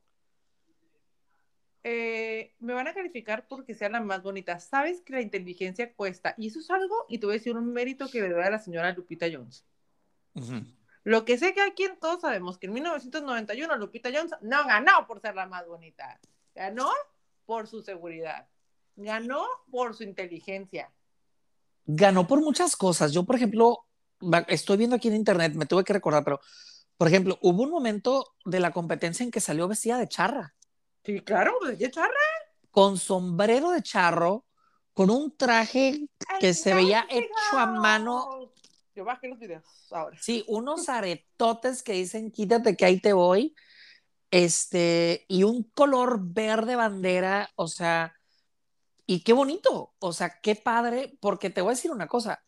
eh, 1.84 2.54
me 2.60 2.74
van 2.74 2.86
a 2.86 2.94
calificar 2.94 3.46
porque 3.48 3.74
sea 3.74 3.88
la 3.88 4.00
más 4.00 4.22
bonita. 4.22 4.60
Sabes 4.60 5.00
que 5.00 5.14
la 5.14 5.20
inteligencia 5.20 5.92
cuesta. 5.92 6.34
Y 6.38 6.46
eso 6.46 6.60
es 6.60 6.70
algo, 6.70 7.06
y 7.08 7.18
te 7.18 7.26
voy 7.26 7.34
a 7.34 7.38
decir 7.38 7.56
un 7.56 7.72
mérito 7.72 8.08
que 8.08 8.20
le 8.20 8.28
doy 8.28 8.42
a 8.42 8.50
la 8.50 8.58
señora 8.58 8.92
Lupita 8.92 9.26
Jones. 9.30 9.66
Lo 11.04 11.24
que 11.24 11.36
sé 11.36 11.52
que 11.52 11.60
aquí 11.60 11.88
todos 12.00 12.20
sabemos 12.20 12.56
que 12.58 12.66
en 12.66 12.74
1991 12.74 13.76
Lupita 13.76 14.10
Jones 14.14 14.32
no 14.40 14.64
ganó 14.64 15.06
por 15.06 15.20
ser 15.20 15.34
la 15.34 15.46
más 15.46 15.66
bonita. 15.66 16.20
Ganó 16.54 16.88
por 17.53 17.68
su 17.68 17.82
seguridad. 17.82 18.48
Ganó 18.96 19.44
por 19.70 19.94
su 19.94 20.05
inteligencia. 20.05 20.90
Ganó 21.84 22.26
por 22.26 22.40
muchas 22.40 22.76
cosas. 22.76 23.12
Yo, 23.12 23.24
por 23.24 23.36
ejemplo, 23.36 23.84
estoy 24.48 24.78
viendo 24.78 24.96
aquí 24.96 25.09
en 25.09 25.16
internet, 25.16 25.53
me 25.55 25.66
tuve 25.66 25.84
que 25.84 25.92
recordar, 25.92 26.24
pero, 26.24 26.40
por 26.96 27.09
ejemplo, 27.09 27.38
hubo 27.42 27.64
un 27.64 27.70
momento 27.70 28.36
de 28.46 28.59
la 28.59 28.70
competencia 28.70 29.22
en 29.22 29.30
que 29.30 29.40
salió 29.40 29.68
vestida 29.68 29.98
de 29.98 30.09
charra. 30.09 30.55
Sí, 31.05 31.20
claro, 31.20 31.53
pues, 31.61 31.78
de 31.78 31.90
charra. 31.90 32.14
Con 32.70 32.96
sombrero 32.96 33.70
de 33.70 33.82
charro, 33.82 34.46
con 34.94 35.11
un 35.11 35.36
traje 35.36 36.09
que 36.40 36.55
se 36.55 36.72
veía 36.72 37.05
hecho 37.11 37.59
a 37.59 37.66
mano. 37.66 38.50
Yo 38.94 39.05
bajé 39.05 39.28
los 39.28 39.38
videos 39.38 39.62
ahora. 39.90 40.16
Sí, 40.18 40.42
unos 40.48 40.88
aretotes 40.88 41.82
que 41.82 41.92
dicen 41.92 42.30
quítate 42.30 42.78
que 42.78 42.86
ahí 42.86 42.98
te 42.98 43.12
voy. 43.12 43.55
Este, 44.32 45.24
y 45.28 45.44
un 45.44 45.62
color 45.62 46.18
verde 46.20 46.74
bandera, 46.74 47.50
o 47.54 47.68
sea, 47.68 48.14
y 49.06 49.22
qué 49.22 49.32
bonito, 49.32 49.94
o 50.00 50.12
sea, 50.12 50.40
qué 50.40 50.56
padre, 50.56 51.16
porque 51.20 51.50
te 51.50 51.60
voy 51.60 51.70
a 51.70 51.76
decir 51.76 51.92
una 51.92 52.08
cosa, 52.08 52.42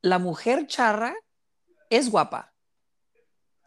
la 0.00 0.20
mujer 0.20 0.68
charra 0.68 1.16
es 1.90 2.08
guapa 2.10 2.52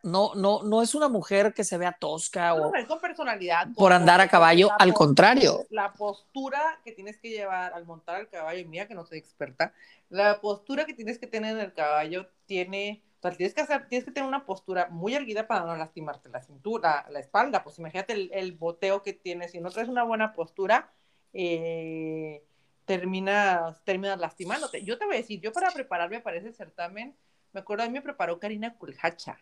no, 0.05 0.35
no, 0.35 0.61
no 0.61 0.83
es 0.83 0.93
una 0.93 1.09
mujer 1.09 1.53
que 1.53 1.63
se 1.63 1.79
vea 1.79 1.97
tosca 1.99 2.53
o 2.53 2.71
con 2.87 2.99
personalidad. 3.01 3.67
por 3.75 3.91
andar 3.91 4.21
a 4.21 4.27
caballo, 4.27 4.69
al 4.77 4.93
contrario. 4.93 5.65
La 5.71 5.93
postura 5.93 6.79
que 6.83 6.91
tienes 6.91 7.17
que 7.17 7.29
llevar 7.29 7.73
al 7.73 7.85
montar 7.85 8.21
el 8.21 8.29
caballo, 8.29 8.67
mía 8.67 8.87
que 8.87 8.93
no 8.93 9.03
soy 9.05 9.17
experta, 9.17 9.73
la 10.09 10.39
postura 10.41 10.85
que 10.85 10.93
tienes 10.93 11.17
que 11.17 11.25
tener 11.25 11.55
en 11.57 11.61
el 11.61 11.73
caballo 11.73 12.29
tiene, 12.45 13.03
o 13.25 13.29
sea, 13.29 13.37
tienes 13.37 13.53
que 13.55 13.61
hacer, 13.61 13.87
tienes 13.87 14.05
que 14.05 14.11
tener 14.11 14.27
una 14.27 14.45
postura 14.45 14.87
muy 14.89 15.15
erguida 15.15 15.47
para 15.47 15.65
no 15.65 15.75
lastimarte 15.75 16.29
la 16.29 16.41
cintura, 16.41 17.07
la 17.09 17.19
espalda, 17.19 17.63
pues 17.63 17.79
imagínate 17.79 18.13
el, 18.13 18.51
boteo 18.53 19.01
que 19.01 19.13
tienes, 19.13 19.51
si 19.51 19.59
no 19.59 19.71
traes 19.71 19.89
una 19.89 20.03
buena 20.03 20.33
postura, 20.33 20.93
eh, 21.33 22.43
terminas, 22.85 23.83
terminas 23.83 24.19
lastimándote. 24.19 24.83
Yo 24.83 24.97
te 24.99 25.05
voy 25.05 25.15
a 25.15 25.17
decir, 25.17 25.41
yo 25.41 25.51
para 25.51 25.71
prepararme 25.71 26.19
para 26.19 26.37
ese 26.37 26.51
certamen, 26.53 27.15
me 27.51 27.61
acuerdo, 27.61 27.83
a 27.83 27.87
mí 27.87 27.93
me 27.93 28.01
preparó 28.01 28.39
Karina 28.39 28.75
Kulhacha 28.75 29.39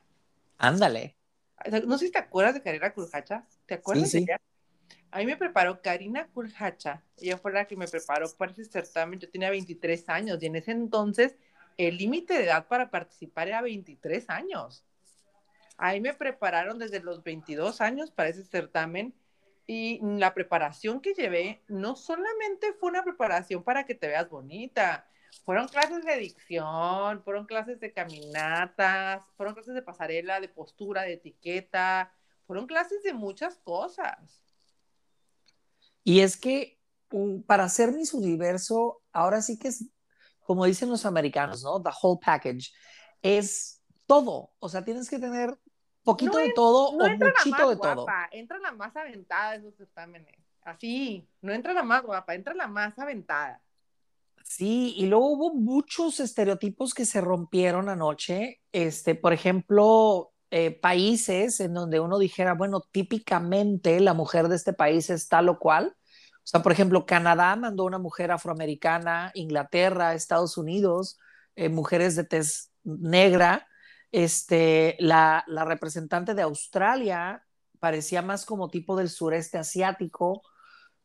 Ándale. 0.57 1.17
No 1.85 1.97
sé 1.97 2.05
si 2.05 2.11
te 2.11 2.19
acuerdas 2.19 2.53
de 2.53 2.61
Karina 2.61 2.93
Kulhacha. 2.93 3.45
¿Te 3.65 3.75
acuerdas 3.75 4.11
de 4.11 4.19
ella? 4.19 4.41
A 5.11 5.19
mí 5.19 5.25
me 5.25 5.35
preparó 5.35 5.81
Karina 5.81 6.27
Kulhacha. 6.27 7.03
Ella 7.17 7.37
fue 7.37 7.51
la 7.51 7.65
que 7.65 7.75
me 7.75 7.87
preparó 7.87 8.27
para 8.37 8.51
ese 8.51 8.65
certamen. 8.65 9.19
Yo 9.19 9.29
tenía 9.29 9.49
23 9.49 10.07
años 10.09 10.41
y 10.41 10.45
en 10.45 10.55
ese 10.55 10.71
entonces 10.71 11.35
el 11.77 11.97
límite 11.97 12.33
de 12.33 12.45
edad 12.45 12.67
para 12.67 12.89
participar 12.89 13.47
era 13.47 13.61
23 13.61 14.29
años. 14.29 14.83
Ahí 15.77 15.99
me 16.01 16.13
prepararon 16.13 16.79
desde 16.79 16.99
los 16.99 17.23
22 17.23 17.81
años 17.81 18.11
para 18.11 18.29
ese 18.29 18.43
certamen 18.43 19.13
y 19.65 19.99
la 20.01 20.33
preparación 20.33 21.01
que 21.01 21.13
llevé 21.13 21.61
no 21.67 21.95
solamente 21.95 22.73
fue 22.73 22.89
una 22.89 23.03
preparación 23.03 23.63
para 23.63 23.85
que 23.85 23.95
te 23.95 24.07
veas 24.07 24.29
bonita, 24.29 25.07
fueron 25.45 25.67
clases 25.67 26.05
de 26.05 26.17
dicción, 26.17 27.23
fueron 27.23 27.45
clases 27.45 27.79
de 27.79 27.91
caminatas, 27.91 29.23
fueron 29.35 29.55
clases 29.55 29.73
de 29.73 29.81
pasarela, 29.81 30.39
de 30.39 30.49
postura, 30.49 31.03
de 31.03 31.13
etiqueta, 31.13 32.13
fueron 32.45 32.67
clases 32.67 33.03
de 33.03 33.13
muchas 33.13 33.57
cosas. 33.57 34.41
Y 36.03 36.19
es 36.19 36.37
que 36.37 36.79
para 37.45 37.65
hacer 37.65 37.91
Miss 37.91 38.13
Universo, 38.13 39.01
ahora 39.11 39.41
sí 39.41 39.57
que 39.57 39.69
es, 39.69 39.85
como 40.43 40.65
dicen 40.65 40.89
los 40.89 41.05
americanos, 41.05 41.63
¿no? 41.63 41.81
The 41.81 41.91
whole 42.01 42.19
package. 42.23 42.71
Es 43.21 43.81
todo. 44.05 44.51
O 44.59 44.69
sea, 44.69 44.83
tienes 44.83 45.09
que 45.09 45.19
tener 45.19 45.57
poquito 46.03 46.37
de 46.37 46.51
todo 46.53 46.89
o 46.89 47.09
muchito 47.09 47.69
de 47.69 47.77
todo. 47.77 48.05
Entra 48.31 48.59
la 48.59 48.71
más 48.71 48.95
aventada 48.95 49.51
de 49.51 49.57
esos 49.57 49.79
exámenes. 49.79 50.35
Así, 50.61 51.27
no 51.41 51.51
entra 51.51 51.73
la 51.73 51.83
más 51.83 52.03
guapa, 52.03 52.35
entra 52.35 52.53
la 52.53 52.67
más 52.67 52.97
aventada. 52.97 53.61
Sí, 54.43 54.93
y 54.97 55.05
luego 55.05 55.31
hubo 55.31 55.53
muchos 55.53 56.19
estereotipos 56.19 56.93
que 56.93 57.05
se 57.05 57.21
rompieron 57.21 57.89
anoche. 57.89 58.61
Este, 58.71 59.15
por 59.15 59.33
ejemplo, 59.33 60.33
eh, 60.51 60.71
países 60.71 61.59
en 61.59 61.73
donde 61.73 61.99
uno 61.99 62.19
dijera, 62.19 62.53
bueno, 62.53 62.81
típicamente 62.91 63.99
la 63.99 64.13
mujer 64.13 64.49
de 64.49 64.55
este 64.55 64.73
país 64.73 65.09
es 65.09 65.27
tal 65.27 65.49
o 65.49 65.59
cual. 65.59 65.95
O 66.43 66.45
sea, 66.45 66.61
por 66.61 66.71
ejemplo, 66.71 67.05
Canadá 67.05 67.55
mandó 67.55 67.85
una 67.85 67.99
mujer 67.99 68.31
afroamericana, 68.31 69.31
Inglaterra, 69.33 70.13
Estados 70.13 70.57
Unidos, 70.57 71.19
eh, 71.55 71.69
mujeres 71.69 72.15
de 72.15 72.25
tez 72.25 72.71
negra. 72.83 73.67
Este, 74.11 74.95
la, 74.99 75.43
la 75.47 75.65
representante 75.65 76.35
de 76.35 76.43
Australia 76.43 77.45
parecía 77.79 78.21
más 78.21 78.45
como 78.45 78.69
tipo 78.69 78.95
del 78.95 79.09
sureste 79.09 79.57
asiático 79.57 80.43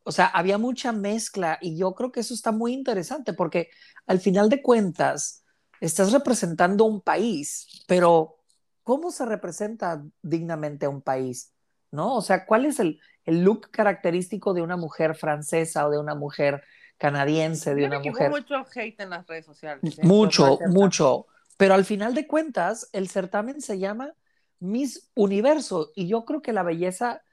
o 0.09 0.11
sea, 0.11 0.25
había 0.25 0.57
mucha 0.57 0.91
mezcla 0.91 1.59
y 1.61 1.77
yo 1.77 1.93
creo 1.93 2.11
que 2.11 2.21
eso 2.21 2.33
está 2.33 2.51
muy 2.51 2.73
interesante 2.73 3.33
porque 3.33 3.69
al 4.07 4.19
final 4.19 4.49
de 4.49 4.61
cuentas 4.63 5.43
estás 5.81 6.11
representando 6.11 6.85
un 6.85 7.01
país, 7.01 7.83
pero 7.87 8.37
¿cómo 8.83 9.11
se 9.11 9.25
representa 9.25 10.03
dignamente 10.23 10.87
un 10.87 11.01
país? 11.03 11.53
¿No? 11.91 12.15
O 12.15 12.21
sea, 12.23 12.45
¿cuál 12.47 12.65
es 12.65 12.79
el, 12.79 12.99
look 13.31 13.71
característico 13.71 14.53
de 14.53 14.61
una 14.61 14.77
mujer 14.77 15.15
francesa 15.15 15.87
o 15.87 15.89
de 15.89 15.99
una 15.99 16.15
mujer 16.15 16.63
canadiense 16.99 17.73
de 17.73 17.85
una 17.85 17.99
mujer. 17.99 18.29
Mucho 18.29 18.65
hate 18.75 18.99
en 18.99 19.09
las 19.09 19.25
redes 19.25 19.45
sociales. 19.45 19.97
¿eh? 19.97 20.01
Mucho, 20.03 20.59
mucho. 20.67 21.25
Pero 21.57 21.73
al 21.73 21.85
final 21.85 22.13
de 22.13 22.27
cuentas, 22.27 22.89
el 22.93 23.09
certamen 23.09 23.61
se 23.61 23.79
llama 23.79 24.13
Miss 24.59 25.09
Universo 25.15 25.91
y 25.95 26.07
yo 26.07 26.25
creo 26.25 26.41
que 26.41 26.53
la 26.53 26.63
belleza, 26.63 27.23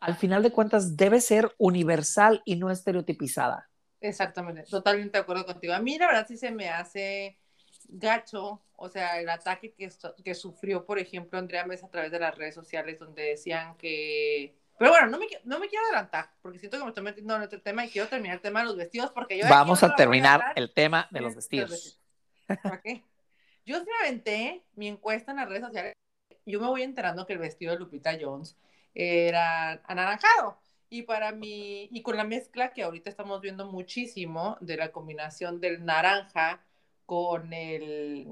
al 0.00 0.16
final 0.16 0.42
de 0.42 0.50
cuentas, 0.50 0.96
debe 0.96 1.20
ser 1.20 1.54
universal 1.58 2.42
y 2.44 2.56
no 2.56 2.70
estereotipizada. 2.70 3.70
Exactamente, 4.00 4.62
totalmente 4.64 5.18
de 5.18 5.22
acuerdo 5.22 5.46
contigo. 5.46 5.74
A 5.74 5.80
mí 5.80 5.98
la 5.98 6.06
verdad 6.06 6.26
sí 6.28 6.36
se 6.36 6.50
me 6.50 6.68
hace 6.68 7.38
gacho, 7.88 8.62
o 8.76 8.88
sea, 8.88 9.20
el 9.20 9.28
ataque 9.28 9.72
que, 9.72 9.90
que 10.24 10.34
sufrió, 10.34 10.84
por 10.84 10.98
ejemplo, 10.98 11.38
Andrea 11.38 11.64
Mesa 11.64 11.86
a 11.86 11.90
través 11.90 12.12
de 12.12 12.20
las 12.20 12.36
redes 12.36 12.54
sociales, 12.54 12.98
donde 12.98 13.22
decían 13.22 13.76
que... 13.76 14.56
Pero 14.78 14.90
bueno, 14.90 15.08
no 15.08 15.18
me, 15.18 15.26
no 15.44 15.58
me 15.58 15.68
quiero 15.68 15.84
adelantar, 15.86 16.30
porque 16.40 16.58
siento 16.58 16.78
que 16.78 16.84
me 16.84 16.90
estoy 16.90 17.04
metiendo 17.04 17.34
en 17.36 17.42
otro 17.42 17.60
tema 17.60 17.84
y 17.84 17.90
quiero 17.90 18.08
terminar 18.08 18.36
el 18.36 18.42
tema 18.42 18.60
de 18.60 18.66
los 18.66 18.76
vestidos, 18.76 19.10
porque 19.10 19.38
yo... 19.38 19.48
Vamos 19.48 19.82
a 19.82 19.96
terminar 19.96 20.52
el 20.54 20.72
tema 20.72 21.08
de 21.10 21.20
los 21.20 21.34
vestidos. 21.34 22.00
qué? 22.84 23.04
Yo 23.66 23.78
sí 23.80 23.84
me 23.84 24.06
aventé 24.06 24.64
mi 24.76 24.88
encuesta 24.88 25.32
en 25.32 25.38
las 25.38 25.48
redes 25.48 25.64
sociales, 25.64 25.94
yo 26.46 26.60
me 26.60 26.68
voy 26.68 26.82
enterando 26.82 27.26
que 27.26 27.34
el 27.34 27.38
vestido 27.38 27.72
de 27.72 27.78
Lupita 27.78 28.16
Jones 28.18 28.56
era 28.94 29.82
anaranjado. 29.84 30.58
Y 30.90 31.02
para 31.02 31.32
mí, 31.32 31.88
y 31.92 32.02
con 32.02 32.16
la 32.16 32.24
mezcla 32.24 32.72
que 32.72 32.82
ahorita 32.82 33.10
estamos 33.10 33.42
viendo 33.42 33.66
muchísimo 33.66 34.56
de 34.60 34.78
la 34.78 34.90
combinación 34.90 35.60
del 35.60 35.84
naranja 35.84 36.64
con 37.04 37.52
el, 37.52 38.26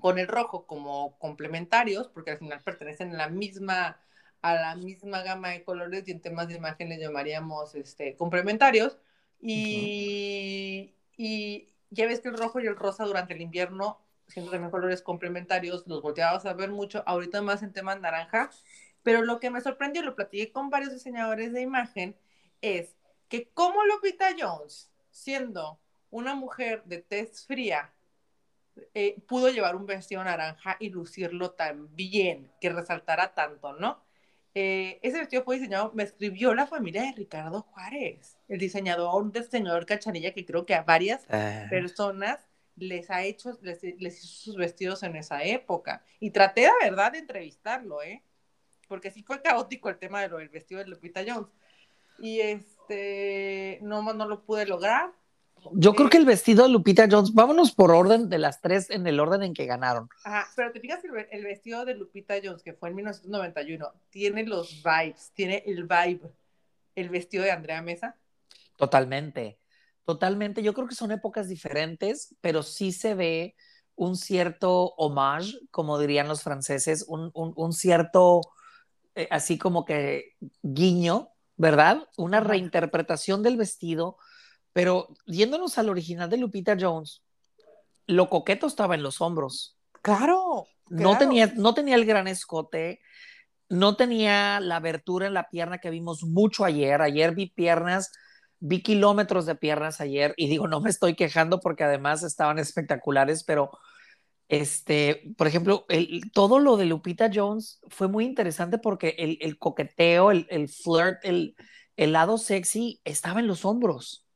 con 0.00 0.18
el 0.18 0.26
rojo 0.26 0.66
como 0.66 1.16
complementarios, 1.18 2.08
porque 2.08 2.32
al 2.32 2.38
final 2.38 2.60
pertenecen 2.64 3.14
a 3.14 3.18
la 3.18 3.28
misma, 3.28 4.00
a 4.42 4.54
la 4.54 4.74
misma 4.76 5.22
gama 5.22 5.50
de 5.50 5.64
colores 5.64 6.06
y 6.06 6.12
en 6.12 6.20
temas 6.20 6.48
de 6.48 6.54
imagen 6.54 6.88
les 6.88 7.00
llamaríamos 7.00 7.74
este, 7.74 8.16
complementarios. 8.16 8.98
Y, 9.42 10.94
y 11.16 11.68
ya 11.90 12.06
ves 12.06 12.20
que 12.20 12.28
el 12.28 12.36
rojo 12.36 12.60
y 12.60 12.66
el 12.66 12.76
rosa 12.76 13.04
durante 13.04 13.34
el 13.34 13.40
invierno, 13.40 14.00
siendo 14.28 14.50
también 14.50 14.70
colores 14.70 15.02
complementarios, 15.02 15.86
los 15.86 16.02
volteabas 16.02 16.46
a 16.46 16.52
ver 16.54 16.70
mucho, 16.70 17.02
ahorita 17.06 17.42
más 17.42 17.62
en 17.62 17.72
temas 17.72 18.00
naranja, 18.00 18.50
pero 19.02 19.22
lo 19.22 19.40
que 19.40 19.50
me 19.50 19.60
sorprendió, 19.60 20.02
lo 20.02 20.14
platiqué 20.14 20.52
con 20.52 20.70
varios 20.70 20.92
diseñadores 20.92 21.52
de 21.52 21.62
imagen, 21.62 22.16
es 22.60 22.96
que 23.28 23.48
como 23.50 23.84
Lupita 23.84 24.28
Jones, 24.38 24.90
siendo 25.10 25.80
una 26.10 26.34
mujer 26.34 26.82
de 26.84 26.98
tez 26.98 27.46
fría, 27.46 27.92
eh, 28.94 29.20
pudo 29.26 29.48
llevar 29.50 29.76
un 29.76 29.86
vestido 29.86 30.22
naranja 30.22 30.76
y 30.80 30.90
lucirlo 30.90 31.52
tan 31.52 31.94
bien, 31.94 32.50
que 32.60 32.70
resaltara 32.70 33.34
tanto, 33.34 33.72
¿no? 33.74 34.02
Eh, 34.54 34.98
ese 35.02 35.18
vestido 35.18 35.44
fue 35.44 35.56
diseñado, 35.56 35.92
me 35.94 36.02
escribió 36.02 36.54
la 36.54 36.66
familia 36.66 37.02
de 37.02 37.12
Ricardo 37.12 37.62
Juárez, 37.62 38.36
el 38.48 38.58
diseñador, 38.58 39.22
un 39.22 39.30
diseñador 39.30 39.86
cachanilla 39.86 40.32
que 40.32 40.44
creo 40.44 40.66
que 40.66 40.74
a 40.74 40.82
varias 40.82 41.24
ah. 41.30 41.66
personas 41.70 42.40
les 42.76 43.10
ha 43.10 43.22
hecho, 43.22 43.58
les, 43.62 43.82
les, 43.82 44.24
hizo 44.24 44.26
sus 44.26 44.56
vestidos 44.56 45.02
en 45.02 45.14
esa 45.16 45.44
época. 45.44 46.02
Y 46.18 46.30
traté 46.30 46.62
de 46.62 46.70
verdad 46.82 47.12
de 47.12 47.18
entrevistarlo, 47.18 48.02
¿eh? 48.02 48.22
porque 48.90 49.12
sí 49.12 49.22
fue 49.22 49.40
caótico 49.40 49.88
el 49.88 49.98
tema 49.98 50.20
de 50.20 50.28
lo 50.28 50.38
del 50.38 50.48
vestido 50.48 50.80
de 50.80 50.88
Lupita 50.88 51.22
Jones. 51.24 51.48
Y 52.18 52.40
este, 52.40 53.78
no, 53.82 54.02
no 54.02 54.26
lo 54.26 54.42
pude 54.42 54.66
lograr. 54.66 55.12
Yo 55.72 55.94
creo 55.94 56.10
que 56.10 56.16
el 56.16 56.24
vestido 56.24 56.64
de 56.64 56.70
Lupita 56.70 57.06
Jones, 57.10 57.32
vámonos 57.34 57.72
por 57.72 57.90
orden 57.90 58.28
de 58.28 58.38
las 58.38 58.60
tres 58.60 58.90
en 58.90 59.06
el 59.06 59.20
orden 59.20 59.42
en 59.42 59.54
que 59.54 59.66
ganaron. 59.66 60.08
Ajá, 60.24 60.48
pero 60.56 60.72
te 60.72 60.80
fijas 60.80 61.02
el, 61.04 61.26
el 61.30 61.44
vestido 61.44 61.84
de 61.84 61.94
Lupita 61.94 62.34
Jones, 62.42 62.62
que 62.62 62.72
fue 62.72 62.88
en 62.88 62.96
1991, 62.96 63.92
tiene 64.10 64.44
los 64.44 64.82
vibes, 64.82 65.32
tiene 65.34 65.62
el 65.66 65.84
vibe, 65.84 66.32
el 66.94 67.08
vestido 67.08 67.44
de 67.44 67.50
Andrea 67.50 67.82
Mesa. 67.82 68.16
Totalmente, 68.76 69.58
totalmente. 70.04 70.62
Yo 70.62 70.74
creo 70.74 70.88
que 70.88 70.94
son 70.94 71.12
épocas 71.12 71.48
diferentes, 71.48 72.34
pero 72.40 72.62
sí 72.62 72.92
se 72.92 73.14
ve 73.14 73.54
un 73.94 74.16
cierto 74.16 74.94
homage, 74.96 75.58
como 75.70 75.98
dirían 75.98 76.28
los 76.28 76.42
franceses, 76.42 77.04
un, 77.06 77.30
un, 77.34 77.52
un 77.54 77.72
cierto 77.72 78.40
eh, 79.14 79.28
así 79.30 79.58
como 79.58 79.84
que 79.84 80.36
guiño, 80.62 81.30
¿verdad? 81.56 82.08
Una 82.16 82.40
reinterpretación 82.40 83.42
del 83.42 83.56
vestido, 83.56 84.16
pero 84.72 85.08
yéndonos 85.26 85.78
al 85.78 85.88
original 85.88 86.30
de 86.30 86.38
Lupita 86.38 86.76
Jones, 86.78 87.22
lo 88.06 88.28
coqueto 88.28 88.66
estaba 88.66 88.94
en 88.94 89.02
los 89.02 89.20
hombros. 89.20 89.76
Claro. 90.02 90.66
No, 90.88 91.16
tenía, 91.18 91.52
no 91.56 91.72
tenía 91.74 91.94
el 91.94 92.04
gran 92.04 92.26
escote, 92.26 93.00
no 93.68 93.94
tenía 93.96 94.58
la 94.58 94.76
abertura 94.76 95.28
en 95.28 95.34
la 95.34 95.48
pierna 95.48 95.78
que 95.78 95.90
vimos 95.90 96.24
mucho 96.24 96.64
ayer. 96.64 97.00
Ayer 97.00 97.34
vi 97.34 97.46
piernas, 97.46 98.10
vi 98.58 98.82
kilómetros 98.82 99.46
de 99.46 99.54
piernas 99.54 100.00
ayer 100.00 100.34
y 100.36 100.48
digo, 100.48 100.66
no 100.66 100.80
me 100.80 100.90
estoy 100.90 101.14
quejando 101.14 101.60
porque 101.60 101.84
además 101.84 102.24
estaban 102.24 102.58
espectaculares, 102.58 103.44
pero 103.44 103.70
este, 104.50 105.32
por 105.36 105.46
ejemplo, 105.46 105.86
el, 105.88 106.32
todo 106.32 106.58
lo 106.58 106.76
de 106.76 106.84
Lupita 106.84 107.30
Jones 107.32 107.80
fue 107.88 108.08
muy 108.08 108.24
interesante 108.24 108.78
porque 108.78 109.14
el, 109.16 109.38
el 109.40 109.58
coqueteo, 109.58 110.32
el, 110.32 110.48
el 110.50 110.68
flirt, 110.68 111.20
el, 111.22 111.54
lado 111.96 112.36
sexy 112.36 113.00
estaba 113.04 113.38
en 113.38 113.46
los 113.46 113.64
hombros. 113.64 114.26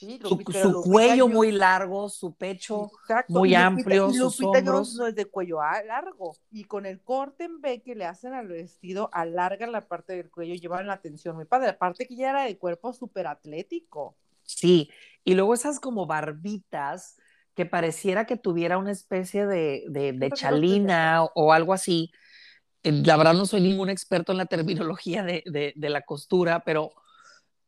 Su, 0.00 0.82
cuello 0.82 1.28
muy 1.28 1.52
largo, 1.52 2.08
su 2.08 2.34
pecho 2.34 2.90
muy 3.28 3.54
amplio, 3.54 4.10
sus 4.10 4.40
Lupita 4.40 4.58
hombros. 4.58 4.94
no 4.94 5.06
es 5.06 5.14
de 5.14 5.26
cuello 5.26 5.58
largo 5.86 6.36
y 6.50 6.64
con 6.64 6.86
el 6.86 7.00
corte 7.00 7.44
en 7.44 7.60
B 7.60 7.82
que 7.82 7.94
le 7.94 8.06
hacen 8.06 8.32
al 8.32 8.48
vestido 8.48 9.10
alargan 9.12 9.72
la 9.72 9.86
parte 9.86 10.14
del 10.14 10.30
cuello, 10.30 10.54
llevan 10.54 10.86
la 10.86 10.94
atención 10.94 11.36
muy 11.36 11.44
padre, 11.44 11.70
aparte 11.70 12.06
que 12.06 12.16
ya 12.16 12.30
era 12.30 12.44
de 12.44 12.56
cuerpo 12.56 12.92
súper 12.92 13.26
atlético. 13.26 14.16
Sí, 14.42 14.90
y 15.22 15.34
luego 15.34 15.54
esas 15.54 15.78
como 15.78 16.06
barbitas 16.06 17.16
que 17.54 17.66
pareciera 17.66 18.26
que 18.26 18.36
tuviera 18.36 18.78
una 18.78 18.92
especie 18.92 19.46
de, 19.46 19.84
de, 19.88 20.30
chalina 20.32 21.24
o, 21.34 21.52
algo 21.52 21.74
así. 21.74 22.10
Eh, 22.82 22.92
la 22.92 23.16
verdad 23.16 23.34
no 23.34 23.44
soy 23.44 23.60
ningún 23.60 23.90
experto 23.90 24.32
en 24.32 24.38
la 24.38 24.46
terminología 24.46 25.22
de, 25.22 25.42
de, 25.44 25.90
la 25.90 26.02
costura, 26.02 26.64
pero 26.64 26.92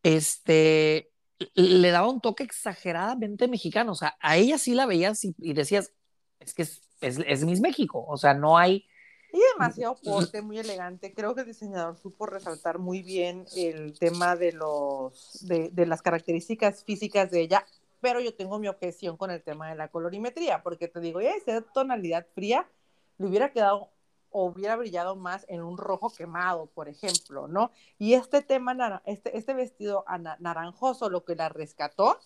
este 0.02 1.11
le 1.54 1.90
daba 1.90 2.08
un 2.08 2.20
toque 2.20 2.44
exageradamente 2.44 3.48
mexicano. 3.48 3.92
O 3.92 3.94
sea, 3.94 4.16
a 4.20 4.36
ella 4.36 4.58
sí 4.58 4.74
la 4.74 4.86
veías 4.86 5.24
y, 5.24 5.34
decías, 5.52 5.92
es 6.40 6.54
que 6.54 6.62
es, 6.62 6.80
es, 7.00 7.44
Miss 7.44 7.60
México. 7.60 8.04
O 8.08 8.16
sea, 8.16 8.34
no 8.34 8.58
hay. 8.58 8.86
Y 9.32 9.40
demasiado 9.54 9.96
porte, 9.96 10.42
muy 10.42 10.58
elegante. 10.58 11.14
Creo 11.14 11.34
que 11.34 11.40
el 11.40 11.46
diseñador 11.46 11.96
supo 11.96 12.26
resaltar 12.26 12.78
muy 12.78 13.02
bien 13.02 13.46
el 13.56 13.98
tema 13.98 14.36
de 14.36 14.52
los 14.52 15.46
de, 15.46 15.70
de 15.70 15.86
las 15.86 16.02
características 16.02 16.84
físicas 16.84 17.30
de 17.30 17.40
ella 17.40 17.64
pero 18.02 18.20
yo 18.20 18.34
tengo 18.34 18.58
mi 18.58 18.66
objeción 18.66 19.16
con 19.16 19.30
el 19.30 19.42
tema 19.42 19.70
de 19.70 19.76
la 19.76 19.86
colorimetría, 19.86 20.62
porque 20.62 20.88
te 20.88 20.98
digo, 20.98 21.20
esa 21.20 21.62
tonalidad 21.72 22.26
fría 22.34 22.68
le 23.16 23.28
hubiera 23.28 23.52
quedado 23.52 23.90
o 24.32 24.46
hubiera 24.46 24.76
brillado 24.76 25.16
más 25.16 25.44
en 25.48 25.62
un 25.62 25.78
rojo 25.78 26.10
quemado, 26.10 26.66
por 26.66 26.88
ejemplo, 26.88 27.48
¿no? 27.48 27.70
Y 27.98 28.14
este 28.14 28.42
tema, 28.42 29.02
este, 29.04 29.36
este 29.36 29.54
vestido 29.54 30.04
naranjoso, 30.40 31.10
lo 31.10 31.24
que 31.24 31.36
la 31.36 31.48
rescató 31.48 32.18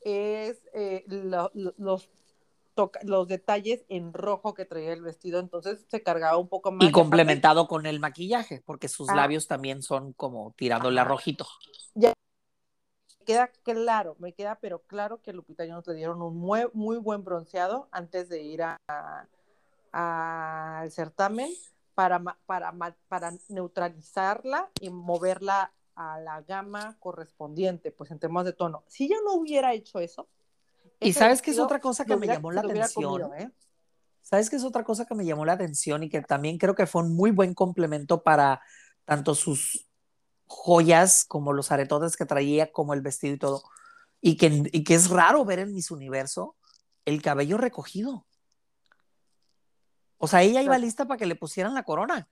es 0.00 0.62
eh, 0.74 1.04
los, 1.06 2.08
los 3.02 3.28
detalles 3.28 3.84
en 3.88 4.12
rojo 4.12 4.54
que 4.54 4.64
traía 4.64 4.92
el 4.92 5.02
vestido, 5.02 5.40
entonces 5.40 5.84
se 5.88 6.02
cargaba 6.02 6.36
un 6.38 6.48
poco 6.48 6.72
más. 6.72 6.86
Y 6.86 6.92
complementado 6.92 7.68
con 7.68 7.86
el 7.86 8.00
maquillaje, 8.00 8.62
porque 8.64 8.88
sus 8.88 9.08
ah. 9.08 9.14
labios 9.14 9.46
también 9.46 9.82
son 9.82 10.12
como 10.12 10.54
tirándole 10.56 11.00
a 11.00 11.04
rojito. 11.04 11.46
Ya 11.94 12.12
queda 13.24 13.50
claro, 13.62 14.16
me 14.18 14.32
queda 14.34 14.58
pero 14.60 14.80
claro 14.80 15.22
que 15.22 15.32
Lupita 15.32 15.64
Jones 15.66 15.86
le 15.86 15.94
dieron 15.94 16.22
un 16.22 16.36
muy, 16.36 16.66
muy 16.72 16.98
buen 16.98 17.24
bronceado 17.24 17.88
antes 17.90 18.28
de 18.28 18.42
ir 18.42 18.62
al 19.94 20.90
certamen 20.90 21.48
para, 21.94 22.20
para, 22.46 22.74
para 23.06 23.32
neutralizarla 23.48 24.68
y 24.80 24.90
moverla 24.90 25.72
a 25.94 26.18
la 26.18 26.42
gama 26.42 26.96
correspondiente, 26.98 27.92
pues 27.92 28.10
en 28.10 28.18
temas 28.18 28.44
de 28.44 28.52
tono. 28.52 28.82
Si 28.88 29.08
yo 29.08 29.16
no 29.24 29.34
hubiera 29.34 29.72
hecho 29.72 30.00
eso. 30.00 30.28
Y 30.98 31.12
sabes 31.12 31.40
que 31.40 31.52
es 31.52 31.60
otra 31.60 31.78
cosa 31.78 32.04
que 32.04 32.16
me 32.16 32.26
llamó 32.26 32.50
la 32.50 32.62
atención. 32.62 33.30
¿eh? 33.38 33.52
Sabes 34.20 34.50
que 34.50 34.56
es 34.56 34.64
otra 34.64 34.82
cosa 34.82 35.04
que 35.06 35.14
me 35.14 35.24
llamó 35.24 35.44
la 35.44 35.52
atención 35.52 36.02
y 36.02 36.08
que 36.08 36.22
también 36.22 36.58
creo 36.58 36.74
que 36.74 36.86
fue 36.86 37.02
un 37.02 37.14
muy 37.14 37.30
buen 37.30 37.54
complemento 37.54 38.24
para 38.24 38.62
tanto 39.04 39.36
sus 39.36 39.86
joyas 40.46 41.24
como 41.24 41.52
los 41.52 41.70
aretotes 41.70 42.16
que 42.16 42.26
traía, 42.26 42.72
como 42.72 42.94
el 42.94 43.00
vestido 43.00 43.34
y 43.34 43.38
todo. 43.38 43.62
Y 44.20 44.36
que, 44.36 44.68
y 44.72 44.82
que 44.82 44.94
es 44.94 45.08
raro 45.08 45.44
ver 45.44 45.60
en 45.60 45.72
mis 45.72 45.92
universo 45.92 46.56
el 47.04 47.22
cabello 47.22 47.58
recogido. 47.58 48.26
O 50.24 50.28
sea, 50.28 50.42
ella 50.42 50.62
iba 50.62 50.78
lista 50.78 51.06
para 51.06 51.18
que 51.18 51.26
le 51.26 51.36
pusieran 51.36 51.74
la 51.74 51.84
corona. 51.84 52.28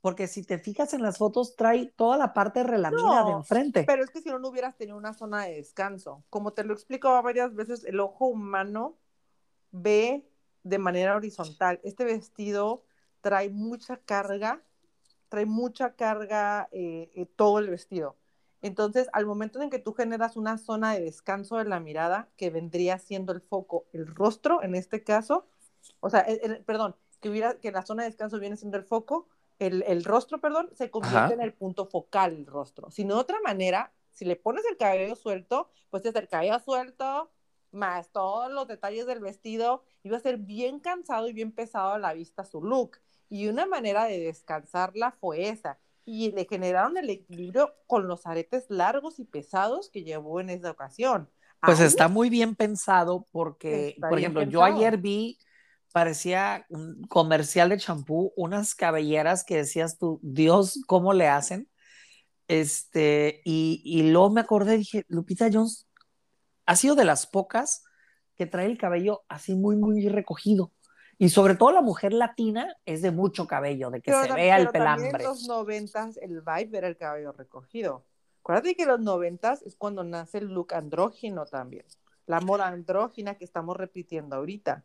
Porque 0.00 0.26
si 0.28 0.42
te 0.42 0.58
fijas 0.58 0.94
en 0.94 1.02
las 1.02 1.18
fotos, 1.18 1.56
trae 1.56 1.86
toda 1.96 2.16
la 2.16 2.32
parte 2.32 2.62
relamida 2.62 3.24
de 3.24 3.32
enfrente. 3.32 3.84
Pero 3.84 4.04
es 4.04 4.10
que 4.10 4.20
si 4.20 4.28
no, 4.28 4.38
no 4.38 4.48
hubieras 4.48 4.76
tenido 4.76 4.96
una 4.96 5.14
zona 5.14 5.44
de 5.44 5.54
descanso. 5.54 6.24
Como 6.30 6.52
te 6.52 6.64
lo 6.64 6.74
explico 6.74 7.10
varias 7.22 7.54
veces, 7.54 7.84
el 7.84 7.98
ojo 8.00 8.26
humano 8.26 8.98
ve 9.72 10.28
de 10.62 10.78
manera 10.78 11.16
horizontal. 11.16 11.80
Este 11.82 12.04
vestido 12.04 12.84
trae 13.20 13.48
mucha 13.48 13.96
carga 13.96 14.62
trae 15.28 15.46
mucha 15.46 15.94
carga 15.94 16.68
eh, 16.72 17.10
eh, 17.14 17.26
todo 17.26 17.58
el 17.58 17.68
vestido. 17.68 18.16
Entonces, 18.62 19.08
al 19.12 19.26
momento 19.26 19.60
en 19.60 19.70
que 19.70 19.78
tú 19.78 19.92
generas 19.92 20.36
una 20.36 20.58
zona 20.58 20.92
de 20.94 21.02
descanso 21.02 21.56
de 21.56 21.64
la 21.64 21.78
mirada, 21.78 22.28
que 22.36 22.50
vendría 22.50 22.98
siendo 22.98 23.32
el 23.32 23.40
foco, 23.40 23.86
el 23.92 24.06
rostro 24.06 24.62
en 24.62 24.74
este 24.74 25.04
caso, 25.04 25.46
o 26.00 26.10
sea, 26.10 26.26
perdón, 26.64 26.96
que, 27.26 27.30
hubiera, 27.30 27.54
que 27.58 27.72
la 27.72 27.82
zona 27.82 28.04
de 28.04 28.10
descanso 28.10 28.38
viene 28.38 28.56
siendo 28.56 28.76
el 28.76 28.84
foco, 28.84 29.26
el, 29.58 29.82
el 29.86 30.04
rostro, 30.04 30.40
perdón, 30.40 30.70
se 30.74 30.90
convierte 30.90 31.34
en 31.34 31.40
el 31.40 31.52
punto 31.52 31.86
focal 31.86 32.34
el 32.34 32.46
rostro. 32.46 32.90
Si 32.90 33.04
no, 33.04 33.14
de 33.14 33.20
otra 33.20 33.40
manera, 33.42 33.92
si 34.12 34.24
le 34.24 34.36
pones 34.36 34.64
el 34.70 34.76
cabello 34.76 35.16
suelto, 35.16 35.68
pues 35.90 36.04
es 36.04 36.14
el 36.14 36.28
cabello 36.28 36.60
suelto, 36.60 37.30
más 37.72 38.10
todos 38.10 38.50
los 38.52 38.68
detalles 38.68 39.06
del 39.06 39.20
vestido, 39.20 39.82
iba 40.04 40.16
a 40.16 40.20
ser 40.20 40.36
bien 40.38 40.78
cansado 40.78 41.28
y 41.28 41.32
bien 41.32 41.50
pesado 41.50 41.94
a 41.94 41.98
la 41.98 42.12
vista 42.12 42.44
su 42.44 42.62
look. 42.62 42.98
Y 43.28 43.48
una 43.48 43.66
manera 43.66 44.04
de 44.04 44.20
descansarla 44.20 45.10
fue 45.20 45.48
esa. 45.48 45.78
Y 46.04 46.30
le 46.30 46.44
generaron 46.44 46.96
el 46.96 47.10
equilibrio 47.10 47.74
con 47.88 48.06
los 48.06 48.24
aretes 48.26 48.66
largos 48.68 49.18
y 49.18 49.24
pesados 49.24 49.90
que 49.90 50.04
llevó 50.04 50.38
en 50.38 50.50
esa 50.50 50.70
ocasión. 50.70 51.28
Pues 51.60 51.80
está 51.80 52.06
muy 52.06 52.30
bien 52.30 52.54
pensado 52.54 53.26
porque, 53.32 53.96
por 54.00 54.16
ejemplo, 54.16 54.42
yo 54.44 54.62
ayer 54.62 54.98
vi, 54.98 55.38
parecía 55.96 56.66
un 56.68 57.06
comercial 57.08 57.70
de 57.70 57.78
champú, 57.78 58.30
unas 58.36 58.74
cabelleras 58.74 59.44
que 59.44 59.56
decías 59.56 59.96
tú, 59.96 60.20
Dios, 60.22 60.78
¿cómo 60.86 61.14
le 61.14 61.26
hacen? 61.26 61.70
Este, 62.48 63.40
y, 63.46 63.80
y 63.82 64.10
luego 64.10 64.28
me 64.28 64.42
acordé, 64.42 64.76
dije, 64.76 65.06
Lupita 65.08 65.48
Jones 65.50 65.88
ha 66.66 66.76
sido 66.76 66.96
de 66.96 67.06
las 67.06 67.26
pocas 67.26 67.82
que 68.34 68.44
trae 68.44 68.66
el 68.66 68.76
cabello 68.76 69.22
así 69.30 69.54
muy, 69.54 69.76
muy 69.76 70.06
recogido. 70.10 70.70
Y 71.16 71.30
sobre 71.30 71.54
todo 71.54 71.72
la 71.72 71.80
mujer 71.80 72.12
latina 72.12 72.76
es 72.84 73.00
de 73.00 73.10
mucho 73.10 73.46
cabello, 73.46 73.88
de 73.88 74.02
que 74.02 74.12
se 74.12 74.34
vea 74.34 74.58
el 74.58 74.68
pelambre. 74.68 75.08
en 75.08 75.22
los 75.22 75.48
noventas 75.48 76.18
el 76.18 76.42
vibe 76.42 76.76
era 76.76 76.88
el 76.88 76.98
cabello 76.98 77.32
recogido. 77.32 78.04
Acuérdate 78.40 78.74
que 78.74 78.82
en 78.82 78.88
los 78.88 79.00
noventas 79.00 79.62
es 79.62 79.76
cuando 79.76 80.04
nace 80.04 80.36
el 80.36 80.48
look 80.48 80.74
andrógino 80.74 81.46
también. 81.46 81.86
La 82.26 82.40
moda 82.40 82.66
andrógina 82.66 83.36
que 83.36 83.46
estamos 83.46 83.78
repitiendo 83.78 84.36
ahorita. 84.36 84.84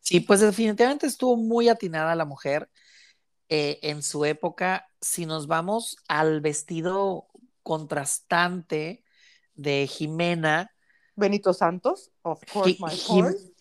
Sí, 0.00 0.20
pues 0.20 0.40
definitivamente 0.40 1.06
estuvo 1.06 1.36
muy 1.36 1.68
atinada 1.68 2.14
la 2.14 2.24
mujer 2.24 2.68
eh, 3.48 3.78
en 3.82 4.02
su 4.02 4.24
época. 4.24 4.88
Si 5.00 5.26
nos 5.26 5.46
vamos 5.46 5.96
al 6.08 6.40
vestido 6.40 7.28
contrastante 7.62 9.04
de 9.54 9.86
Jimena. 9.86 10.74
Benito 11.14 11.52
Santos, 11.52 12.10
of 12.22 12.42
course, 12.52 12.76
my 12.80 12.90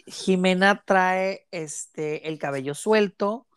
Jimena 0.06 0.84
trae 0.86 1.48
este, 1.52 2.28
el 2.28 2.40
cabello 2.40 2.74
suelto, 2.74 3.48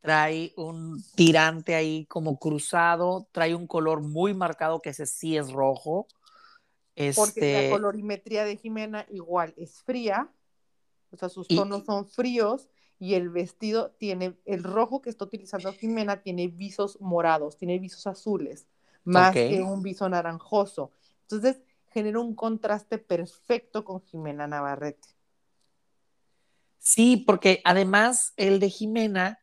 trae 0.00 0.52
un 0.56 1.02
tirante 1.14 1.74
ahí 1.74 2.06
como 2.06 2.38
cruzado, 2.38 3.28
trae 3.32 3.54
un 3.54 3.66
color 3.66 4.00
muy 4.00 4.34
marcado 4.34 4.80
que 4.80 4.90
ese 4.90 5.06
sí 5.06 5.36
es 5.36 5.50
rojo. 5.52 6.06
Porque 7.14 7.52
la 7.52 7.60
este 7.60 7.70
colorimetría 7.70 8.44
de 8.44 8.56
Jimena 8.56 9.06
igual 9.10 9.54
es 9.56 9.82
fría, 9.82 10.28
o 11.10 11.16
sea, 11.16 11.28
sus 11.28 11.48
tonos 11.48 11.84
son 11.84 12.06
fríos 12.06 12.68
y 12.98 13.14
el 13.14 13.28
vestido 13.30 13.90
tiene, 13.92 14.36
el 14.44 14.64
rojo 14.64 15.00
que 15.00 15.10
está 15.10 15.24
utilizando 15.24 15.72
Jimena 15.72 16.20
tiene 16.22 16.48
visos 16.48 17.00
morados, 17.00 17.56
tiene 17.56 17.78
visos 17.78 18.06
azules, 18.06 18.66
más 19.04 19.32
que 19.32 19.62
un 19.62 19.82
viso 19.82 20.08
naranjoso. 20.08 20.90
Entonces, 21.22 21.60
genera 21.90 22.18
un 22.20 22.34
contraste 22.34 22.98
perfecto 22.98 23.84
con 23.84 24.02
Jimena 24.02 24.46
Navarrete. 24.46 25.08
Sí, 26.78 27.16
porque 27.18 27.60
además 27.64 28.32
el 28.36 28.60
de 28.60 28.70
Jimena, 28.70 29.38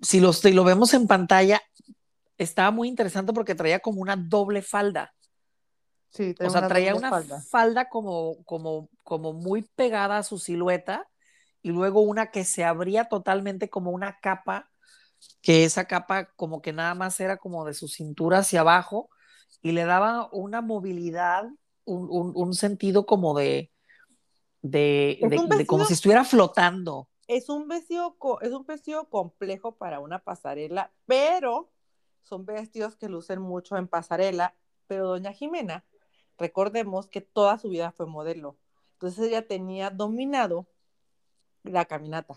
si 0.00 0.20
lo, 0.20 0.30
lo 0.52 0.64
vemos 0.64 0.94
en 0.94 1.06
pantalla, 1.06 1.60
estaba 2.38 2.70
muy 2.70 2.88
interesante 2.88 3.32
porque 3.32 3.54
traía 3.54 3.80
como 3.80 4.00
una 4.00 4.16
doble 4.16 4.62
falda. 4.62 5.12
Sí, 6.10 6.34
o 6.40 6.50
sea, 6.50 6.66
traía 6.66 6.94
una 6.94 7.08
falda, 7.08 7.40
falda 7.40 7.88
como, 7.88 8.42
como, 8.44 8.88
como 9.04 9.32
muy 9.32 9.62
pegada 9.62 10.18
a 10.18 10.22
su 10.22 10.38
silueta 10.38 11.08
y 11.62 11.70
luego 11.70 12.00
una 12.00 12.30
que 12.30 12.44
se 12.44 12.64
abría 12.64 13.04
totalmente 13.04 13.70
como 13.70 13.90
una 13.90 14.18
capa, 14.20 14.70
que 15.40 15.64
esa 15.64 15.84
capa 15.84 16.26
como 16.36 16.62
que 16.62 16.72
nada 16.72 16.94
más 16.94 17.20
era 17.20 17.36
como 17.36 17.64
de 17.64 17.74
su 17.74 17.86
cintura 17.88 18.38
hacia 18.38 18.60
abajo 18.60 19.10
y 19.62 19.72
le 19.72 19.84
daba 19.84 20.28
una 20.32 20.62
movilidad, 20.62 21.44
un, 21.84 22.54
sentido 22.54 23.04
como 23.04 23.36
de, 23.36 23.70
de, 24.62 25.64
como 25.66 25.84
si 25.84 25.94
estuviera 25.94 26.24
flotando. 26.24 27.08
Es 27.26 27.48
un, 27.48 27.68
vestido, 27.68 28.16
es 28.42 28.52
un 28.52 28.64
vestido 28.64 29.08
complejo 29.08 29.76
para 29.76 30.00
una 30.00 30.18
pasarela, 30.20 30.92
pero 31.06 31.70
son 32.22 32.46
vestidos 32.46 32.96
que 32.96 33.08
lucen 33.08 33.40
mucho 33.40 33.76
en 33.76 33.86
pasarela, 33.88 34.54
pero 34.86 35.08
doña 35.08 35.32
Jimena, 35.32 35.84
recordemos 36.40 37.06
que 37.06 37.20
toda 37.20 37.56
su 37.58 37.68
vida 37.68 37.92
fue 37.92 38.06
modelo. 38.06 38.56
Entonces 38.94 39.28
ella 39.28 39.46
tenía 39.46 39.90
dominado 39.90 40.66
la 41.62 41.84
caminata. 41.84 42.34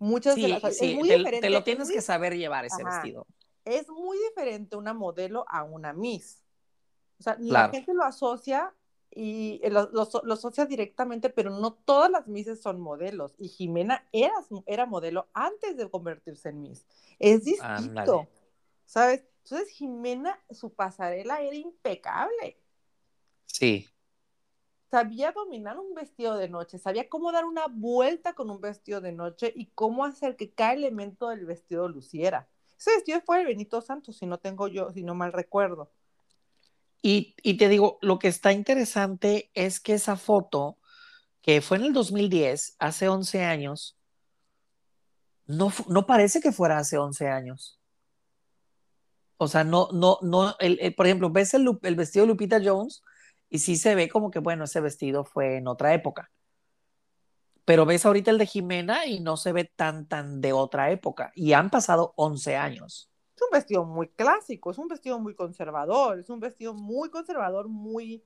Muchas 0.00 0.34
de 0.34 0.48
las 0.48 0.76
sí, 0.76 0.92
es 0.92 0.96
muy 0.96 1.08
te, 1.40 1.50
lo 1.50 1.62
tienes 1.62 1.90
que 1.90 2.00
saber 2.00 2.36
llevar 2.36 2.64
ese 2.64 2.82
vestido 2.82 3.26
es 3.68 3.88
muy 3.88 4.18
diferente 4.18 4.76
una 4.76 4.94
modelo 4.94 5.44
a 5.48 5.62
una 5.62 5.92
Miss. 5.92 6.42
O 7.20 7.22
sea, 7.22 7.36
la 7.38 7.68
gente 7.68 7.92
lo 7.92 8.04
asocia 8.04 8.72
y 9.10 9.60
eh, 9.62 9.70
lo, 9.70 10.32
asocia 10.32 10.64
directamente, 10.64 11.28
pero 11.28 11.50
no 11.50 11.74
todas 11.74 12.10
las 12.10 12.28
Misses 12.28 12.62
son 12.62 12.80
modelos. 12.80 13.34
Y 13.38 13.48
Jimena 13.48 14.08
era, 14.12 14.34
era 14.66 14.86
modelo 14.86 15.28
antes 15.34 15.76
de 15.76 15.90
convertirse 15.90 16.48
en 16.48 16.62
Miss. 16.62 16.86
Es 17.18 17.44
distinto, 17.44 18.28
¿sabes? 18.86 19.24
Entonces 19.44 19.68
Jimena, 19.70 20.38
su 20.50 20.72
pasarela 20.72 21.42
era 21.42 21.56
impecable. 21.56 22.56
Sí. 23.48 23.88
Sabía 24.90 25.32
dominar 25.32 25.78
un 25.78 25.94
vestido 25.94 26.36
de 26.36 26.48
noche, 26.48 26.78
sabía 26.78 27.08
cómo 27.08 27.32
dar 27.32 27.44
una 27.44 27.66
vuelta 27.66 28.32
con 28.32 28.48
un 28.48 28.60
vestido 28.60 29.00
de 29.00 29.12
noche 29.12 29.52
y 29.54 29.66
cómo 29.74 30.04
hacer 30.04 30.36
que 30.36 30.50
cada 30.50 30.72
elemento 30.72 31.28
del 31.28 31.44
vestido 31.44 31.88
luciera. 31.88 32.48
Ese 32.78 32.92
vestido 32.92 33.20
fue 33.20 33.40
el 33.40 33.46
Benito 33.46 33.80
Santos, 33.80 34.16
si 34.16 34.26
no 34.26 34.38
tengo 34.38 34.68
yo, 34.68 34.90
si 34.92 35.02
no 35.02 35.14
mal 35.14 35.32
recuerdo. 35.32 35.90
Y, 37.02 37.34
te 37.56 37.68
digo, 37.68 37.98
lo 38.02 38.18
que 38.18 38.28
está 38.28 38.52
interesante 38.52 39.50
es 39.54 39.80
que 39.80 39.94
esa 39.94 40.16
foto, 40.16 40.78
que 41.42 41.60
fue 41.60 41.78
en 41.78 41.84
el 41.84 41.92
2010, 41.92 42.76
hace 42.78 43.08
11 43.08 43.44
años, 43.44 43.96
no, 45.46 45.72
no 45.88 46.06
parece 46.06 46.40
que 46.40 46.52
fuera 46.52 46.78
hace 46.78 46.98
11 46.98 47.28
años. 47.28 47.78
O 49.36 49.48
sea, 49.48 49.64
no, 49.64 49.88
no, 49.92 50.18
no, 50.22 50.56
el, 50.58 50.94
por 50.94 51.06
ejemplo, 51.06 51.30
ves 51.30 51.54
el, 51.54 51.66
el, 51.82 51.94
vestido 51.94 52.24
de 52.24 52.32
Lupita 52.32 52.60
Jones 52.62 53.02
y 53.50 53.58
sí 53.58 53.76
se 53.76 53.94
ve 53.94 54.08
como 54.08 54.30
que, 54.30 54.38
bueno, 54.38 54.64
ese 54.64 54.80
vestido 54.80 55.24
fue 55.24 55.56
en 55.56 55.68
otra 55.68 55.94
época 55.94 56.30
pero 57.68 57.84
ves 57.84 58.06
ahorita 58.06 58.30
el 58.30 58.38
de 58.38 58.46
Jimena 58.46 59.04
y 59.04 59.20
no 59.20 59.36
se 59.36 59.52
ve 59.52 59.64
tan, 59.66 60.08
tan 60.08 60.40
de 60.40 60.54
otra 60.54 60.90
época. 60.90 61.32
Y 61.34 61.52
han 61.52 61.68
pasado 61.68 62.14
11 62.16 62.56
años. 62.56 63.10
Es 63.36 63.42
un 63.42 63.50
vestido 63.52 63.84
muy 63.84 64.08
clásico, 64.08 64.70
es 64.70 64.78
un 64.78 64.88
vestido 64.88 65.18
muy 65.18 65.34
conservador, 65.34 66.18
es 66.18 66.30
un 66.30 66.40
vestido 66.40 66.72
muy 66.72 67.10
conservador, 67.10 67.68
muy, 67.68 68.24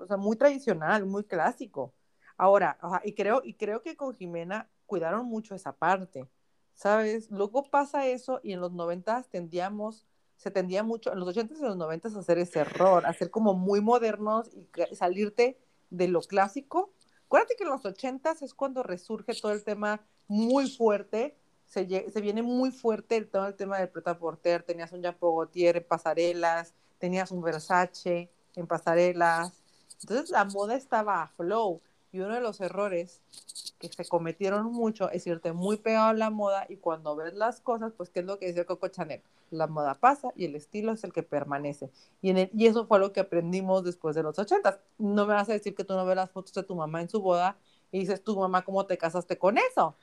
o 0.00 0.06
sea, 0.06 0.16
muy 0.16 0.36
tradicional, 0.36 1.06
muy 1.06 1.24
clásico. 1.24 1.92
Ahora, 2.36 2.78
y, 3.02 3.14
creo, 3.14 3.42
y 3.42 3.54
creo 3.54 3.82
que 3.82 3.96
con 3.96 4.14
Jimena 4.14 4.70
cuidaron 4.86 5.26
mucho 5.26 5.56
esa 5.56 5.72
parte, 5.72 6.28
¿sabes? 6.74 7.32
Luego 7.32 7.64
pasa 7.64 8.06
eso 8.06 8.38
y 8.44 8.52
en 8.52 8.60
los 8.60 8.70
90 8.70 9.24
tendíamos, 9.24 10.06
se 10.38 10.52
tendía 10.52 10.84
mucho, 10.84 11.12
en 11.12 11.18
los 11.18 11.28
80 11.28 11.54
y 11.54 11.60
los 11.60 11.76
90 11.76 12.08
a 12.08 12.18
hacer 12.20 12.38
ese 12.38 12.60
error, 12.60 13.04
a 13.04 13.12
ser 13.12 13.30
como 13.30 13.54
muy 13.54 13.80
modernos 13.80 14.48
y 14.54 14.94
salirte 14.94 15.58
de 15.90 16.06
lo 16.06 16.20
clásico. 16.20 16.92
Acuérdate 17.26 17.56
que 17.56 17.64
en 17.64 17.70
los 17.70 17.84
ochentas 17.84 18.40
es 18.42 18.54
cuando 18.54 18.84
resurge 18.84 19.34
todo 19.34 19.52
el 19.52 19.64
tema 19.64 20.00
muy 20.28 20.70
fuerte, 20.70 21.36
se, 21.66 21.84
viene 22.22 22.42
muy 22.42 22.70
fuerte 22.70 23.20
todo 23.22 23.48
el 23.48 23.54
tema 23.54 23.78
del 23.78 23.88
preta 23.88 24.16
porter, 24.16 24.62
tenías 24.62 24.92
un 24.92 25.02
Jean 25.02 25.16
Gaultier 25.20 25.76
en 25.76 25.84
pasarelas, 25.84 26.72
tenías 26.98 27.30
un 27.32 27.42
Versace 27.42 28.30
en 28.54 28.66
pasarelas, 28.66 29.52
entonces 30.00 30.30
la 30.30 30.44
moda 30.44 30.76
estaba 30.76 31.22
a 31.22 31.28
flow 31.28 31.82
y 32.12 32.20
uno 32.20 32.34
de 32.34 32.40
los 32.40 32.60
errores 32.60 33.20
que 33.78 33.88
se 33.88 34.04
cometieron 34.04 34.72
mucho 34.72 35.10
es 35.10 35.26
irte 35.26 35.52
muy 35.52 35.76
pegado 35.76 36.08
a 36.08 36.14
la 36.14 36.30
moda 36.30 36.66
y 36.68 36.76
cuando 36.76 37.14
ves 37.14 37.34
las 37.34 37.60
cosas, 37.60 37.92
pues 37.96 38.10
qué 38.10 38.20
es 38.20 38.26
lo 38.26 38.38
que 38.38 38.46
decía 38.46 38.64
Coco 38.64 38.88
Chanel, 38.88 39.22
la 39.50 39.66
moda 39.66 39.94
pasa 39.94 40.32
y 40.36 40.44
el 40.44 40.54
estilo 40.54 40.92
es 40.92 41.04
el 41.04 41.12
que 41.12 41.22
permanece. 41.22 41.90
Y, 42.22 42.30
en 42.30 42.50
y 42.52 42.66
eso 42.66 42.86
fue 42.86 42.98
lo 42.98 43.12
que 43.12 43.20
aprendimos 43.20 43.84
después 43.84 44.16
de 44.16 44.22
los 44.22 44.38
ochentas. 44.38 44.78
No 44.98 45.26
me 45.26 45.34
vas 45.34 45.48
a 45.48 45.52
decir 45.52 45.74
que 45.74 45.84
tú 45.84 45.94
no 45.94 46.04
ves 46.04 46.16
las 46.16 46.30
fotos 46.30 46.52
de 46.54 46.62
tu 46.62 46.74
mamá 46.74 47.00
en 47.00 47.08
su 47.08 47.20
boda 47.20 47.56
y 47.92 48.00
dices, 48.00 48.22
tu 48.22 48.38
mamá, 48.38 48.62
¿cómo 48.62 48.84
te 48.86 48.98
casaste 48.98 49.38
con 49.38 49.58
eso? 49.58 49.94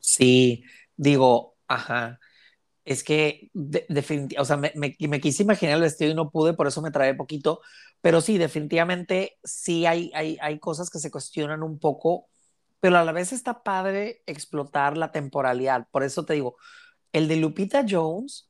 Sí, 0.00 0.64
digo, 0.96 1.54
ajá. 1.66 2.20
Es 2.84 3.04
que 3.04 3.50
definitivamente, 3.52 4.40
o 4.40 4.44
sea, 4.44 4.56
me, 4.56 4.72
me, 4.74 5.20
quise 5.20 5.44
imaginar 5.44 5.76
el 5.76 5.82
vestido 5.82 6.10
y 6.10 6.14
no 6.14 6.30
pude, 6.30 6.54
por 6.54 6.66
eso 6.66 6.82
me 6.82 6.90
trae 6.90 7.14
poquito, 7.14 7.60
pero 8.00 8.20
sí, 8.20 8.38
definitivamente 8.38 9.38
sí 9.44 9.86
hay, 9.86 10.10
hay, 10.14 10.36
hay 10.40 10.58
cosas 10.58 10.90
que 10.90 10.98
se 10.98 11.10
cuestionan 11.10 11.62
un 11.62 11.78
poco, 11.78 12.26
pero 12.80 12.98
a 12.98 13.04
la 13.04 13.12
vez 13.12 13.32
está 13.32 13.62
padre 13.62 14.22
explotar 14.26 14.96
la 14.96 15.12
temporalidad. 15.12 15.86
Por 15.92 16.02
eso 16.02 16.24
te 16.24 16.34
digo, 16.34 16.56
el 17.12 17.28
de 17.28 17.36
Lupita 17.36 17.84
Jones 17.88 18.48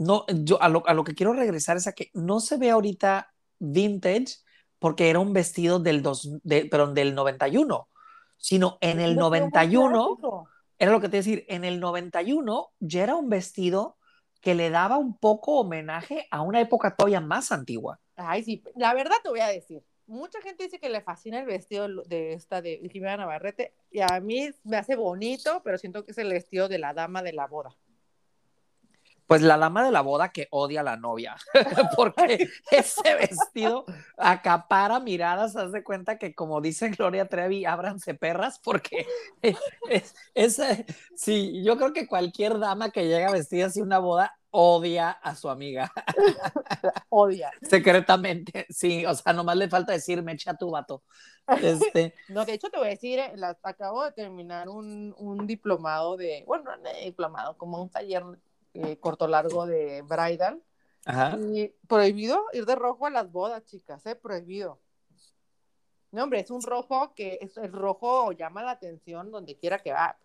no, 0.00 0.24
yo 0.28 0.60
a 0.62 0.68
lo, 0.68 0.82
a 0.86 0.94
lo 0.94 1.04
que 1.04 1.14
quiero 1.14 1.34
regresar 1.34 1.76
es 1.76 1.86
a 1.86 1.92
que 1.92 2.10
no 2.14 2.40
se 2.40 2.56
ve 2.56 2.70
ahorita 2.70 3.32
vintage 3.58 4.38
porque 4.78 5.10
era 5.10 5.18
un 5.18 5.34
vestido 5.34 5.78
del, 5.78 6.02
dos, 6.02 6.28
de, 6.42 6.64
perdón, 6.64 6.94
del 6.94 7.14
91, 7.14 7.86
sino 8.38 8.78
en 8.80 8.98
el 8.98 9.14
91, 9.14 10.48
era 10.80 10.92
lo 10.92 11.00
que 11.00 11.10
te 11.10 11.18
decir, 11.18 11.44
en 11.48 11.64
el 11.64 11.78
91 11.78 12.72
ya 12.80 13.02
era 13.02 13.14
un 13.14 13.28
vestido 13.28 13.98
que 14.40 14.54
le 14.54 14.70
daba 14.70 14.96
un 14.96 15.14
poco 15.16 15.60
homenaje 15.60 16.26
a 16.30 16.40
una 16.40 16.58
época 16.58 16.96
todavía 16.96 17.20
más 17.20 17.52
antigua. 17.52 18.00
Ay, 18.16 18.42
sí, 18.42 18.64
la 18.74 18.94
verdad 18.94 19.16
te 19.22 19.28
voy 19.28 19.40
a 19.40 19.48
decir, 19.48 19.84
mucha 20.06 20.40
gente 20.40 20.64
dice 20.64 20.78
que 20.78 20.88
le 20.88 21.02
fascina 21.02 21.38
el 21.38 21.44
vestido 21.44 21.86
de 22.04 22.32
esta 22.32 22.62
de 22.62 22.80
Jimena 22.90 23.18
Navarrete 23.18 23.74
y 23.90 24.00
a 24.00 24.20
mí 24.20 24.48
me 24.64 24.78
hace 24.78 24.96
bonito, 24.96 25.60
pero 25.62 25.76
siento 25.76 26.02
que 26.06 26.12
es 26.12 26.18
el 26.18 26.32
vestido 26.32 26.66
de 26.66 26.78
la 26.78 26.94
dama 26.94 27.22
de 27.22 27.34
la 27.34 27.46
boda. 27.46 27.76
Pues 29.30 29.42
la 29.42 29.56
dama 29.56 29.84
de 29.84 29.92
la 29.92 30.00
boda 30.00 30.32
que 30.32 30.48
odia 30.50 30.80
a 30.80 30.82
la 30.82 30.96
novia, 30.96 31.36
porque 31.96 32.48
ese 32.72 33.14
vestido 33.14 33.84
acapara 34.18 34.98
miradas, 34.98 35.54
haz 35.54 35.70
de 35.70 35.84
cuenta 35.84 36.18
que 36.18 36.34
como 36.34 36.60
dice 36.60 36.88
Gloria 36.88 37.28
Trevi, 37.28 37.64
ábranse 37.64 38.14
perras, 38.14 38.58
porque 38.58 39.06
es, 39.88 40.16
es, 40.34 40.60
sí, 41.14 41.62
yo 41.62 41.76
creo 41.76 41.92
que 41.92 42.08
cualquier 42.08 42.58
dama 42.58 42.90
que 42.90 43.06
llega 43.06 43.30
vestida 43.30 43.66
así 43.66 43.80
una 43.80 44.00
boda 44.00 44.36
odia 44.50 45.10
a 45.10 45.36
su 45.36 45.48
amiga. 45.48 45.92
odia. 47.08 47.52
Secretamente, 47.62 48.66
sí, 48.68 49.06
o 49.06 49.14
sea, 49.14 49.32
nomás 49.32 49.56
le 49.56 49.68
falta 49.68 49.92
decir, 49.92 50.24
me 50.24 50.32
echa 50.32 50.56
tu 50.56 50.72
vato. 50.72 51.04
Este... 51.62 52.14
No, 52.30 52.44
de 52.44 52.54
hecho 52.54 52.68
te 52.68 52.78
voy 52.78 52.88
a 52.88 52.90
decir, 52.90 53.20
eh, 53.20 53.32
acabo 53.62 54.04
de 54.04 54.10
terminar 54.10 54.68
un, 54.68 55.14
un 55.18 55.46
diplomado 55.46 56.16
de, 56.16 56.42
bueno, 56.48 56.76
no 56.76 56.90
diplomado, 57.04 57.56
como 57.56 57.80
un 57.80 57.90
taller 57.90 58.24
eh, 58.74 58.98
corto 58.98 59.26
largo 59.26 59.66
de 59.66 60.02
bridal. 60.02 60.62
Ajá. 61.04 61.38
Y 61.38 61.74
prohibido 61.88 62.44
ir 62.52 62.66
de 62.66 62.76
rojo 62.76 63.06
a 63.06 63.10
las 63.10 63.30
bodas, 63.32 63.64
chicas, 63.64 64.04
¿eh? 64.06 64.14
Prohibido. 64.14 64.80
No, 66.12 66.24
hombre, 66.24 66.40
es 66.40 66.50
un 66.50 66.62
rojo 66.62 67.14
que 67.14 67.38
es 67.40 67.56
el 67.56 67.72
rojo 67.72 68.32
llama 68.32 68.62
la 68.62 68.72
atención 68.72 69.30
donde 69.30 69.56
quiera 69.56 69.78
que 69.78 69.92
va. 69.92 70.18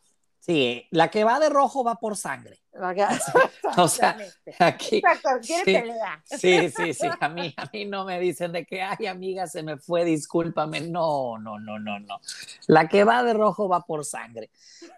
Sí, 0.46 0.86
la 0.92 1.10
que 1.10 1.24
va 1.24 1.40
de 1.40 1.50
rojo 1.50 1.84
va 1.84 1.96
por 1.96 2.16
sangre. 2.16 2.60
o 3.78 3.88
sea, 3.88 4.16
aquí. 4.60 5.02
Sí, 5.42 5.64
sí, 6.26 6.70
sí, 6.70 6.94
sí, 6.94 7.08
a 7.20 7.30
mí, 7.30 7.52
a 7.58 7.68
mí 7.74 7.86
no 7.86 8.06
me 8.06 8.20
dicen 8.20 8.52
de 8.52 8.64
que, 8.64 8.82
ay, 8.84 9.08
amiga, 9.08 9.48
se 9.48 9.64
me 9.64 9.78
fue, 9.78 10.06
discúlpame. 10.06 10.82
No, 10.82 11.40
no, 11.40 11.58
no, 11.58 11.80
no, 11.80 12.00
no. 12.00 12.20
La 12.68 12.88
que 12.88 13.04
va 13.04 13.24
de 13.24 13.34
rojo 13.34 13.68
va 13.68 13.82
por 13.82 14.06
sangre. 14.06 14.52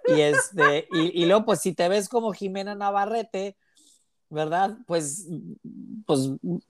Y 0.08 0.20
este, 0.20 0.90
y, 0.92 1.24
y 1.24 1.26
luego, 1.26 1.46
pues, 1.46 1.62
si 1.62 1.74
te 1.74 1.88
ves 1.88 2.10
como 2.10 2.34
Jimena 2.34 2.76
Navarrete, 2.76 3.56
¿verdad? 4.30 4.78
Pues, 4.86 5.28
pues, 6.06 6.30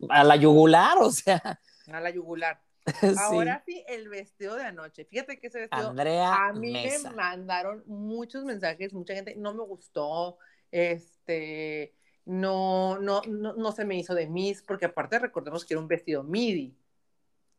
a 0.10 0.24
la 0.24 0.36
yugular, 0.36 1.00
o 1.00 1.10
sea. 1.10 1.60
A 1.92 2.00
la 2.00 2.12
yugular. 2.12 2.62
Ahora 3.20 3.64
sí, 3.66 3.84
el 3.88 4.10
vestido 4.10 4.56
de 4.56 4.64
anoche. 4.64 5.06
Fíjate 5.06 5.40
que 5.40 5.48
ese 5.48 5.60
vestido. 5.60 5.94
a 6.24 6.54
mí 6.54 6.72
me 6.72 7.10
mandaron 7.12 7.84
muchos 7.86 8.44
mensajes, 8.44 8.94
mucha 8.94 9.14
gente, 9.14 9.36
no 9.36 9.54
me 9.54 9.64
gustó, 9.64 10.38
este, 10.72 11.94
no, 12.26 12.98
no, 13.00 13.22
no, 13.24 13.72
se 13.72 13.86
me 13.86 13.98
hizo 13.98 14.14
de 14.14 14.28
Miss, 14.28 14.62
porque 14.62 14.86
aparte 14.86 15.20
recordemos 15.20 15.66
que 15.66 15.74
era 15.74 15.82
un 15.82 15.88
vestido 15.88 16.24
midi. 16.24 16.78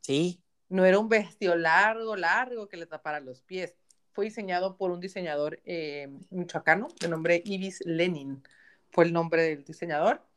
Sí. 0.00 0.42
No 0.68 0.84
era 0.84 0.98
un 0.98 1.08
vestido 1.08 1.56
largo, 1.56 2.16
largo 2.16 2.68
que 2.68 2.76
le 2.76 2.86
tapara 2.86 3.20
los 3.20 3.42
pies. 3.42 3.74
Fue 4.12 4.26
diseñado 4.26 4.76
por 4.76 4.90
un 4.90 5.00
diseñador 5.00 5.60
eh, 5.64 6.08
michoacano 6.30 6.88
de 7.00 7.08
nombre 7.08 7.42
Ibis 7.44 7.80
Lenin. 7.86 8.42
Fue 8.90 9.04
el 9.04 9.12
nombre 9.12 9.42
del 9.42 9.64
diseñador. 9.64 10.27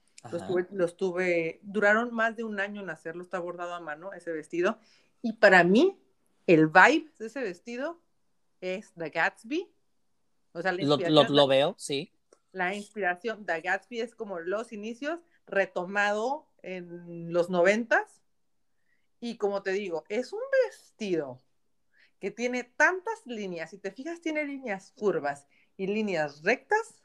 Los 0.71 0.97
tuve, 0.97 1.59
duraron 1.63 2.13
más 2.13 2.35
de 2.35 2.43
un 2.43 2.59
año 2.59 2.81
en 2.81 2.89
hacerlo, 2.89 3.23
está 3.23 3.39
bordado 3.39 3.73
a 3.73 3.79
mano 3.79 4.13
ese 4.13 4.31
vestido. 4.31 4.77
Y 5.21 5.33
para 5.33 5.63
mí, 5.63 5.99
el 6.45 6.67
vibe 6.67 7.11
de 7.17 7.25
ese 7.25 7.41
vestido 7.41 7.99
es 8.59 8.93
The 8.93 9.09
Gatsby. 9.09 9.71
O 10.53 10.61
sea, 10.61 10.71
lo, 10.73 10.97
lo, 10.97 11.47
veo, 11.47 11.75
sí. 11.77 12.11
La 12.51 12.75
inspiración, 12.75 13.45
The 13.45 13.61
Gatsby 13.61 14.01
es 14.01 14.13
como 14.13 14.39
los 14.39 14.71
inicios, 14.73 15.19
retomado 15.47 16.47
en 16.61 17.33
los 17.33 17.49
noventas. 17.49 18.21
Y 19.19 19.37
como 19.37 19.63
te 19.63 19.71
digo, 19.71 20.03
es 20.09 20.33
un 20.33 20.41
vestido 20.67 21.41
que 22.19 22.29
tiene 22.29 22.63
tantas 22.63 23.25
líneas, 23.25 23.71
si 23.71 23.79
te 23.79 23.91
fijas, 23.91 24.21
tiene 24.21 24.45
líneas 24.45 24.91
curvas 24.95 25.47
y 25.77 25.87
líneas 25.87 26.43
rectas 26.43 27.01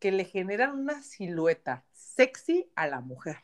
que 0.00 0.10
le 0.10 0.24
generan 0.24 0.76
una 0.76 1.02
silueta 1.02 1.84
sexy 2.20 2.70
a 2.74 2.86
la 2.86 3.00
mujer. 3.00 3.38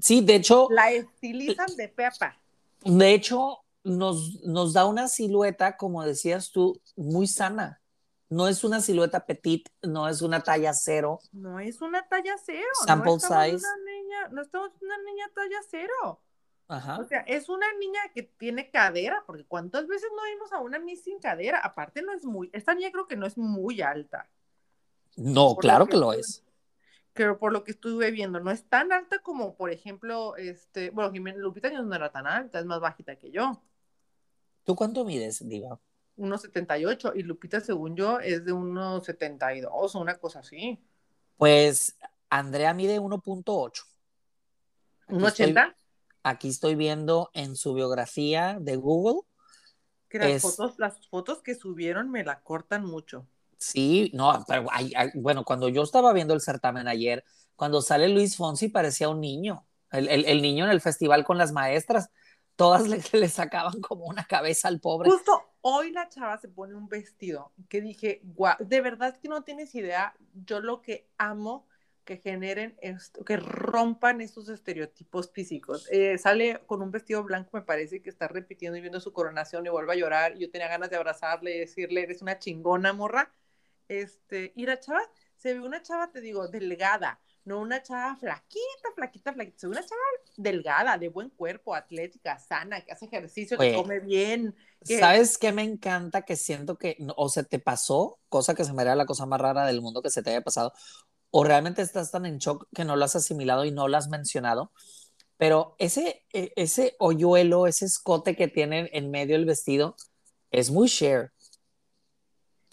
Sí, 0.00 0.20
de 0.20 0.34
hecho. 0.34 0.66
La 0.70 0.90
estilizan 0.90 1.74
de 1.76 1.88
pepa. 1.88 2.36
De 2.84 3.14
hecho, 3.14 3.60
nos, 3.84 4.42
nos 4.44 4.72
da 4.72 4.84
una 4.86 5.06
silueta, 5.06 5.76
como 5.76 6.04
decías 6.04 6.50
tú, 6.50 6.80
muy 6.96 7.28
sana. 7.28 7.80
No 8.28 8.48
es 8.48 8.64
una 8.64 8.80
silueta 8.80 9.24
petit, 9.24 9.68
no 9.82 10.08
es 10.08 10.22
una 10.22 10.42
talla 10.42 10.74
cero. 10.74 11.20
No 11.32 11.60
es 11.60 11.80
una 11.80 12.06
talla 12.08 12.34
cero. 12.44 12.68
Sample 12.84 13.12
no 13.12 13.20
size. 13.20 13.56
Una 13.56 14.28
no 14.30 14.42
estamos 14.42 14.70
una 14.82 14.98
niña 14.98 15.30
talla 15.34 15.60
cero. 15.70 16.20
Ajá. 16.66 16.98
O 16.98 17.04
sea, 17.04 17.20
es 17.20 17.48
una 17.48 17.66
niña 17.78 18.00
que 18.14 18.24
tiene 18.24 18.70
cadera, 18.70 19.22
porque 19.24 19.46
¿cuántas 19.46 19.86
veces 19.86 20.10
no 20.14 20.22
vimos 20.24 20.52
a 20.52 20.58
una 20.58 20.78
niña 20.78 21.00
sin 21.02 21.18
cadera? 21.20 21.60
Aparte 21.60 22.02
no 22.02 22.12
es 22.12 22.24
muy, 22.24 22.50
esta 22.52 22.74
niña 22.74 22.90
creo 22.90 23.06
que 23.06 23.16
no 23.16 23.24
es 23.24 23.38
muy 23.38 23.80
alta. 23.80 24.28
No, 25.16 25.56
claro 25.56 25.86
que, 25.86 25.96
lo 25.96 26.12
es. 26.12 26.44
Pero 27.18 27.36
por 27.36 27.52
lo 27.52 27.64
que 27.64 27.72
estuve 27.72 28.12
viendo, 28.12 28.38
no 28.38 28.52
es 28.52 28.68
tan 28.68 28.92
alta 28.92 29.18
como, 29.18 29.56
por 29.56 29.72
ejemplo, 29.72 30.36
este, 30.36 30.90
bueno, 30.90 31.10
Jimena 31.10 31.36
Lupita 31.38 31.68
no 31.68 31.92
era 31.92 32.12
tan 32.12 32.28
alta, 32.28 32.60
es 32.60 32.64
más 32.64 32.78
bajita 32.78 33.16
que 33.16 33.32
yo. 33.32 33.60
¿Tú 34.62 34.76
cuánto 34.76 35.04
mides, 35.04 35.46
Diva? 35.48 35.80
1,78 36.16 37.14
y 37.16 37.24
Lupita, 37.24 37.60
según 37.60 37.96
yo, 37.96 38.20
es 38.20 38.44
de 38.44 38.52
1,72 38.52 39.68
o 39.68 40.00
una 40.00 40.16
cosa 40.18 40.38
así. 40.38 40.78
Pues 41.36 41.98
Andrea 42.30 42.72
mide 42.72 43.00
1.8. 43.00 43.82
¿1,80? 45.08 45.74
Aquí 46.22 46.48
estoy 46.48 46.76
viendo 46.76 47.30
en 47.34 47.56
su 47.56 47.74
biografía 47.74 48.58
de 48.60 48.76
Google. 48.76 49.22
Que 50.08 50.20
las, 50.20 50.42
fotos, 50.42 50.78
las 50.78 51.04
fotos 51.08 51.42
que 51.42 51.56
subieron 51.56 52.12
me 52.12 52.22
la 52.22 52.42
cortan 52.42 52.84
mucho. 52.84 53.26
Sí, 53.58 54.12
no, 54.14 54.44
pero 54.46 54.66
bueno, 55.14 55.44
cuando 55.44 55.68
yo 55.68 55.82
estaba 55.82 56.12
viendo 56.12 56.32
el 56.32 56.40
certamen 56.40 56.86
ayer, 56.86 57.24
cuando 57.56 57.82
sale 57.82 58.08
Luis 58.08 58.36
Fonsi 58.36 58.68
parecía 58.68 59.08
un 59.08 59.20
niño, 59.20 59.66
el, 59.90 60.40
niño 60.40 60.64
en 60.64 60.70
el 60.70 60.80
festival 60.80 61.24
con 61.24 61.38
las 61.38 61.50
maestras, 61.50 62.08
todas 62.54 62.86
le, 63.12 63.28
sacaban 63.28 63.80
como 63.80 64.06
una 64.06 64.24
cabeza 64.24 64.68
al 64.68 64.80
pobre. 64.80 65.10
Justo 65.10 65.54
hoy 65.62 65.90
la 65.90 66.08
chava 66.08 66.38
se 66.38 66.48
pone 66.48 66.76
un 66.76 66.88
vestido 66.88 67.52
que 67.68 67.80
dije, 67.80 68.20
guau, 68.22 68.56
de 68.60 68.80
verdad 68.80 69.18
que 69.18 69.28
no 69.28 69.42
tienes 69.42 69.74
idea, 69.74 70.14
yo 70.32 70.60
lo 70.60 70.80
que 70.80 71.08
amo 71.18 71.66
que 72.04 72.18
generen 72.18 72.78
esto, 72.80 73.22
que 73.24 73.36
rompan 73.36 74.20
esos 74.20 74.48
estereotipos 74.48 75.30
físicos. 75.32 75.86
Eh, 75.90 76.16
sale 76.16 76.60
con 76.64 76.80
un 76.80 76.90
vestido 76.92 77.22
blanco, 77.24 77.50
me 77.52 77.62
parece 77.62 78.00
que 78.00 78.08
está 78.08 78.28
repitiendo 78.28 78.78
y 78.78 78.80
viendo 78.80 79.00
su 79.00 79.12
coronación 79.12 79.66
y 79.66 79.68
vuelve 79.68 79.92
a 79.92 79.96
llorar. 79.96 80.38
Yo 80.38 80.48
tenía 80.50 80.68
ganas 80.68 80.88
de 80.88 80.96
abrazarle 80.96 81.56
y 81.56 81.58
decirle, 81.58 82.04
eres 82.04 82.22
una 82.22 82.38
chingona, 82.38 82.94
morra 82.94 83.34
este, 83.88 84.52
y 84.54 84.66
la 84.66 84.78
chava, 84.78 85.02
se 85.36 85.54
ve 85.54 85.60
una 85.60 85.82
chava, 85.82 86.10
te 86.10 86.20
digo, 86.20 86.48
delgada, 86.48 87.20
no 87.44 87.60
una 87.60 87.82
chava 87.82 88.16
flaquita, 88.16 88.92
flaquita, 88.94 89.32
flaquita, 89.32 89.58
se 89.58 89.66
ve 89.66 89.72
una 89.72 89.82
chava 89.82 90.00
delgada, 90.36 90.98
de 90.98 91.08
buen 91.08 91.30
cuerpo, 91.30 91.74
atlética, 91.74 92.38
sana, 92.38 92.82
que 92.82 92.92
hace 92.92 93.06
ejercicio, 93.06 93.56
que 93.56 93.74
come 93.74 94.00
bien. 94.00 94.54
¿Sabes 94.82 95.38
qué 95.38 95.52
me 95.52 95.62
encanta? 95.62 96.22
Que 96.22 96.36
siento 96.36 96.76
que 96.76 96.96
o 97.16 97.28
se 97.28 97.44
te 97.44 97.58
pasó, 97.58 98.20
cosa 98.28 98.54
que 98.54 98.64
se 98.64 98.72
me 98.72 98.82
haría 98.82 98.94
la 98.94 99.06
cosa 99.06 99.26
más 99.26 99.40
rara 99.40 99.66
del 99.66 99.80
mundo 99.80 100.02
que 100.02 100.10
se 100.10 100.22
te 100.22 100.30
haya 100.30 100.42
pasado, 100.42 100.72
o 101.30 101.44
realmente 101.44 101.82
estás 101.82 102.10
tan 102.10 102.26
en 102.26 102.38
shock 102.38 102.68
que 102.74 102.84
no 102.84 102.96
lo 102.96 103.04
has 103.04 103.16
asimilado 103.16 103.64
y 103.64 103.70
no 103.70 103.88
lo 103.88 103.96
has 103.96 104.08
mencionado, 104.08 104.72
pero 105.36 105.76
ese, 105.78 106.26
e, 106.32 106.52
ese 106.56 106.96
hoyuelo, 106.98 107.66
ese 107.66 107.86
escote 107.86 108.36
que 108.36 108.48
tiene 108.48 108.90
en 108.92 109.10
medio 109.10 109.36
el 109.36 109.46
vestido, 109.46 109.96
es 110.50 110.70
muy 110.70 110.88
share. 110.88 111.32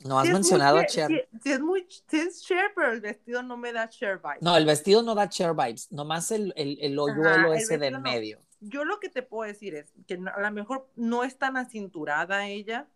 No 0.06 0.20
has 0.20 0.30
mencionado 0.30 0.78
a 0.78 0.86
Cher. 0.86 1.28
Sí, 1.42 1.52
es 1.52 1.60
muy, 1.60 1.88
es 2.12 2.44
Cher, 2.44 2.72
pero 2.76 2.92
el 2.92 3.02
vestido 3.02 3.42
no 3.42 3.58
me 3.58 3.74
da 3.74 3.90
Cher 3.90 4.20
vibes. 4.20 4.42
No, 4.42 4.56
el 4.56 4.66
vestido 4.66 5.02
no 5.02 5.16
da 5.16 5.28
Cher 5.28 5.54
vibes, 5.54 5.92
nomás 5.92 6.32
el, 6.32 6.54
el, 6.56 6.78
el 6.80 6.98
hoyuelo 7.00 7.54
ese 7.54 7.78
del 7.78 8.00
medio. 8.00 8.40
Yo 8.60 8.86
lo 8.86 9.00
que 9.00 9.10
te 9.10 9.24
puedo 9.24 9.48
decir 9.48 9.76
es 9.76 9.92
que 10.08 10.14
a 10.14 10.40
lo 10.40 10.52
mejor 10.52 10.88
no 10.96 11.24
es 11.24 11.38
tan 11.38 11.58
acinturada 11.58 12.48
ella, 12.48 12.88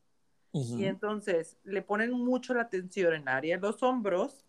y 0.51 0.85
entonces 0.85 1.57
le 1.63 1.83
ponen 1.83 2.11
mucho 2.11 2.55
la 2.55 2.63
atención 2.63 3.13
en 3.13 3.29
área 3.29 3.57
de 3.57 3.61
los 3.61 3.83
hombros 3.83 4.45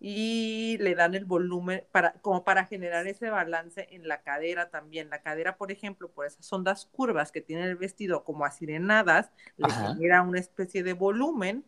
y 0.00 0.76
le 0.80 0.96
dan 0.96 1.14
el 1.14 1.24
volumen 1.24 1.84
para, 1.92 2.14
como 2.14 2.42
para 2.42 2.66
generar 2.66 3.06
ese 3.06 3.30
balance 3.30 3.86
en 3.92 4.08
la 4.08 4.22
cadera 4.22 4.70
también. 4.70 5.10
La 5.10 5.22
cadera, 5.22 5.56
por 5.56 5.70
ejemplo, 5.70 6.10
por 6.10 6.26
esas 6.26 6.52
ondas 6.52 6.86
curvas 6.86 7.30
que 7.30 7.40
tiene 7.40 7.62
el 7.64 7.76
vestido 7.76 8.24
como 8.24 8.44
asirenadas, 8.44 9.30
le 9.56 9.70
genera 9.70 10.22
una 10.22 10.40
especie 10.40 10.82
de 10.82 10.92
volumen 10.92 11.64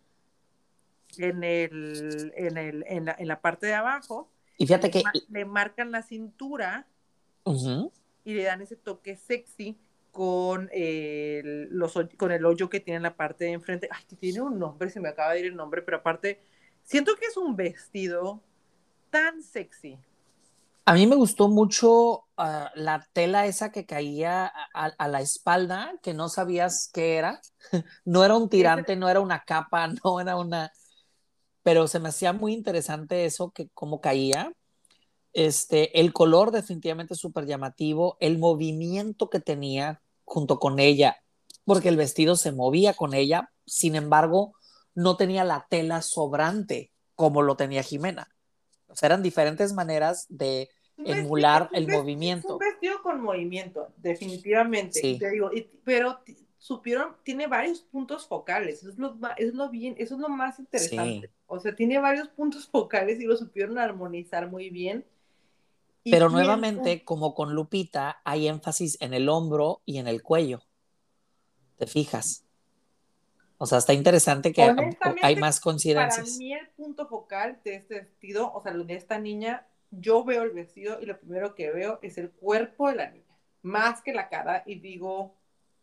en, 1.18 1.44
el, 1.44 2.32
en, 2.36 2.56
el, 2.56 2.84
en, 2.86 3.04
la, 3.06 3.16
en 3.18 3.28
la 3.28 3.40
parte 3.40 3.66
de 3.66 3.74
abajo 3.74 4.30
Y 4.58 4.66
fíjate 4.66 4.90
que... 4.90 5.02
Le 5.28 5.44
marcan 5.44 5.90
la 5.90 6.02
cintura 6.02 6.86
y 7.44 8.34
le 8.34 8.42
dan 8.42 8.60
ese 8.60 8.76
toque 8.76 9.16
sexy 9.16 9.78
con 10.10 10.70
el, 10.72 11.68
los, 11.70 11.94
con 12.16 12.32
el 12.32 12.44
hoyo 12.44 12.70
que 12.70 12.80
tiene 12.80 12.96
en 12.96 13.02
la 13.02 13.16
parte 13.16 13.44
de 13.44 13.52
enfrente. 13.52 13.88
Ay, 13.92 14.16
tiene 14.18 14.40
un 14.40 14.58
nombre, 14.58 14.88
se 14.90 14.98
me 14.98 15.10
acaba 15.10 15.32
de 15.32 15.40
ir 15.40 15.46
el 15.46 15.56
nombre, 15.56 15.82
pero 15.82 15.98
aparte, 15.98 16.40
siento 16.82 17.14
que 17.16 17.26
es 17.26 17.36
un 17.36 17.54
vestido 17.54 18.42
tan 19.10 19.42
sexy. 19.42 19.98
A 20.88 20.94
mí 20.94 21.06
me 21.06 21.16
gustó 21.16 21.48
mucho 21.48 22.26
ah, 22.36 22.70
la 22.76 23.06
tela 23.12 23.46
esa 23.46 23.72
que 23.72 23.86
caía 23.86 24.52
a, 24.72 25.08
la 25.08 25.20
espalda, 25.20 25.92
que 26.00 26.14
no 26.14 26.28
sabías 26.28 26.90
qué 26.94 27.16
era. 27.16 27.40
no 28.04 28.24
era 28.24 28.36
un 28.36 28.48
tirante, 28.48 28.94
no 28.94 29.08
era 29.08 29.20
una 29.20 29.44
capa, 29.44 29.88
no 30.04 30.20
era 30.20 30.36
una... 30.36 30.72
Pero 31.66 31.88
se 31.88 31.98
me 31.98 32.10
hacía 32.10 32.32
muy 32.32 32.52
interesante 32.52 33.24
eso, 33.24 33.50
que 33.50 33.68
cómo 33.74 34.00
caía. 34.00 34.52
Este, 35.32 35.98
el 35.98 36.12
color 36.12 36.52
definitivamente 36.52 37.16
súper 37.16 37.44
llamativo, 37.44 38.16
el 38.20 38.38
movimiento 38.38 39.28
que 39.30 39.40
tenía, 39.40 40.00
junto 40.24 40.60
con 40.60 40.78
ella, 40.78 41.24
porque 41.64 41.88
el 41.88 41.96
vestido 41.96 42.36
se 42.36 42.52
movía 42.52 42.94
con 42.94 43.14
ella, 43.14 43.50
sin 43.66 43.96
embargo, 43.96 44.54
no 44.94 45.16
tenía 45.16 45.42
la 45.42 45.66
tela 45.68 46.02
sobrante 46.02 46.92
como 47.16 47.42
lo 47.42 47.56
tenía 47.56 47.82
Jimena. 47.82 48.28
O 48.86 48.94
sea, 48.94 49.08
eran 49.08 49.24
diferentes 49.24 49.72
maneras 49.72 50.26
de 50.28 50.70
emular 50.98 51.68
el 51.72 51.88
movimiento. 51.88 52.52
un 52.52 52.58
vestido 52.60 53.02
con 53.02 53.20
movimiento, 53.20 53.88
definitivamente. 53.96 55.18
pero 55.82 56.20
supieron, 56.58 57.16
tiene 57.22 57.46
varios 57.46 57.80
puntos 57.80 58.26
focales, 58.26 58.80
eso 58.80 58.90
es 58.90 58.98
lo, 58.98 59.18
es 59.36 59.54
lo 59.54 59.68
bien, 59.70 59.94
eso 59.98 60.14
es 60.14 60.20
lo 60.20 60.28
más 60.28 60.58
interesante. 60.58 61.30
O 61.46 61.60
sea, 61.60 61.74
tiene 61.74 61.98
varios 61.98 62.28
puntos 62.28 62.66
focales 62.72 63.20
y 63.20 63.24
lo 63.24 63.36
supieron 63.36 63.78
armonizar 63.78 64.50
muy 64.50 64.70
bien. 64.70 65.04
Pero 66.04 66.28
nuevamente, 66.28 67.04
como 67.04 67.34
con 67.34 67.54
Lupita, 67.54 68.20
hay 68.24 68.46
énfasis 68.46 68.96
en 69.00 69.12
el 69.12 69.28
hombro 69.28 69.82
y 69.84 69.98
en 69.98 70.06
el 70.06 70.22
cuello. 70.22 70.62
¿Te 71.78 71.86
fijas? 71.86 72.44
O 73.58 73.66
sea, 73.66 73.78
está 73.78 73.92
interesante 73.92 74.52
que 74.52 74.62
hay 75.22 75.36
más 75.36 75.60
coincidencias. 75.60 76.28
Para 76.28 76.38
mí 76.38 76.52
el 76.52 76.68
punto 76.76 77.08
focal 77.08 77.58
de 77.64 77.74
este 77.74 77.94
vestido, 77.96 78.52
o 78.52 78.62
sea, 78.62 78.72
de 78.72 78.94
esta 78.94 79.18
niña, 79.18 79.66
yo 79.90 80.24
veo 80.24 80.42
el 80.42 80.50
vestido 80.50 81.00
y 81.00 81.06
lo 81.06 81.18
primero 81.18 81.54
que 81.54 81.70
veo 81.70 81.98
es 82.02 82.18
el 82.18 82.30
cuerpo 82.30 82.88
de 82.88 82.96
la 82.96 83.10
niña, 83.10 83.36
más 83.62 84.02
que 84.02 84.12
la 84.12 84.28
cara, 84.28 84.62
y 84.66 84.78
digo, 84.78 85.34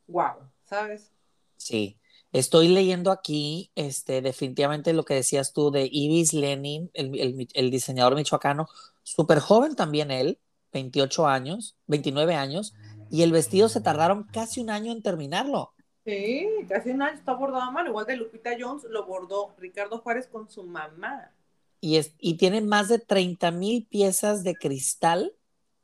wow, 0.07 0.35
¿sabes? 0.63 1.11
Sí. 1.57 1.99
Estoy 2.31 2.67
leyendo 2.67 3.11
aquí, 3.11 3.71
este, 3.75 4.21
definitivamente 4.21 4.93
lo 4.93 5.05
que 5.05 5.13
decías 5.13 5.53
tú 5.53 5.69
de 5.69 5.87
Ibis 5.91 6.33
Lenin, 6.33 6.89
el, 6.93 7.47
el 7.53 7.71
diseñador 7.71 8.15
michoacano, 8.15 8.67
súper 9.03 9.39
joven 9.39 9.75
también 9.75 10.09
él, 10.09 10.39
28 10.71 11.27
años, 11.27 11.77
29 11.87 12.33
años, 12.33 12.73
y 13.11 13.21
el 13.21 13.31
vestido 13.31 13.69
se 13.69 13.81
tardaron 13.81 14.23
casi 14.23 14.61
un 14.61 14.71
año 14.71 14.91
en 14.91 15.03
terminarlo. 15.03 15.73
Sí, 16.05 16.49
casi 16.67 16.89
un 16.89 17.01
año 17.01 17.15
está 17.15 17.33
bordado 17.33 17.63
a 17.63 17.71
mano, 17.71 17.89
igual 17.89 18.05
que 18.05 18.15
Lupita 18.15 18.51
Jones 18.59 18.83
lo 18.89 19.05
bordó 19.05 19.53
Ricardo 19.57 19.99
Juárez 19.99 20.27
con 20.27 20.49
su 20.49 20.63
mamá. 20.63 21.31
Y, 21.79 21.97
es, 21.97 22.15
y 22.17 22.35
tiene 22.35 22.61
más 22.61 22.89
de 22.89 22.99
30 22.99 23.51
mil 23.51 23.85
piezas 23.85 24.43
de 24.43 24.55
cristal 24.55 25.33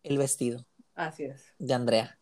el 0.04 0.18
vestido. 0.18 0.66
Así 0.96 1.24
es. 1.24 1.54
De 1.58 1.74
Andrea. 1.74 2.19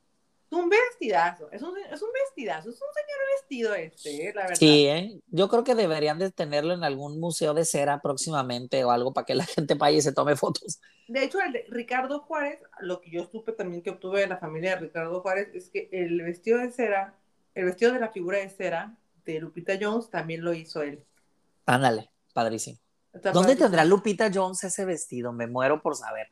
Es 0.49 0.57
un 0.57 0.69
vestidazo, 0.69 1.51
es 1.51 1.61
un, 1.61 1.77
es 1.77 2.01
un 2.01 2.09
vestidazo, 2.13 2.69
es 2.69 2.75
un 2.75 2.87
señor 2.93 3.19
vestido 3.35 3.75
este, 3.75 4.29
eh, 4.29 4.33
la 4.33 4.43
verdad. 4.43 4.55
Sí, 4.55 4.87
¿eh? 4.87 5.19
yo 5.27 5.49
creo 5.49 5.65
que 5.65 5.75
deberían 5.75 6.19
de 6.19 6.31
tenerlo 6.31 6.73
en 6.73 6.85
algún 6.85 7.19
museo 7.19 7.53
de 7.53 7.65
cera 7.65 7.99
próximamente 7.99 8.83
o 8.85 8.91
algo 8.91 9.13
para 9.13 9.25
que 9.25 9.35
la 9.35 9.45
gente 9.45 9.75
vaya 9.75 9.97
y 9.97 10.01
se 10.01 10.13
tome 10.13 10.37
fotos. 10.37 10.79
De 11.09 11.23
hecho, 11.23 11.39
el 11.41 11.51
de 11.51 11.65
Ricardo 11.69 12.21
Juárez, 12.21 12.59
lo 12.79 13.01
que 13.01 13.11
yo 13.11 13.27
supe 13.29 13.51
también 13.51 13.81
que 13.81 13.89
obtuve 13.89 14.21
de 14.21 14.27
la 14.27 14.37
familia 14.37 14.75
de 14.75 14.81
Ricardo 14.81 15.21
Juárez 15.21 15.49
es 15.53 15.69
que 15.69 15.89
el 15.91 16.21
vestido 16.21 16.59
de 16.59 16.71
cera, 16.71 17.15
el 17.53 17.65
vestido 17.65 17.91
de 17.91 17.99
la 17.99 18.09
figura 18.09 18.37
de 18.37 18.49
cera 18.49 18.95
de 19.25 19.41
Lupita 19.41 19.77
Jones 19.79 20.09
también 20.09 20.45
lo 20.45 20.53
hizo 20.53 20.81
él. 20.81 21.03
Ándale, 21.65 22.09
padrísimo. 22.33 22.77
¿Dónde 23.33 23.55
tendrá 23.57 23.83
Lupita 23.83 24.31
Jones 24.33 24.63
ese 24.63 24.85
vestido? 24.85 25.33
Me 25.33 25.47
muero 25.47 25.81
por 25.81 25.95
saber. 25.95 26.31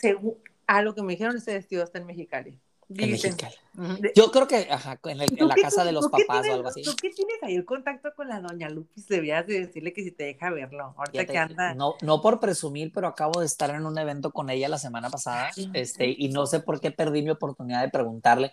según, 0.00 0.38
a 0.66 0.80
lo 0.80 0.94
que 0.94 1.02
me 1.02 1.12
dijeron, 1.12 1.36
ese 1.36 1.54
vestido 1.54 1.84
está 1.84 1.98
en 1.98 2.06
Mexicali. 2.06 2.58
Yo 4.14 4.30
creo 4.30 4.46
que 4.46 4.68
ajá, 4.70 5.00
en, 5.04 5.18
la 5.48 5.54
casa 5.54 5.84
de 5.84 5.92
los 5.92 6.08
papás 6.08 6.46
o 6.46 6.52
algo 6.52 6.68
así. 6.68 6.82
¿Tú 6.82 6.94
qué 7.00 7.10
tienes 7.10 7.42
ahí 7.42 7.54
el 7.54 7.64
contacto 7.64 8.14
con 8.14 8.28
la 8.28 8.40
doña 8.40 8.68
Lupis? 8.68 9.08
Debías 9.08 9.46
de 9.46 9.60
decirle 9.60 9.94
que 9.94 10.02
si 10.02 10.10
te 10.10 10.24
deja 10.24 10.50
verlo. 10.50 10.94
Ahorita 10.96 11.24
que 11.24 11.38
anda. 11.38 11.74
No, 11.74 11.94
no 12.02 12.20
por 12.20 12.38
presumir, 12.38 12.92
pero 12.92 13.06
acabo 13.06 13.40
de 13.40 13.46
estar 13.46 13.70
en 13.70 13.86
un 13.86 13.96
evento 13.96 14.30
con 14.30 14.50
ella 14.50 14.68
la 14.68 14.78
semana 14.78 15.08
pasada. 15.08 15.50
este, 15.72 16.14
y 16.16 16.28
no 16.28 16.46
sé 16.46 16.60
por 16.60 16.80
qué 16.80 16.90
perdí 16.90 17.22
mi 17.22 17.30
oportunidad 17.30 17.80
de 17.80 17.88
preguntarle. 17.88 18.52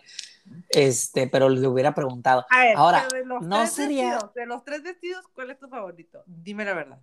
Este, 0.70 1.28
pero 1.28 1.50
le 1.50 1.66
hubiera 1.68 1.94
preguntado. 1.94 2.46
Ahora, 2.76 3.06
no 3.42 3.66
sería. 3.66 4.18
de 4.34 4.46
los 4.46 4.64
tres 4.64 4.82
vestidos, 4.82 5.26
¿cuál 5.34 5.50
es 5.50 5.58
tu 5.58 5.68
favorito? 5.68 6.22
Dime 6.26 6.64
la 6.64 6.74
verdad. 6.74 6.98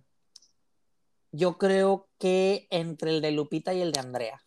Yo 1.30 1.58
creo 1.58 2.08
que 2.18 2.66
entre 2.70 3.10
el 3.10 3.20
de 3.20 3.30
Lupita 3.30 3.74
y 3.74 3.80
el 3.82 3.92
de 3.92 4.00
Andrea. 4.00 4.42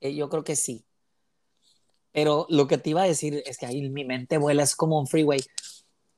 Eh, 0.00 0.14
yo 0.16 0.28
creo 0.28 0.42
que 0.42 0.56
sí 0.56 0.84
pero 2.12 2.46
lo 2.48 2.66
que 2.66 2.78
te 2.78 2.90
iba 2.90 3.02
a 3.02 3.06
decir 3.06 3.42
es 3.46 3.58
que 3.58 3.66
ahí 3.66 3.88
mi 3.88 4.04
mente 4.04 4.38
vuela, 4.38 4.62
es 4.62 4.76
como 4.76 4.98
un 4.98 5.06
freeway. 5.06 5.40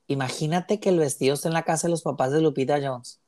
Imagínate 0.07 0.81
que 0.81 0.91
el 0.91 0.99
vestido 0.99 1.35
está 1.35 1.49
en 1.49 1.55
la 1.55 1.63
casa 1.63 1.87
de 1.87 1.93
los 1.93 2.03
papás 2.03 2.33
de 2.33 2.41
Lupita 2.41 2.79
Jones. 2.83 3.21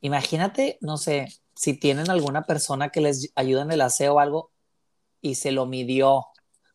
Imagínate, 0.00 0.78
no 0.82 0.98
sé, 0.98 1.28
si 1.54 1.74
tienen 1.78 2.10
alguna 2.10 2.42
persona 2.42 2.90
que 2.90 3.00
les 3.00 3.32
ayuda 3.34 3.62
en 3.62 3.72
el 3.72 3.80
aseo 3.80 4.14
o 4.14 4.20
algo 4.20 4.52
y 5.20 5.36
se 5.36 5.50
lo 5.52 5.66
midió. 5.66 6.26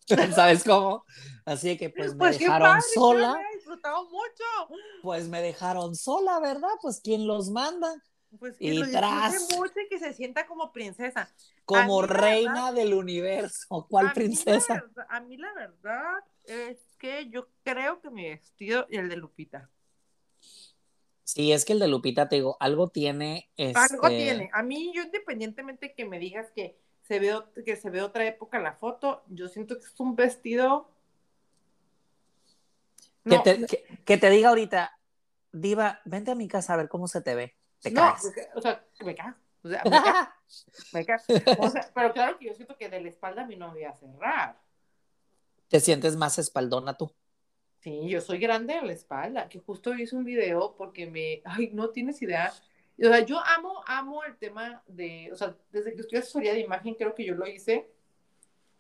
¿Sabes 0.36 0.64
cómo? 0.64 1.06
Así 1.46 1.78
que 1.78 1.90
pues 1.90 2.14
me 2.14 2.18
pues 2.18 2.40
dejaron 2.40 2.82
sola. 2.94 3.40
mucho. 3.68 4.76
Pues 5.04 5.28
me 5.28 5.42
dejaron 5.42 5.96
sola, 5.96 6.40
¿verdad? 6.40 6.70
Pues 6.82 7.00
quién 7.04 7.28
los 7.28 7.50
manda. 7.50 7.94
Pues 8.38 8.58
que 8.58 8.66
y 8.66 8.92
tras... 8.92 9.34
mucho 9.56 9.74
y 9.80 9.88
que 9.88 9.98
se 9.98 10.14
sienta 10.14 10.46
como 10.46 10.72
princesa. 10.72 11.34
Como 11.66 12.04
reina 12.04 12.72
del 12.72 12.94
universo. 12.94 13.88
¿Cuál 13.90 14.14
princesa? 14.14 14.84
a 15.10 15.20
mí 15.22 15.38
la 15.38 15.54
verdad 15.54 16.24
es 16.46 16.78
que 17.00 17.30
yo 17.30 17.48
creo 17.64 18.02
que 18.02 18.12
mi 18.12 18.30
vestido 18.30 18.86
y 18.90 18.98
el 18.98 19.10
de 19.10 19.18
Lupita. 19.18 19.70
Sí, 21.24 21.52
es 21.52 21.66
que 21.66 21.74
el 21.74 21.80
de 21.80 21.88
Lupita, 21.88 22.28
te 22.28 22.38
digo, 22.38 22.58
algo 22.60 22.90
tiene. 22.90 23.50
Algo 23.58 24.08
este 24.08 24.18
tiene. 24.18 24.50
A 24.54 24.64
mí, 24.64 24.92
yo 24.96 25.04
independientemente 25.04 25.94
que 25.94 26.06
me 26.06 26.20
digas 26.20 26.52
que 26.56 26.80
se 27.02 27.20
ve, 27.20 27.36
que 27.66 27.76
se 27.76 27.90
ve 27.90 28.02
otra 28.02 28.26
época 28.26 28.60
la 28.60 28.74
foto, 28.74 29.24
yo 29.28 29.48
siento 29.48 29.80
que 29.80 29.86
es 29.86 30.00
un 30.00 30.16
vestido. 30.16 30.92
Que, 33.26 33.40
te, 33.40 33.86
que 34.06 34.18
te 34.18 34.30
diga 34.30 34.50
ahorita, 34.50 34.98
Diva, 35.52 36.00
vente 36.06 36.32
a 36.32 36.36
mi 36.36 36.48
casa 36.48 36.74
a 36.74 36.78
ver 36.78 36.90
cómo 36.90 37.08
se 37.08 37.22
te 37.22 37.36
ve 37.36 37.59
no, 37.92 38.16
o 38.56 38.62
sea, 38.62 38.86
me 39.04 39.16
cago. 39.16 39.36
O 39.64 39.70
sea, 39.70 39.84
me 40.94 41.06
cago. 41.06 41.24
O 41.60 41.70
sea, 41.70 41.92
pero 41.94 42.14
claro 42.14 42.38
que 42.38 42.46
yo 42.46 42.54
siento 42.54 42.78
que 42.78 42.90
de 42.90 43.02
la 43.02 43.10
espalda 43.10 43.44
a 43.44 43.46
mí 43.46 43.56
no 43.56 43.68
me 43.68 43.74
voy 43.76 43.84
a 43.84 43.94
cerrar. 43.94 44.60
¿Te 45.68 45.80
sientes 45.80 46.16
más 46.16 46.40
espaldona 46.40 46.98
tú? 46.98 47.12
Sí, 47.80 48.10
yo 48.10 48.20
soy 48.20 48.40
grande 48.40 48.74
en 48.74 48.88
la 48.88 48.94
espalda, 48.94 49.48
que 49.48 49.60
justo 49.60 49.94
hice 49.94 50.16
un 50.16 50.26
video 50.26 50.76
porque 50.76 51.08
me, 51.08 51.42
ay, 51.46 51.70
no 51.74 51.90
tienes 51.92 52.22
idea. 52.22 52.52
O 52.98 53.08
sea, 53.08 53.20
yo 53.22 53.40
amo, 53.40 53.82
amo 53.86 54.24
el 54.26 54.36
tema 54.38 54.84
de, 54.88 55.30
o 55.32 55.36
sea, 55.38 55.56
desde 55.72 55.94
que 55.94 56.02
estoy 56.02 56.20
asesoría 56.20 56.54
de 56.54 56.60
imagen, 56.60 56.96
creo 56.96 57.16
que 57.16 57.26
yo 57.26 57.36
lo 57.36 57.48
hice 57.48 57.90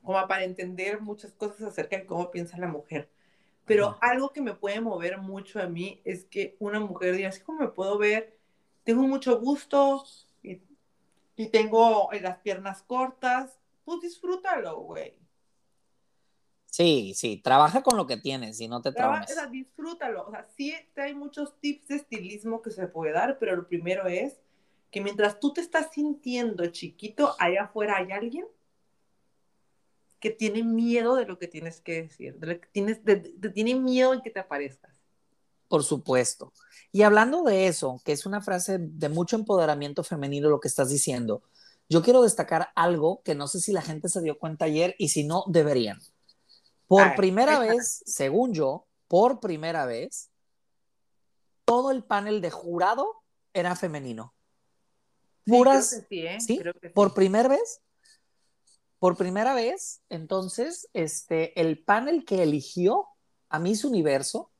como 0.03 0.27
para 0.27 0.43
entender 0.43 0.99
muchas 1.01 1.31
cosas 1.33 1.61
acerca 1.61 1.97
de 1.97 2.05
cómo 2.05 2.31
piensa 2.31 2.57
la 2.57 2.67
mujer. 2.67 3.09
Pero 3.65 3.97
algo 4.01 4.33
que 4.33 4.41
me 4.41 4.55
puede 4.55 4.81
mover 4.81 5.19
mucho 5.19 5.61
a 5.61 5.67
mí 5.67 6.01
es 6.03 6.25
que 6.25 6.55
una 6.59 6.79
mujer 6.79 7.15
diga, 7.15 7.29
así 7.29 7.41
como 7.41 7.59
me 7.59 7.67
puedo 7.67 7.99
ver 7.99 8.38
tengo 8.89 9.03
mucho 9.03 9.39
gusto 9.39 10.03
y, 10.41 11.47
tengo 11.49 12.09
las 12.19 12.39
piernas 12.39 12.81
cortas, 12.81 13.59
pues 13.85 14.01
disfrútalo, 14.01 14.79
güey. 14.81 15.15
Sí, 16.65 17.13
sí, 17.15 17.37
trabaja 17.37 17.83
con 17.83 17.97
lo 17.97 18.07
que 18.07 18.17
tienes 18.17 18.59
y 18.59 18.67
no 18.67 18.81
te. 18.81 18.89
O 18.89 18.93
sea, 18.93 19.45
disfrútalo. 19.45 20.25
O 20.25 20.31
sea, 20.31 20.47
sí 20.57 20.73
hay 20.95 21.13
muchos 21.13 21.59
tips 21.59 21.87
de 21.89 21.95
estilismo 21.97 22.63
que 22.63 22.71
se 22.71 22.87
puede 22.87 23.13
dar, 23.13 23.37
pero 23.37 23.55
lo 23.55 23.67
primero 23.67 24.07
es 24.07 24.39
que 24.89 25.01
mientras 25.01 25.39
tú 25.39 25.53
te 25.53 25.61
estás 25.61 25.91
sintiendo 25.91 26.65
chiquito, 26.67 27.35
allá 27.37 27.65
afuera 27.65 27.97
hay 27.97 28.11
alguien 28.11 28.47
que 30.19 30.31
tiene 30.31 30.63
miedo 30.63 31.15
de 31.15 31.27
lo 31.27 31.37
que 31.37 31.47
tienes 31.47 31.79
que 31.79 32.01
decir, 32.01 32.39
de 32.39 32.47
lo 32.47 32.59
que 32.59 32.67
tienes, 32.69 33.01
tiene 33.53 33.75
miedo 33.75 34.15
en 34.15 34.21
que 34.21 34.31
te 34.31 34.39
aparezcas. 34.39 34.98
Por 35.69 35.83
supuesto. 35.83 36.51
Y 36.91 37.03
hablando 37.03 37.43
de 37.43 37.67
eso, 37.67 38.01
que 38.03 38.11
es 38.11 38.25
una 38.25 38.41
frase 38.41 38.77
de 38.79 39.09
mucho 39.09 39.37
empoderamiento 39.37 40.03
femenino 40.03 40.49
lo 40.49 40.59
que 40.59 40.67
estás 40.67 40.89
diciendo, 40.89 41.43
yo 41.87 42.01
quiero 42.01 42.21
destacar 42.23 42.69
algo 42.75 43.21
que 43.23 43.35
no 43.35 43.47
sé 43.47 43.59
si 43.61 43.71
la 43.71 43.81
gente 43.81 44.09
se 44.09 44.21
dio 44.21 44.37
cuenta 44.37 44.65
ayer 44.65 44.95
y 44.97 45.09
si 45.09 45.23
no, 45.23 45.43
deberían. 45.47 45.99
Por 46.87 47.15
primera 47.15 47.59
vez, 47.59 48.03
según 48.05 48.53
yo, 48.53 48.87
por 49.07 49.39
primera 49.39 49.85
vez, 49.85 50.29
todo 51.65 51.91
el 51.91 52.03
panel 52.03 52.41
de 52.41 52.49
jurado 52.49 53.23
era 53.53 53.75
femenino. 53.75 54.33
puras, 55.45 56.03
sí, 56.39 56.59
por 56.93 57.13
primera 57.13 57.49
vez, 57.49 57.81
por 58.99 59.15
primera 59.15 59.53
vez, 59.53 60.01
entonces, 60.09 60.89
este, 60.93 61.59
el 61.59 61.83
panel 61.83 62.25
que 62.25 62.43
eligió 62.43 63.07
a 63.49 63.59
Miss 63.59 63.83
Universo, 63.83 64.51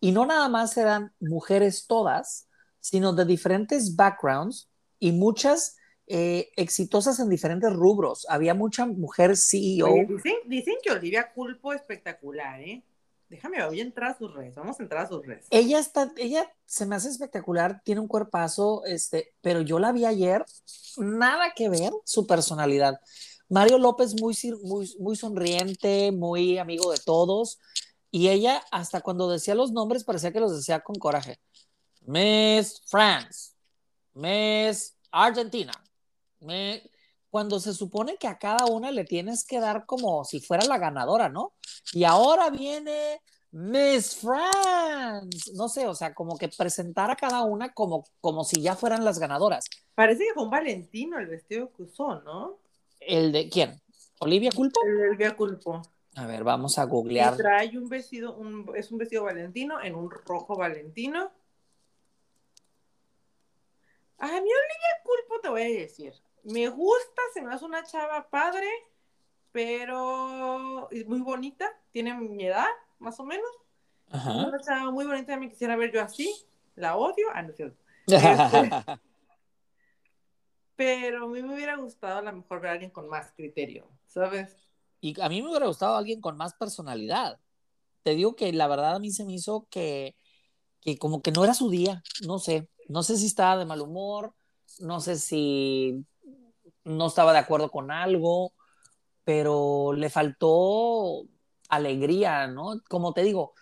y 0.00 0.12
no 0.12 0.26
nada 0.26 0.48
más 0.48 0.76
eran 0.76 1.12
mujeres 1.20 1.86
todas, 1.86 2.48
sino 2.80 3.12
de 3.12 3.24
diferentes 3.24 3.96
backgrounds 3.96 4.68
y 4.98 5.12
muchas 5.12 5.76
eh, 6.06 6.50
exitosas 6.56 7.18
en 7.18 7.28
diferentes 7.28 7.72
rubros. 7.72 8.26
Había 8.28 8.54
mucha 8.54 8.86
mujer 8.86 9.36
CEO. 9.36 9.92
dicen, 10.08 10.36
dicen, 10.46 10.74
que 10.82 10.92
Olivia 10.92 11.32
Culpo 11.32 11.72
espectacular, 11.72 12.60
¿eh? 12.60 12.84
Déjame, 13.28 13.64
voy 13.66 13.80
a 13.80 13.82
entrar 13.82 14.12
a 14.12 14.18
sus 14.18 14.32
redes, 14.32 14.54
vamos 14.54 14.78
a 14.78 14.84
entrar 14.84 15.04
a 15.04 15.08
sus 15.08 15.26
redes. 15.26 15.46
Ella 15.50 15.80
está, 15.80 16.12
ella 16.16 16.48
se 16.64 16.86
me 16.86 16.94
hace 16.94 17.08
espectacular, 17.08 17.82
tiene 17.82 18.00
un 18.00 18.06
cuerpazo, 18.06 18.84
este, 18.84 19.34
pero 19.40 19.62
yo 19.62 19.80
la 19.80 19.90
vi 19.90 20.04
ayer, 20.04 20.44
nada 20.96 21.52
que 21.56 21.68
ver 21.68 21.90
su 22.04 22.24
personalidad. 22.28 23.00
Mario 23.48 23.78
López 23.78 24.14
muy, 24.20 24.36
muy, 24.62 24.94
muy 25.00 25.16
sonriente, 25.16 26.12
muy 26.12 26.58
amigo 26.58 26.92
de 26.92 26.98
todos, 27.04 27.58
y 28.16 28.30
ella 28.30 28.62
hasta 28.70 29.02
cuando 29.02 29.28
decía 29.28 29.54
los 29.54 29.72
nombres 29.72 30.02
parecía 30.02 30.32
que 30.32 30.40
los 30.40 30.56
decía 30.56 30.80
con 30.80 30.96
coraje. 30.96 31.38
Miss 32.06 32.80
France, 32.86 33.52
Miss 34.14 34.96
Argentina, 35.10 35.74
cuando 37.28 37.60
se 37.60 37.74
supone 37.74 38.16
que 38.16 38.26
a 38.26 38.38
cada 38.38 38.64
una 38.64 38.90
le 38.90 39.04
tienes 39.04 39.44
que 39.44 39.60
dar 39.60 39.84
como 39.84 40.24
si 40.24 40.40
fuera 40.40 40.64
la 40.64 40.78
ganadora, 40.78 41.28
¿no? 41.28 41.52
Y 41.92 42.04
ahora 42.04 42.48
viene 42.48 43.20
Miss 43.50 44.16
France, 44.16 45.52
no 45.52 45.68
sé, 45.68 45.86
o 45.86 45.94
sea, 45.94 46.14
como 46.14 46.38
que 46.38 46.48
presentar 46.48 47.10
a 47.10 47.16
cada 47.16 47.44
una 47.44 47.74
como, 47.74 48.06
como 48.22 48.44
si 48.44 48.62
ya 48.62 48.76
fueran 48.76 49.04
las 49.04 49.18
ganadoras. 49.18 49.66
Parece 49.94 50.24
que 50.24 50.32
fue 50.32 50.44
un 50.44 50.50
Valentino 50.50 51.18
el 51.18 51.26
vestido 51.26 51.70
que 51.74 51.82
usó, 51.82 52.22
¿no? 52.22 52.60
¿El 52.98 53.30
de 53.30 53.50
quién? 53.50 53.78
¿Olivia 54.20 54.52
Culpo? 54.52 54.80
El 54.86 54.96
de 54.96 55.08
Olivia 55.08 55.36
Culpo. 55.36 55.82
A 56.16 56.26
ver, 56.26 56.44
vamos 56.44 56.78
a 56.78 56.84
googlear. 56.84 57.36
trae 57.36 57.76
un 57.78 57.88
vestido, 57.88 58.38
es 58.74 58.90
un 58.90 58.98
vestido 58.98 59.24
Valentino 59.24 59.80
en 59.80 59.94
un 59.94 60.10
rojo 60.10 60.56
Valentino. 60.56 61.30
A 64.18 64.26
mí 64.26 64.34
Olivia 64.34 65.02
Culpo 65.04 65.40
te 65.40 65.48
voy 65.48 65.62
a 65.62 65.80
decir 65.80 66.14
me 66.46 66.68
gusta, 66.68 67.22
se 67.34 67.42
me 67.42 67.52
hace 67.52 67.64
una 67.64 67.82
chava 67.82 68.28
padre, 68.30 68.68
pero 69.50 70.88
es 70.90 71.06
muy 71.06 71.20
bonita, 71.20 71.68
tiene 71.90 72.14
mi 72.14 72.46
edad, 72.46 72.68
más 72.98 73.18
o 73.18 73.24
menos. 73.24 73.50
Una 74.08 74.60
chava 74.60 74.90
muy 74.92 75.04
bonita, 75.06 75.36
me 75.36 75.50
quisiera 75.50 75.76
ver 75.76 75.92
yo 75.92 76.00
así, 76.00 76.32
la 76.76 76.96
odio, 76.96 77.26
ah, 77.34 77.42
no 77.42 77.50
es 77.50 77.56
cierto. 77.56 77.82
Este, 78.06 78.70
pero 80.76 81.24
a 81.24 81.28
mí 81.28 81.42
me 81.42 81.54
hubiera 81.54 81.74
gustado 81.76 82.18
a 82.18 82.22
lo 82.22 82.32
mejor 82.32 82.60
ver 82.60 82.68
a 82.68 82.72
alguien 82.74 82.90
con 82.90 83.08
más 83.08 83.32
criterio, 83.32 83.88
¿sabes? 84.06 84.65
Y 85.06 85.20
a 85.20 85.28
mí 85.28 85.42
me 85.42 85.50
hubiera 85.50 85.66
gustado 85.66 85.96
alguien 85.96 86.20
con 86.20 86.36
más 86.36 86.54
personalidad. 86.54 87.38
Te 88.02 88.14
digo 88.16 88.36
que 88.36 88.52
la 88.52 88.66
verdad 88.68 88.96
a 88.96 88.98
mí 88.98 89.12
se 89.12 89.24
me 89.24 89.34
hizo 89.34 89.68
que, 89.70 90.16
que 90.80 90.98
como 90.98 91.22
que 91.22 91.32
no 91.32 91.44
era 91.44 91.54
su 91.54 91.70
día, 91.70 92.02
no 92.26 92.38
sé, 92.38 92.68
no 92.88 93.02
sé 93.02 93.16
si 93.16 93.26
estaba 93.26 93.56
de 93.58 93.66
mal 93.66 93.80
humor, 93.82 94.34
no 94.80 95.00
sé 95.00 95.16
si 95.18 96.04
no 96.84 97.06
estaba 97.08 97.32
de 97.32 97.38
acuerdo 97.40 97.70
con 97.70 97.90
algo, 97.90 98.52
pero 99.24 99.92
le 99.92 100.10
faltó 100.10 101.24
alegría, 101.68 102.46
¿no? 102.48 102.80
Como 102.88 103.12
te 103.12 103.22
digo, 103.22 103.54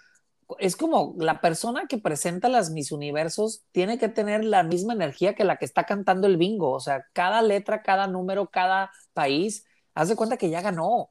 es 0.59 0.77
como 0.77 1.15
la 1.19 1.41
persona 1.41 1.87
que 1.89 1.99
presenta 1.99 2.49
las 2.49 2.71
mis 2.71 2.93
universos 2.93 3.65
tiene 3.73 3.99
que 3.99 4.09
tener 4.09 4.45
la 4.45 4.63
misma 4.63 4.93
energía 4.95 5.35
que 5.35 5.45
la 5.45 5.57
que 5.57 5.65
está 5.65 5.85
cantando 5.85 6.27
el 6.27 6.37
bingo, 6.37 6.73
o 6.73 6.81
sea, 6.81 7.07
cada 7.13 7.43
letra, 7.43 7.83
cada 7.83 8.07
número, 8.07 8.49
cada 8.51 8.91
país, 9.15 9.67
haz 9.95 10.09
de 10.09 10.17
cuenta 10.17 10.37
que 10.37 10.51
ya 10.51 10.61
ganó. 10.63 11.11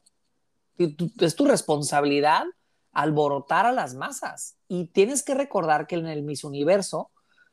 Es 0.77 1.35
tu 1.35 1.45
responsabilidad 1.45 2.45
alborotar 2.93 3.65
a 3.65 3.71
las 3.71 3.95
masas 3.95 4.55
y 4.67 4.85
tienes 4.85 5.23
que 5.23 5.33
recordar 5.33 5.87
que 5.87 5.95
en 5.95 6.07
el 6.07 6.23
Miss 6.23 6.43
Universo 6.43 7.11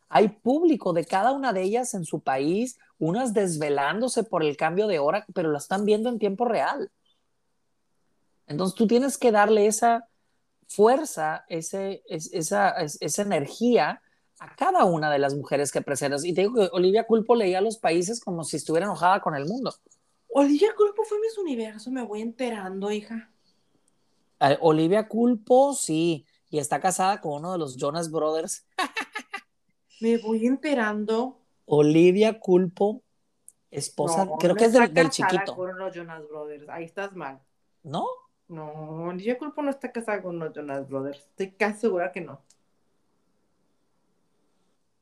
hay 0.08 0.28
público 0.28 0.92
de 0.92 1.04
cada 1.04 1.32
una 1.32 1.52
de 1.52 1.62
ellas 1.62 1.94
en 1.94 2.04
su 2.04 2.20
país 2.20 2.78
unas 2.98 3.32
desvelándose 3.32 4.24
por 4.24 4.42
el 4.42 4.56
cambio 4.56 4.86
de 4.86 4.98
hora, 4.98 5.24
pero 5.34 5.50
la 5.50 5.58
están 5.58 5.84
viendo 5.84 6.08
en 6.08 6.18
tiempo 6.18 6.44
real. 6.44 6.90
Entonces 8.46 8.74
tú 8.74 8.86
tienes 8.86 9.16
que 9.16 9.30
darle 9.30 9.66
esa 9.66 10.08
fuerza, 10.66 11.44
ese, 11.48 12.02
esa, 12.08 12.70
esa 12.70 13.22
energía 13.22 14.02
a 14.40 14.56
cada 14.56 14.84
una 14.84 15.10
de 15.10 15.18
las 15.20 15.34
mujeres 15.34 15.70
que 15.70 15.80
presentas. 15.80 16.24
Y 16.24 16.34
te 16.34 16.42
digo 16.42 16.54
que 16.54 16.68
Olivia 16.72 17.06
Culpo 17.06 17.36
leía 17.36 17.60
los 17.60 17.78
países 17.78 18.20
como 18.20 18.42
si 18.42 18.56
estuviera 18.56 18.86
enojada 18.86 19.20
con 19.20 19.34
el 19.36 19.46
mundo. 19.46 19.72
Olivia 20.32 20.74
Culpo 20.76 21.04
fue 21.04 21.18
Miss 21.20 21.36
Universo, 21.38 21.90
me 21.90 22.02
voy 22.02 22.22
enterando, 22.22 22.90
hija. 22.90 23.30
Olivia 24.60 25.08
Culpo, 25.08 25.74
sí, 25.74 26.24
y 26.48 26.58
está 26.58 26.80
casada 26.80 27.20
con 27.20 27.32
uno 27.32 27.52
de 27.52 27.58
los 27.58 27.76
Jonas 27.76 28.10
Brothers. 28.10 28.66
me 30.00 30.18
voy 30.18 30.46
enterando. 30.46 31.38
Olivia 31.66 32.38
Culpo, 32.38 33.02
esposa, 33.70 34.28
creo 34.38 34.54
que 34.54 34.64
es 34.64 34.72
del, 34.72 34.92
del 34.94 35.10
chiquito. 35.10 35.54
con 35.54 35.76
los 35.76 35.94
Jonas 35.94 36.26
Brothers, 36.28 36.68
ahí 36.68 36.84
estás 36.84 37.14
mal. 37.14 37.40
¿No? 37.82 38.06
No, 38.48 39.06
Olivia 39.08 39.38
Culpo 39.38 39.62
no 39.62 39.70
está 39.70 39.92
casada 39.92 40.22
con 40.22 40.38
los 40.38 40.52
Jonas 40.52 40.88
Brothers, 40.88 41.18
estoy 41.18 41.52
casi 41.52 41.80
segura 41.80 42.12
que 42.12 42.20
no. 42.20 42.40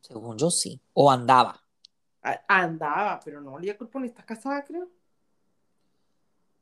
Según 0.01 0.39
yo 0.39 0.51
sí, 0.51 0.81
o 0.95 1.11
andaba. 1.11 1.63
andaba, 2.49 3.21
pero 3.25 3.41
no, 3.41 3.55
Olivia 3.55 3.77
Culpo 3.77 4.01
ni 4.01 4.09
está 4.09 4.23
casada, 4.23 4.65
creo. 4.65 4.89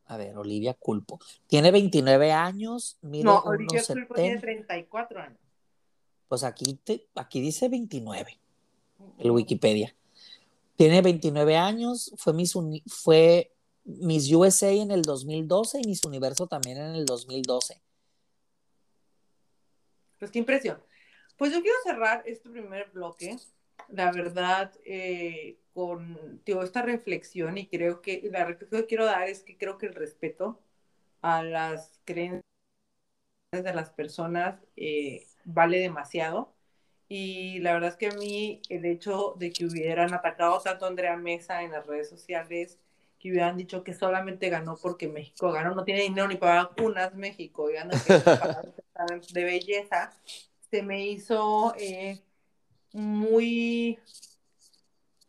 A 0.06 0.16
ver, 0.16 0.36
Olivia 0.38 0.74
Culpo. 0.74 1.18
Tiene 1.46 1.70
29 1.70 2.32
años. 2.32 2.98
No, 3.02 3.40
Olivia 3.40 3.82
Culpo 3.84 4.14
tiene 4.14 4.38
34 4.38 5.20
años. 5.20 5.38
Pues 6.28 6.44
aquí, 6.44 6.74
te, 6.82 7.06
aquí 7.14 7.40
dice 7.40 7.68
29 7.68 8.38
el 9.18 9.30
Wikipedia. 9.30 9.94
Tiene 10.76 11.00
29 11.00 11.56
años, 11.56 12.12
fue 12.16 12.34
Miss, 12.34 12.54
fue 12.86 13.52
Miss 13.84 14.30
USA 14.32 14.70
en 14.70 14.90
el 14.90 15.02
2012 15.02 15.80
y 15.82 15.86
Miss 15.86 16.04
Universo 16.04 16.46
también 16.46 16.78
en 16.78 16.94
el 16.94 17.06
2012. 17.06 17.80
Pues 20.18 20.30
qué 20.30 20.38
impresión. 20.38 20.82
Pues 21.36 21.52
yo 21.52 21.62
quiero 21.62 21.76
cerrar 21.84 22.22
este 22.26 22.48
primer 22.50 22.90
bloque, 22.90 23.36
la 23.88 24.10
verdad, 24.12 24.72
eh, 24.84 25.58
con 25.76 26.40
esta 26.46 26.80
reflexión 26.80 27.58
y 27.58 27.66
creo 27.66 28.00
que 28.00 28.30
la 28.32 28.46
reflexión 28.46 28.80
que 28.80 28.86
quiero 28.86 29.04
dar 29.04 29.28
es 29.28 29.42
que 29.42 29.58
creo 29.58 29.76
que 29.76 29.84
el 29.84 29.94
respeto 29.94 30.58
a 31.20 31.42
las 31.42 32.00
creencias 32.06 32.42
de 33.52 33.74
las 33.74 33.90
personas 33.90 34.58
eh, 34.76 35.26
vale 35.44 35.78
demasiado. 35.78 36.54
Y 37.08 37.60
la 37.60 37.74
verdad 37.74 37.90
es 37.90 37.96
que 37.96 38.06
a 38.08 38.18
mí 38.18 38.62
el 38.70 38.86
hecho 38.86 39.34
de 39.38 39.52
que 39.52 39.66
hubieran 39.66 40.14
atacado 40.14 40.58
tanto 40.60 40.86
a 40.86 40.88
Andrea 40.88 41.16
Mesa 41.18 41.62
en 41.62 41.72
las 41.72 41.86
redes 41.86 42.08
sociales, 42.08 42.78
que 43.18 43.30
hubieran 43.30 43.58
dicho 43.58 43.84
que 43.84 43.92
solamente 43.92 44.48
ganó 44.48 44.78
porque 44.78 45.08
México 45.08 45.52
ganó, 45.52 45.74
no 45.74 45.84
tiene 45.84 46.02
dinero 46.02 46.26
ni 46.26 46.36
para 46.36 46.64
vacunas 46.64 47.14
México, 47.14 47.70
y 47.70 47.74
ganó 47.74 47.92
de 49.32 49.44
belleza, 49.44 50.10
se 50.70 50.82
me 50.82 51.06
hizo 51.06 51.74
eh, 51.78 52.20
muy, 52.92 53.98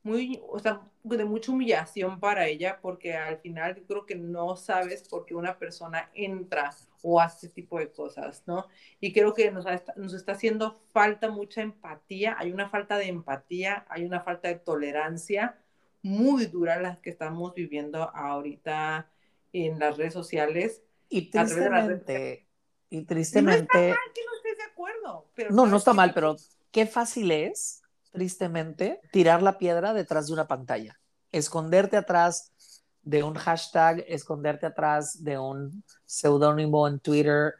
muy, 0.07 0.41
o 0.47 0.57
sea, 0.57 0.81
de 1.03 1.25
mucha 1.25 1.51
humillación 1.51 2.19
para 2.19 2.47
ella, 2.47 2.79
porque 2.81 3.15
al 3.15 3.37
final 3.39 3.83
creo 3.85 4.05
que 4.05 4.15
no 4.15 4.55
sabes 4.55 5.07
por 5.07 5.25
qué 5.25 5.35
una 5.35 5.59
persona 5.59 6.09
entra 6.13 6.73
o 7.01 7.19
hace 7.19 7.47
ese 7.47 7.53
tipo 7.53 7.77
de 7.77 7.91
cosas, 7.91 8.43
¿no? 8.45 8.67
Y 9.01 9.11
creo 9.11 9.33
que 9.33 9.51
nos, 9.51 9.65
nos 9.97 10.13
está 10.13 10.31
haciendo 10.31 10.79
falta 10.91 11.29
mucha 11.29 11.61
empatía, 11.61 12.37
hay 12.39 12.51
una 12.51 12.69
falta 12.69 12.97
de 12.97 13.07
empatía, 13.07 13.85
hay 13.89 14.05
una 14.05 14.21
falta 14.21 14.47
de 14.47 14.55
tolerancia 14.55 15.57
muy 16.01 16.45
dura 16.45 16.79
la 16.81 16.95
que 17.01 17.09
estamos 17.09 17.53
viviendo 17.53 18.09
ahorita 18.15 19.11
en 19.51 19.79
las 19.79 19.97
redes 19.97 20.13
sociales. 20.13 20.81
Y 21.09 21.29
tristemente, 21.29 22.47
y 22.89 23.03
tristemente... 23.03 23.67
no 23.73 23.79
está 23.79 23.89
mal 23.89 24.13
que 24.13 24.21
no 24.25 24.35
estés 24.37 24.57
de 24.57 24.63
acuerdo. 24.63 25.29
Pero 25.35 25.51
no, 25.51 25.65
no 25.65 25.77
está 25.77 25.93
mal, 25.93 26.13
pero 26.13 26.37
qué 26.71 26.85
fácil 26.85 27.31
es, 27.31 27.81
tristemente, 28.11 29.01
tirar 29.11 29.41
la 29.41 29.57
piedra 29.57 29.93
detrás 29.93 30.27
de 30.27 30.33
una 30.33 30.47
pantalla, 30.47 30.99
esconderte 31.31 31.97
atrás 31.97 32.53
de 33.01 33.23
un 33.23 33.35
hashtag, 33.35 34.03
esconderte 34.07 34.65
atrás 34.65 35.23
de 35.23 35.37
un 35.39 35.83
seudónimo 36.05 36.87
en 36.87 36.99
Twitter 36.99 37.53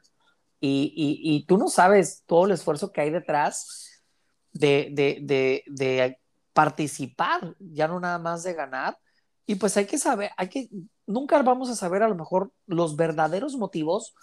y, 0.60 1.22
y, 1.24 1.46
tú 1.46 1.58
no 1.58 1.68
sabes 1.70 2.24
todo 2.26 2.46
el 2.46 2.52
esfuerzo 2.52 2.92
que 2.92 3.02
hay 3.02 3.12
detrás 3.12 4.04
de, 4.52 4.90
de, 4.92 5.20
de, 5.22 5.64
de, 5.68 6.20
participar, 6.54 7.56
ya 7.60 7.88
no 7.88 8.00
nada 8.00 8.18
más 8.18 8.42
de 8.42 8.56
ganar. 8.56 8.98
Y 9.46 9.56
pues 9.56 9.78
hay 9.78 9.86
que 9.86 10.00
saber, 10.00 10.32
hay 10.36 10.50
que, 10.50 10.70
nunca 11.06 11.40
vamos 11.44 11.70
a 11.70 11.76
saber 11.76 12.02
a 12.02 12.10
lo 12.10 12.16
mejor 12.16 12.52
los 12.66 12.96
verdaderos 12.96 13.56
motivos 13.56 14.16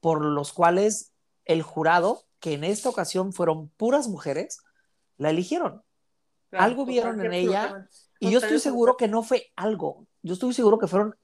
por 0.00 0.22
los 0.22 0.52
cuales 0.52 1.12
el 1.46 1.62
jurado, 1.62 2.24
que 2.40 2.52
en 2.52 2.64
esta 2.64 2.90
ocasión 2.90 3.32
fueron 3.32 3.70
puras 3.70 4.06
mujeres, 4.08 4.60
la 5.18 5.30
eligieron. 5.30 5.82
Algo 6.52 6.86
vieron 6.86 7.20
en 7.20 7.32
ella 7.32 7.86
Y 8.18 8.30
yo 8.30 8.38
estoy 8.38 8.58
seguro 8.58 8.96
que 8.96 9.08
no 9.08 9.22
fue 9.22 9.52
algo, 9.54 10.06
yo 10.22 10.34
estoy 10.34 10.54
seguro 10.54 10.78
que 10.78 10.86
fueron 10.86 11.14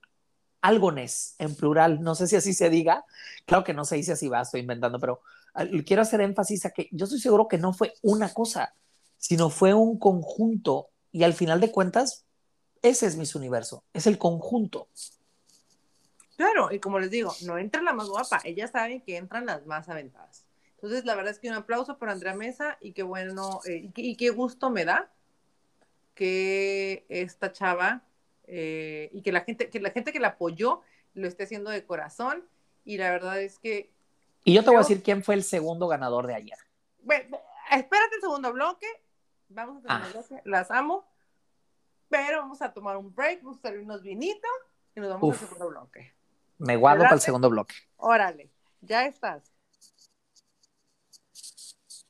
algones 0.60 1.34
en 1.38 1.54
plural, 1.54 2.00
no 2.00 2.14
sé 2.14 2.26
si 2.26 2.36
así 2.36 2.54
se 2.54 2.70
diga, 2.70 3.04
claro 3.44 3.64
que 3.64 3.74
no 3.74 3.84
se 3.84 3.96
dice 3.96 4.12
así, 4.12 4.28
va, 4.28 4.42
estoy 4.42 4.60
inventando, 4.60 4.98
pero 4.98 5.20
quiero 5.86 6.02
hacer 6.02 6.20
énfasis 6.20 6.66
a 6.66 6.70
que 6.70 6.88
yo 6.90 7.04
estoy 7.04 7.20
seguro 7.20 7.48
que 7.48 7.58
no 7.58 7.72
fue 7.72 7.94
una 8.02 8.32
cosa, 8.32 8.74
sino 9.18 9.50
fue 9.50 9.74
un 9.74 9.98
conjunto 9.98 10.88
y 11.12 11.22
al 11.22 11.34
final 11.34 11.60
de 11.60 11.70
cuentas, 11.70 12.24
ese 12.82 13.06
es 13.06 13.16
mi 13.16 13.24
universo, 13.34 13.84
es 13.92 14.06
el 14.06 14.18
conjunto. 14.18 14.88
Claro, 16.36 16.72
y 16.72 16.80
como 16.80 16.98
les 16.98 17.10
digo, 17.10 17.32
no 17.42 17.58
entra 17.58 17.82
la 17.82 17.92
más 17.92 18.08
guapa, 18.08 18.40
ellas 18.44 18.70
saben 18.70 19.00
que 19.02 19.16
entran 19.16 19.46
las 19.46 19.66
más 19.66 19.88
aventadas. 19.88 20.43
Entonces, 20.84 21.06
la 21.06 21.14
verdad 21.14 21.32
es 21.32 21.38
que 21.38 21.48
un 21.48 21.54
aplauso 21.54 21.98
para 21.98 22.12
Andrea 22.12 22.34
Mesa 22.34 22.76
y 22.80 22.92
qué 22.92 23.02
bueno, 23.02 23.60
eh, 23.66 23.90
y, 23.94 24.16
qué, 24.16 24.30
gusto 24.30 24.70
me 24.70 24.84
da 24.84 25.10
que 26.14 27.06
esta 27.08 27.52
chava 27.52 28.02
eh, 28.46 29.08
y 29.12 29.22
que 29.22 29.32
la 29.32 29.40
gente 29.40 29.70
que 29.70 29.80
la 29.80 29.90
gente 29.90 30.12
que 30.12 30.20
la 30.20 30.28
apoyó 30.28 30.82
lo 31.14 31.26
esté 31.26 31.44
haciendo 31.44 31.70
de 31.70 31.84
corazón 31.84 32.44
y 32.84 32.98
la 32.98 33.10
verdad 33.10 33.40
es 33.40 33.58
que 33.58 33.90
y 34.44 34.52
yo 34.52 34.62
te 34.62 34.68
voy 34.68 34.76
a 34.76 34.80
decir 34.80 35.02
quién 35.02 35.24
fue 35.24 35.34
el 35.36 35.42
segundo 35.42 35.88
ganador 35.88 36.26
de 36.26 36.34
ayer. 36.34 36.58
Bueno, 37.02 37.40
espérate 37.70 38.16
el 38.16 38.20
segundo 38.20 38.52
bloque. 38.52 38.86
Vamos 39.48 39.82
a 39.86 39.96
ah. 39.96 40.08
bloque. 40.12 40.42
Las 40.44 40.70
amo. 40.70 41.06
Pero 42.10 42.40
vamos 42.40 42.60
a 42.60 42.72
tomar 42.72 42.98
un 42.98 43.12
break, 43.14 43.42
vamos 43.42 43.58
a 43.58 43.62
salir 43.62 43.80
unos 43.80 44.02
vinitos 44.02 44.50
y 44.94 45.00
nos 45.00 45.08
vamos 45.08 45.32
al 45.32 45.48
segundo 45.48 45.68
bloque. 45.70 46.12
Me 46.58 46.76
guardo 46.76 47.04
para 47.04 47.14
el 47.14 47.20
segundo 47.22 47.48
bloque. 47.48 47.74
Órale, 47.96 48.50
ya 48.82 49.06
estás. 49.06 49.53